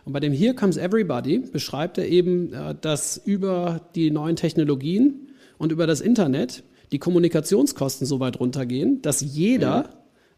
Und 0.10 0.14
bei 0.14 0.22
dem 0.22 0.34
Here 0.34 0.56
Comes 0.56 0.76
Everybody 0.76 1.38
beschreibt 1.38 2.00
er 2.00 2.08
eben, 2.08 2.52
äh, 2.52 2.74
dass 2.82 3.22
über 3.24 3.82
die 3.94 4.10
neuen 4.10 4.36
Technologien 4.36 5.30
und 5.60 5.72
über 5.72 5.86
das 5.86 6.02
Internet 6.02 6.64
die 6.92 6.98
Kommunikationskosten 6.98 8.08
so 8.08 8.20
weit 8.20 8.40
runtergehen, 8.40 9.04
dass 9.04 9.22
jeder 9.22 9.92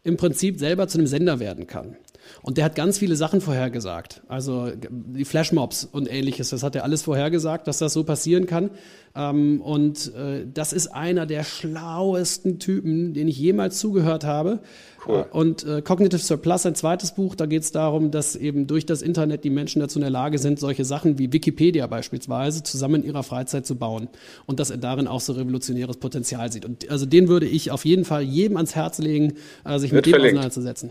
im 0.04 0.18
Prinzip 0.18 0.58
selber 0.58 0.88
zu 0.88 0.98
einem 0.98 1.06
Sender 1.06 1.40
werden 1.40 1.66
kann. 1.66 1.96
Und 2.42 2.58
der 2.58 2.64
hat 2.64 2.74
ganz 2.74 2.98
viele 2.98 3.16
Sachen 3.16 3.40
vorhergesagt. 3.40 4.22
Also 4.28 4.70
die 4.90 5.24
Flashmobs 5.24 5.88
und 5.90 6.10
ähnliches, 6.10 6.50
das 6.50 6.62
hat 6.62 6.74
er 6.74 6.84
alles 6.84 7.02
vorhergesagt, 7.02 7.66
dass 7.66 7.78
das 7.78 7.92
so 7.92 8.04
passieren 8.04 8.46
kann. 8.46 8.70
Ähm, 9.14 9.60
und 9.60 10.14
äh, 10.14 10.46
das 10.52 10.72
ist 10.72 10.88
einer 10.88 11.26
der 11.26 11.44
schlauesten 11.44 12.58
Typen, 12.58 13.12
den 13.14 13.28
ich 13.28 13.38
jemals 13.38 13.78
zugehört 13.78 14.24
habe. 14.24 14.60
Cool. 15.06 15.26
Äh, 15.30 15.36
und 15.36 15.64
äh, 15.64 15.82
Cognitive 15.82 16.20
Surplus, 16.20 16.64
ein 16.66 16.74
zweites 16.74 17.12
Buch, 17.12 17.34
da 17.34 17.46
geht 17.46 17.62
es 17.62 17.72
darum, 17.72 18.10
dass 18.10 18.36
eben 18.36 18.66
durch 18.66 18.86
das 18.86 19.02
Internet 19.02 19.44
die 19.44 19.50
Menschen 19.50 19.80
dazu 19.80 19.98
in 19.98 20.02
der 20.02 20.10
Lage 20.10 20.38
sind, 20.38 20.58
solche 20.58 20.84
Sachen 20.84 21.18
wie 21.18 21.32
Wikipedia 21.32 21.86
beispielsweise 21.86 22.62
zusammen 22.62 23.02
in 23.02 23.04
ihrer 23.04 23.22
Freizeit 23.22 23.66
zu 23.66 23.76
bauen. 23.76 24.08
Und 24.46 24.60
dass 24.60 24.70
er 24.70 24.78
darin 24.78 25.06
auch 25.06 25.20
so 25.20 25.34
revolutionäres 25.34 25.98
Potenzial 25.98 26.50
sieht. 26.50 26.64
Und 26.64 26.90
also 26.90 27.04
den 27.04 27.28
würde 27.28 27.46
ich 27.46 27.70
auf 27.70 27.84
jeden 27.84 28.04
Fall 28.04 28.22
jedem 28.22 28.56
ans 28.56 28.74
Herz 28.74 28.98
legen, 28.98 29.34
äh, 29.64 29.78
sich 29.78 29.92
Wird 29.92 30.06
mit 30.06 30.06
dem 30.06 30.10
verlinkt. 30.12 30.38
auseinanderzusetzen. 30.38 30.90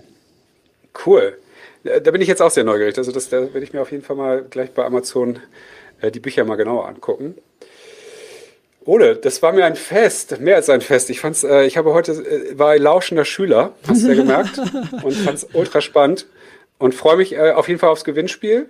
Cool. 1.06 1.38
Äh, 1.84 2.02
da 2.02 2.12
bin 2.12 2.22
ich 2.22 2.28
jetzt 2.28 2.42
auch 2.42 2.52
sehr 2.52 2.64
neugierig. 2.64 2.98
Also 2.98 3.12
das, 3.12 3.30
da 3.30 3.42
werde 3.42 3.64
ich 3.64 3.74
mir 3.74 3.82
auf 3.82 3.92
jeden 3.92 4.04
Fall 4.04 4.16
mal 4.16 4.44
gleich 4.44 4.72
bei 4.72 4.86
Amazon 4.86 5.39
äh, 6.02 6.12
die 6.12 6.20
Bücher 6.20 6.44
mal 6.44 6.56
genauer 6.56 6.88
angucken. 6.88 7.36
Ole, 8.84 9.16
das 9.16 9.44
war 9.44 9.52
mir 9.52 9.66
ein 9.66 9.76
Fest, 9.76 10.39
mehr 10.39 10.56
als 10.56 10.70
ein 10.70 10.82
Fest. 10.82 11.10
Ich 11.12 11.20
fand's, 11.20 11.44
äh, 11.44 11.66
ich 11.66 11.78
habe 11.78 11.94
heute 11.94 12.14
äh, 12.14 12.58
war 12.58 12.78
lauschender 12.78 13.26
Schüler, 13.26 13.74
hast 13.88 14.04
du 14.04 14.08
ja 14.08 14.16
gemerkt, 14.16 14.58
und 15.04 15.14
fand's 15.14 15.48
ultra 15.54 15.82
spannend 15.82 16.26
und 16.80 16.96
freue 16.96 17.18
mich 17.18 17.34
äh, 17.34 17.52
auf 17.52 17.68
jeden 17.68 17.80
Fall 17.80 17.89
aufs 17.89 18.04
Gewinnspiel. 18.04 18.70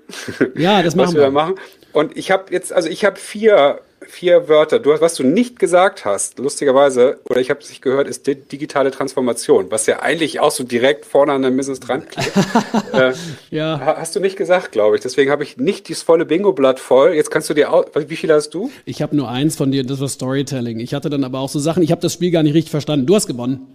Ja, 0.56 0.84
das 0.84 0.96
machen 0.98 1.08
was 1.08 1.16
wir. 1.16 1.22
wir. 1.22 1.32
Machen. 1.32 1.56
Und 1.94 2.18
ich 2.18 2.30
habe 2.30 2.52
jetzt, 2.54 2.74
also 2.74 2.90
ich 2.90 3.06
habe 3.06 3.18
vier 3.18 3.80
vier 4.12 4.49
Wörter. 4.49 4.80
Du, 4.80 4.91
was 4.99 5.16
du 5.16 5.24
nicht 5.24 5.57
gesagt 5.57 6.03
hast, 6.05 6.38
lustigerweise, 6.38 7.20
oder 7.30 7.39
ich 7.39 7.49
habe 7.49 7.62
es 7.62 7.70
nicht 7.70 7.82
gehört, 7.82 8.07
ist 8.07 8.28
digitale 8.28 8.91
Transformation, 8.91 9.72
was 9.72 9.86
ja 9.86 10.01
eigentlich 10.01 10.39
auch 10.39 10.51
so 10.51 10.64
direkt 10.64 11.05
vorne 11.05 11.32
an 11.32 11.41
der 11.41 11.51
Business 11.51 11.80
dran 11.80 12.05
klebt. 12.07 12.34
äh, 12.93 13.14
ja. 13.49 13.95
Hast 13.97 14.16
du 14.16 14.20
nicht 14.20 14.36
gesagt, 14.36 14.74
glaube 14.74 14.97
ich. 14.97 15.01
Deswegen 15.01 15.32
habe 15.32 15.43
ich 15.43 15.57
nicht 15.57 15.89
das 15.89 16.03
volle 16.03 16.26
Bingo-Blatt 16.26 16.80
voll. 16.80 17.14
Jetzt 17.14 17.32
kannst 17.32 17.49
du 17.49 17.53
dir 17.53 17.72
auch, 17.72 17.86
wie 17.95 18.16
viele 18.16 18.34
hast 18.34 18.49
du? 18.53 18.70
Ich 18.86 19.01
habe 19.01 19.16
nur 19.16 19.30
eins 19.30 19.55
von 19.55 19.72
dir, 19.72 19.86
das 19.86 20.01
war 20.01 20.09
Storytelling. 20.09 20.80
Ich 20.80 20.93
hatte 20.93 21.09
dann 21.09 21.24
aber 21.24 21.39
auch 21.39 21.49
so 21.49 21.59
Sachen, 21.59 21.82
ich 21.82 21.91
habe 21.91 22.01
das 22.01 22.14
Spiel 22.14 22.32
gar 22.32 22.43
nicht 22.43 22.53
richtig 22.53 22.72
verstanden. 22.72 23.05
Du 23.05 23.16
hast 23.16 23.28
gewonnen. 23.28 23.66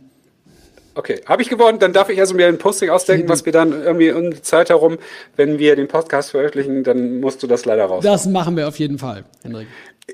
Okay, 0.95 1.20
habe 1.26 1.43
ich 1.43 1.51
gewonnen, 1.51 1.78
dann 1.78 1.93
darf 1.93 2.09
ich 2.09 2.18
also 2.20 2.34
mir 2.34 2.47
ein 2.47 2.57
Posting 2.57 2.89
ausdenken, 2.89 3.28
was 3.28 3.45
wir 3.45 3.53
dann 3.53 3.82
irgendwie 3.82 4.12
um 4.12 4.30
die 4.30 4.41
Zeit 4.41 4.70
herum, 4.70 4.97
wenn 5.37 5.59
wir 5.59 5.76
den 5.76 5.89
Podcast 5.89 6.30
veröffentlichen, 6.30 6.84
dann 6.84 7.20
musst 7.20 7.43
du 7.43 7.47
das 7.47 7.66
leider 7.66 7.84
raus. 7.84 8.03
Das 8.03 8.26
machen 8.26 8.57
wir 8.57 8.66
auf 8.66 8.78
jeden 8.78 8.99
Fall, 8.99 9.24
Henrik. 9.43 9.66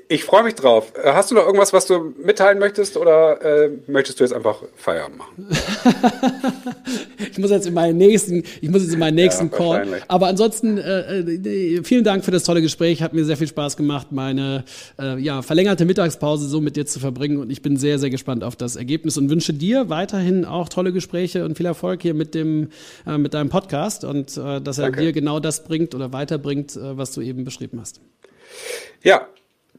Ich 0.07 0.23
freue 0.23 0.41
mich 0.41 0.55
drauf. 0.55 0.91
Äh, 0.95 1.13
hast 1.13 1.29
du 1.29 1.35
noch 1.35 1.45
irgendwas, 1.45 1.71
was 1.71 1.85
du 1.85 2.15
mitteilen 2.17 2.57
möchtest 2.57 2.97
oder 2.97 3.39
äh, 3.43 3.69
möchtest 3.85 4.19
du 4.19 4.23
jetzt 4.23 4.33
einfach 4.33 4.63
Feierabend 4.75 5.19
machen? 5.19 5.47
ich 7.31 7.37
muss 7.37 7.51
jetzt 7.51 7.67
in 7.67 7.75
meinen 7.75 7.97
nächsten, 7.97 8.43
ich 8.59 8.69
muss 8.69 8.81
jetzt 8.81 8.93
in 8.93 8.99
meinen 8.99 9.13
nächsten 9.13 9.51
ja, 9.51 9.57
Call. 9.57 10.01
Aber 10.07 10.27
ansonsten 10.27 10.79
äh, 10.79 11.19
äh, 11.19 11.83
vielen 11.83 12.03
Dank 12.03 12.25
für 12.25 12.31
das 12.31 12.43
tolle 12.43 12.63
Gespräch. 12.63 13.03
Hat 13.03 13.13
mir 13.13 13.23
sehr 13.23 13.37
viel 13.37 13.45
Spaß 13.45 13.77
gemacht, 13.77 14.07
meine 14.11 14.63
äh, 14.99 15.19
ja, 15.19 15.43
verlängerte 15.43 15.85
Mittagspause 15.85 16.47
so 16.47 16.59
mit 16.59 16.75
dir 16.75 16.87
zu 16.87 16.99
verbringen. 16.99 17.37
Und 17.37 17.51
ich 17.51 17.61
bin 17.61 17.77
sehr, 17.77 17.99
sehr 17.99 18.09
gespannt 18.09 18.43
auf 18.43 18.55
das 18.55 18.75
Ergebnis 18.75 19.19
und 19.19 19.29
wünsche 19.29 19.53
dir 19.53 19.89
weiterhin 19.89 20.43
auch 20.43 20.69
tolle 20.69 20.91
Gespräche 20.91 21.45
und 21.45 21.55
viel 21.55 21.67
Erfolg 21.67 22.01
hier 22.01 22.15
mit 22.15 22.33
dem 22.33 22.69
äh, 23.05 23.19
mit 23.19 23.35
deinem 23.35 23.49
Podcast 23.49 24.05
und 24.05 24.37
dass 24.37 24.77
er 24.79 24.85
Danke. 24.85 25.01
dir 25.01 25.11
genau 25.11 25.39
das 25.39 25.63
bringt 25.63 25.93
oder 25.93 26.11
weiterbringt, 26.11 26.79
was 26.81 27.11
du 27.11 27.21
eben 27.21 27.43
beschrieben 27.43 27.79
hast. 27.79 28.01
Ja, 29.03 29.27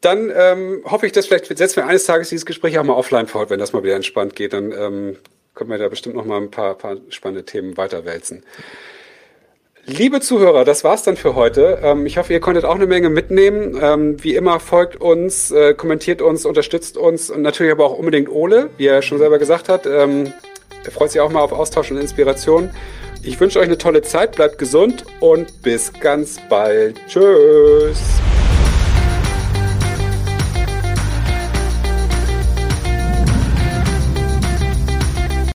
dann 0.05 0.33
ähm, 0.35 0.83
hoffe 0.85 1.07
ich, 1.07 1.13
dass 1.13 1.27
vielleicht 1.27 1.47
setzen 1.57 1.77
wir 1.77 1.87
eines 1.87 2.05
Tages 2.05 2.29
dieses 2.29 2.47
Gespräch 2.47 2.79
auch 2.79 2.85
mal 2.85 2.95
offline 2.95 3.27
fort, 3.27 3.51
wenn 3.51 3.59
das 3.59 3.73
mal 3.73 3.83
wieder 3.83 3.97
entspannt 3.97 4.37
geht. 4.37 4.53
Dann 4.53 4.73
ähm, 4.73 5.17
können 5.55 5.71
wir 5.71 5.79
da 5.79 5.89
bestimmt 5.89 6.17
noch 6.17 6.25
mal 6.25 6.41
ein 6.41 6.51
paar, 6.51 6.75
paar 6.75 6.97
spannende 7.09 7.45
Themen 7.45 7.77
weiterwälzen. 7.77 8.45
Liebe 9.87 10.21
Zuhörer, 10.21 10.65
das 10.65 10.83
war's 10.83 11.03
dann 11.03 11.17
für 11.17 11.35
heute. 11.35 11.79
Ähm, 11.83 12.07
ich 12.07 12.17
hoffe, 12.17 12.33
ihr 12.33 12.41
konntet 12.41 12.65
auch 12.65 12.75
eine 12.75 12.87
Menge 12.87 13.11
mitnehmen. 13.11 13.79
Ähm, 13.81 14.23
wie 14.25 14.35
immer 14.35 14.59
folgt 14.59 14.97
uns, 14.97 15.51
äh, 15.51 15.75
kommentiert 15.75 16.23
uns, 16.23 16.47
unterstützt 16.47 16.97
uns 16.97 17.31
und 17.31 17.43
natürlich 17.43 17.73
aber 17.73 17.85
auch 17.85 17.99
unbedingt 17.99 18.31
Ole, 18.31 18.71
wie 18.79 18.87
er 18.87 19.03
schon 19.03 19.19
selber 19.19 19.39
gesagt 19.39 19.69
hat. 19.69 19.87
Ähm, 19.87 20.33
er 20.85 20.91
freut 20.91 21.11
sich 21.11 21.21
auch 21.21 21.31
mal 21.31 21.41
auf 21.41 21.53
Austausch 21.53 21.91
und 21.91 21.99
Inspiration. 21.99 22.71
Ich 23.23 23.39
wünsche 23.41 23.59
euch 23.59 23.67
eine 23.67 23.79
tolle 23.79 24.03
Zeit, 24.03 24.37
bleibt 24.37 24.59
gesund 24.59 25.05
und 25.21 25.63
bis 25.63 25.93
ganz 25.93 26.39
bald. 26.49 27.01
Tschüss. 27.07 28.01